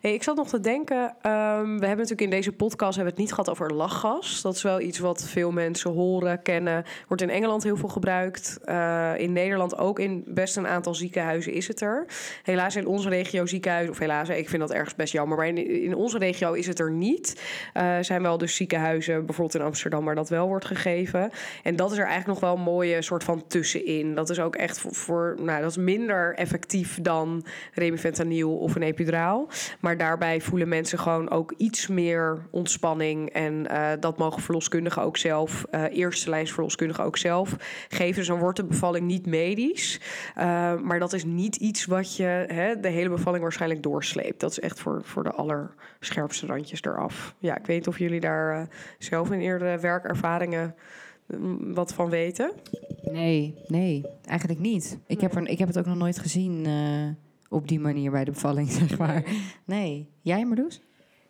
Hey, 0.01 0.15
ik 0.15 0.23
zat 0.23 0.37
nog 0.37 0.49
te 0.49 0.61
denken. 0.61 1.15
ehm, 1.23 1.65
we 1.65 1.87
hebben 1.87 1.89
natuurlijk 1.97 2.21
in 2.21 2.31
deze 2.31 2.53
podcast 2.53 2.97
hebben 2.97 3.15
we 3.15 3.21
het 3.21 3.29
niet 3.29 3.33
gehad 3.33 3.51
over 3.51 3.75
lachgas. 3.75 4.43
Dat 4.43 4.55
is 4.55 4.63
wel 4.63 4.81
iets 4.81 4.99
wat 4.99 5.25
veel 5.25 5.51
mensen 5.51 5.91
horen, 5.91 6.43
kennen. 6.43 6.85
Wordt 7.09 7.23
in 7.23 7.31
Engeland 7.31 7.63
heel 7.63 7.77
veel 7.77 7.89
gebruikt. 7.89 8.59
Eh, 8.65 9.13
in 9.17 9.33
Nederland 9.33 9.79
ook 9.79 9.99
in 9.99 10.25
best 10.27 10.57
een 10.57 10.67
aantal 10.67 10.95
ziekenhuizen 10.95 11.53
is 11.53 11.69
het 11.69 11.81
er. 11.81 12.07
Helaas 12.43 12.77
in 12.77 12.87
onze 12.87 13.09
regio 13.09 13.47
ziekenhuizen, 13.47 13.93
of 13.93 13.99
helaas, 13.99 14.29
ik 14.29 14.49
vind 14.49 14.63
dat 14.63 14.73
ergens 14.73 14.95
best 14.95 15.13
jammer. 15.13 15.37
Maar 15.37 15.47
in, 15.47 15.83
in 15.83 15.95
onze 15.95 16.19
regio 16.19 16.53
is 16.53 16.67
het 16.67 16.79
er 16.79 16.91
niet. 16.91 17.43
Eh, 17.73 17.97
zijn 18.01 18.23
wel 18.23 18.34
dus 18.39 18.57
ziekenhuizen, 18.57 19.27
bijvoorbeeld 19.27 19.55
in 19.55 19.67
Amsterdam, 19.67 20.05
waar 20.05 20.15
dat 20.15 20.29
wel 20.29 20.49
wordt 20.49 20.65
gegeven. 20.65 21.31
En 21.63 21.77
dat 21.77 21.93
is 21.93 21.99
er 21.99 22.07
eigenlijk 22.07 22.41
nog 22.41 22.51
wel 22.51 22.59
een 22.59 22.73
mooie 22.73 23.03
soort 23.03 23.25
van 23.25 23.47
tussenin. 23.47 24.15
Dat 24.15 24.31
is 24.31 24.41
ook 24.41 24.57
echt 24.57 24.79
voor, 24.79 24.95
voor 24.95 25.37
nou, 25.41 25.61
dat 25.61 25.71
is 25.71 25.77
minder 25.77 26.35
effectief 26.35 26.99
dan 27.03 27.45
remifentanil 27.73 28.57
of 28.57 28.75
een 28.75 28.83
epiduraal. 28.83 29.49
Maar 29.81 29.97
daarbij 29.97 30.41
voelen 30.41 30.69
mensen 30.69 30.99
gewoon 30.99 31.31
ook 31.31 31.55
iets 31.57 31.87
meer 31.87 32.39
ontspanning. 32.51 33.31
En 33.31 33.67
eh, 33.67 33.91
dat 34.01 34.19
mogen 34.19 34.43
verloskundigen 34.43 35.03
ook 35.03 35.17
zelf, 35.17 35.65
eh 35.71 35.83
eerste 35.91 36.31
lijns 36.31 36.53
verloskundigen 36.53 37.05
ook 37.05 37.17
zelf 37.17 37.57
geven. 37.89 38.15
Dus 38.15 38.27
dan 38.27 38.39
wordt 38.39 38.57
de 38.57 38.65
bevalling 38.65 39.07
niet 39.07 39.27
medisch. 39.27 40.01
Uh, 40.39 40.45
maar 40.81 40.99
dat 40.99 41.13
is 41.13 41.25
niet 41.25 41.57
iets 41.57 41.85
wat 41.85 42.17
je 42.17 42.45
hè, 42.49 42.81
de 42.81 42.89
hele 42.89 43.09
bevalling 43.09 43.43
waarschijnlijk 43.43 43.83
doorsleept. 43.83 44.41
Dat 44.41 44.51
is 44.51 44.61
echt 44.61 44.81
voor, 44.81 45.01
voor 45.05 45.25
de 45.25 45.33
allerscherpste 45.33 46.47
randjes 46.47 46.83
eraf. 46.83 47.35
Ja, 47.39 47.59
ik 47.59 47.67
weet 47.67 47.77
niet 47.77 47.89
of 47.89 47.99
jullie 47.99 48.21
daar 48.25 48.61
uh, 48.61 48.67
zelf 48.99 49.31
in 49.31 49.41
eerdere 49.41 49.79
werkervaringen 49.79 50.75
mm, 51.27 51.75
wat 51.75 51.95
van 51.95 52.11
weten. 52.11 52.53
Nee, 53.03 53.55
nee, 53.67 54.05
eigenlijk 54.25 54.61
niet. 54.61 54.99
Ik, 55.07 55.21
heb 55.21 55.35
er, 55.35 55.49
ik 55.49 55.59
heb 55.59 55.69
het 55.69 55.79
ook 55.79 55.87
nog 55.87 55.97
nooit 55.97 56.19
gezien 56.19 56.67
uh, 56.67 57.09
op 57.49 57.69
die 57.69 57.81
manier 57.81 58.11
bij 58.11 58.25
de 58.25 58.31
bevalling, 58.31 58.71
zeg 58.81 58.99
maar. 58.99 59.25
Nee. 59.65 60.09
Jij, 60.21 60.45
Marloes? 60.45 60.83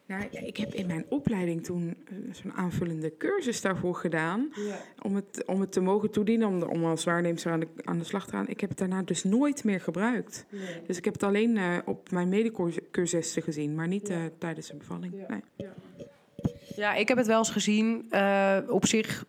Nou, 0.07 0.24
ik 0.30 0.57
heb 0.57 0.72
in 0.72 0.87
mijn 0.87 1.07
opleiding 1.09 1.64
toen 1.64 1.96
zo'n 2.33 2.52
aanvullende 2.52 3.16
cursus 3.16 3.61
daarvoor 3.61 3.94
gedaan. 3.94 4.48
Ja. 4.54 4.76
Om, 5.02 5.14
het, 5.14 5.44
om 5.46 5.61
het 5.61 5.72
te 5.72 5.80
mogen 5.80 6.11
toedienen, 6.11 6.48
om, 6.48 6.62
om 6.62 6.85
als 6.85 7.04
waarneemster 7.04 7.52
aan 7.52 7.61
de, 7.61 7.68
aan 7.85 7.98
de 7.98 8.04
slag 8.04 8.24
te 8.24 8.30
gaan. 8.30 8.48
Ik 8.48 8.61
heb 8.61 8.68
het 8.68 8.78
daarna 8.78 9.02
dus 9.02 9.24
nooit 9.24 9.64
meer 9.64 9.80
gebruikt. 9.80 10.46
Nee. 10.50 10.83
Dus 10.87 10.96
ik 10.98 11.04
heb 11.04 11.12
het 11.12 11.22
alleen 11.22 11.57
uh, 11.57 11.78
op 11.85 12.11
mijn 12.11 12.28
medecursussen 12.28 13.42
gezien, 13.42 13.74
maar 13.74 13.88
niet 13.88 14.09
ja. 14.09 14.18
uh, 14.18 14.24
tijdens 14.38 14.70
een 14.70 14.78
bevalling. 14.78 15.12
Nee. 15.28 15.40
Ja, 15.57 15.74
ik 16.76 17.08
heb 17.08 17.16
het 17.16 17.26
wel 17.26 17.38
eens 17.38 17.50
gezien. 17.50 18.06
Uh, 18.10 18.56
op 18.68 18.87
zich 18.87 19.24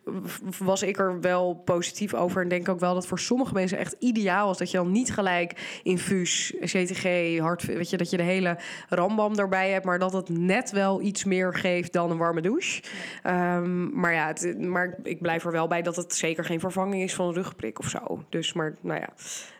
was 0.59 0.83
ik 0.83 0.97
er 0.97 1.21
wel 1.21 1.53
positief 1.53 2.13
over. 2.13 2.41
En 2.41 2.47
denk 2.47 2.69
ook 2.69 2.79
wel 2.79 2.93
dat 2.93 3.07
voor 3.07 3.19
sommige 3.19 3.53
mensen 3.53 3.77
echt 3.77 3.95
ideaal 3.99 4.51
is. 4.51 4.57
Dat 4.57 4.71
je 4.71 4.77
dan 4.77 4.91
niet 4.91 5.13
gelijk 5.13 5.79
infuus, 5.83 6.53
CTG, 6.59 7.37
hart, 7.39 7.65
weet 7.65 7.89
je, 7.89 7.97
dat 7.97 8.09
je 8.09 8.17
de 8.17 8.23
hele 8.23 8.57
rambam 8.89 9.35
erbij 9.35 9.69
hebt. 9.69 9.85
Maar 9.85 9.99
dat 9.99 10.13
het 10.13 10.29
net 10.29 10.71
wel 10.71 11.01
iets 11.01 11.23
meer 11.23 11.53
geeft 11.53 11.93
dan 11.93 12.11
een 12.11 12.17
warme 12.17 12.41
douche. 12.41 12.83
Ja. 13.23 13.57
Um, 13.57 13.99
maar 13.99 14.13
ja, 14.13 14.27
het, 14.27 14.59
maar 14.59 14.97
ik 15.03 15.21
blijf 15.21 15.45
er 15.45 15.51
wel 15.51 15.67
bij 15.67 15.81
dat 15.81 15.95
het 15.95 16.15
zeker 16.15 16.45
geen 16.45 16.59
vervanging 16.59 17.03
is 17.03 17.15
van 17.15 17.27
een 17.27 17.33
rugprik 17.33 17.79
of 17.79 17.89
zo. 17.89 18.23
Dus 18.29 18.53
maar, 18.53 18.75
nou 18.81 18.99
ja, 18.99 19.09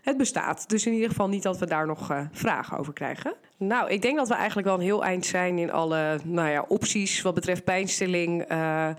het 0.01 0.17
bestaat. 0.17 0.69
Dus 0.69 0.85
in 0.85 0.93
ieder 0.93 1.09
geval 1.09 1.29
niet 1.29 1.43
dat 1.43 1.57
we 1.57 1.65
daar 1.65 1.87
nog 1.87 2.11
uh, 2.11 2.19
vragen 2.31 2.77
over 2.77 2.93
krijgen. 2.93 3.35
Nou, 3.57 3.89
ik 3.89 4.01
denk 4.01 4.17
dat 4.17 4.27
we 4.27 4.33
eigenlijk 4.33 4.67
wel 4.67 4.75
een 4.75 4.83
heel 4.83 5.03
eind 5.03 5.25
zijn 5.25 5.57
in 5.57 5.71
alle 5.71 6.19
nou 6.23 6.49
ja, 6.49 6.65
opties 6.67 7.21
wat 7.21 7.33
betreft 7.33 7.63
pijnstilling. 7.63 8.51
Uh, 8.51 8.89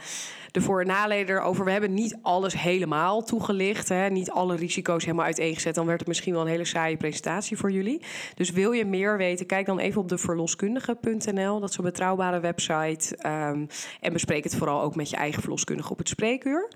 de 0.56 0.62
voor- 0.62 0.80
en 0.80 0.86
nadelen 0.86 1.28
erover. 1.28 1.64
We 1.64 1.70
hebben 1.70 1.94
niet 1.94 2.18
alles 2.22 2.60
helemaal 2.60 3.22
toegelicht. 3.22 3.88
Hè, 3.88 4.08
niet 4.08 4.30
alle 4.30 4.56
risico's 4.56 5.04
helemaal 5.04 5.24
uiteengezet. 5.24 5.74
Dan 5.74 5.86
werd 5.86 5.98
het 5.98 6.08
misschien 6.08 6.32
wel 6.32 6.42
een 6.42 6.48
hele 6.48 6.64
saaie 6.64 6.96
presentatie 6.96 7.56
voor 7.56 7.70
jullie. 7.70 8.02
Dus 8.34 8.50
wil 8.50 8.72
je 8.72 8.84
meer 8.84 9.16
weten, 9.16 9.46
kijk 9.46 9.66
dan 9.66 9.78
even 9.78 10.00
op 10.00 10.08
de 10.08 10.18
verloskundige.nl. 10.18 11.60
Dat 11.60 11.70
is 11.70 11.76
een 11.76 11.84
betrouwbare 11.84 12.40
website. 12.40 13.18
Um, 13.26 13.66
en 14.00 14.12
bespreek 14.12 14.44
het 14.44 14.56
vooral 14.56 14.82
ook 14.82 14.94
met 14.94 15.10
je 15.10 15.16
eigen 15.16 15.40
verloskundige 15.40 15.90
op 15.90 15.98
het 15.98 16.08
spreekuur. 16.08 16.68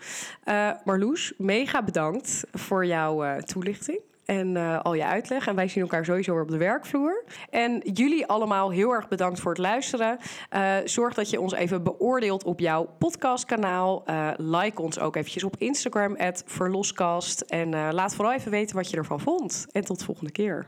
Uh, 0.45 0.71
Marloes, 0.85 1.33
mega 1.37 1.83
bedankt 1.83 2.45
voor 2.53 2.87
jouw 2.87 3.25
uh, 3.25 3.37
toelichting 3.37 4.01
en 4.31 4.55
uh, 4.57 4.81
al 4.81 4.95
je 4.95 5.05
uitleg. 5.05 5.47
En 5.47 5.55
wij 5.55 5.69
zien 5.69 5.83
elkaar 5.83 6.05
sowieso 6.05 6.33
weer 6.33 6.43
op 6.43 6.51
de 6.51 6.57
werkvloer. 6.57 7.25
En 7.51 7.81
jullie 7.93 8.27
allemaal 8.27 8.71
heel 8.71 8.93
erg 8.93 9.09
bedankt 9.09 9.41
voor 9.41 9.51
het 9.51 9.61
luisteren. 9.61 10.19
Uh, 10.53 10.77
zorg 10.85 11.15
dat 11.15 11.31
je 11.31 11.41
ons 11.41 11.53
even 11.53 11.83
beoordeelt 11.83 12.45
op 12.45 12.61
jouw 12.61 12.89
podcastkanaal. 12.99 14.03
Uh, 14.07 14.31
like 14.37 14.83
ons 14.83 14.99
ook 14.99 15.17
eventjes 15.17 15.45
op 15.45 15.57
Instagram, 15.59 16.17
verloskast. 16.47 17.41
En 17.41 17.93
laat 17.93 18.15
vooral 18.15 18.35
even 18.35 18.51
weten 18.51 18.77
wat 18.77 18.91
je 18.91 18.97
ervan 18.97 19.21
vond. 19.21 19.67
En 19.73 19.85
tot 19.85 19.99
de 19.99 20.05
volgende 20.05 20.33
keer. 20.33 20.67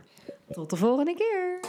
Tot 0.53 0.70
de 0.70 0.77
volgende 0.77 1.14
keer. 1.14 1.61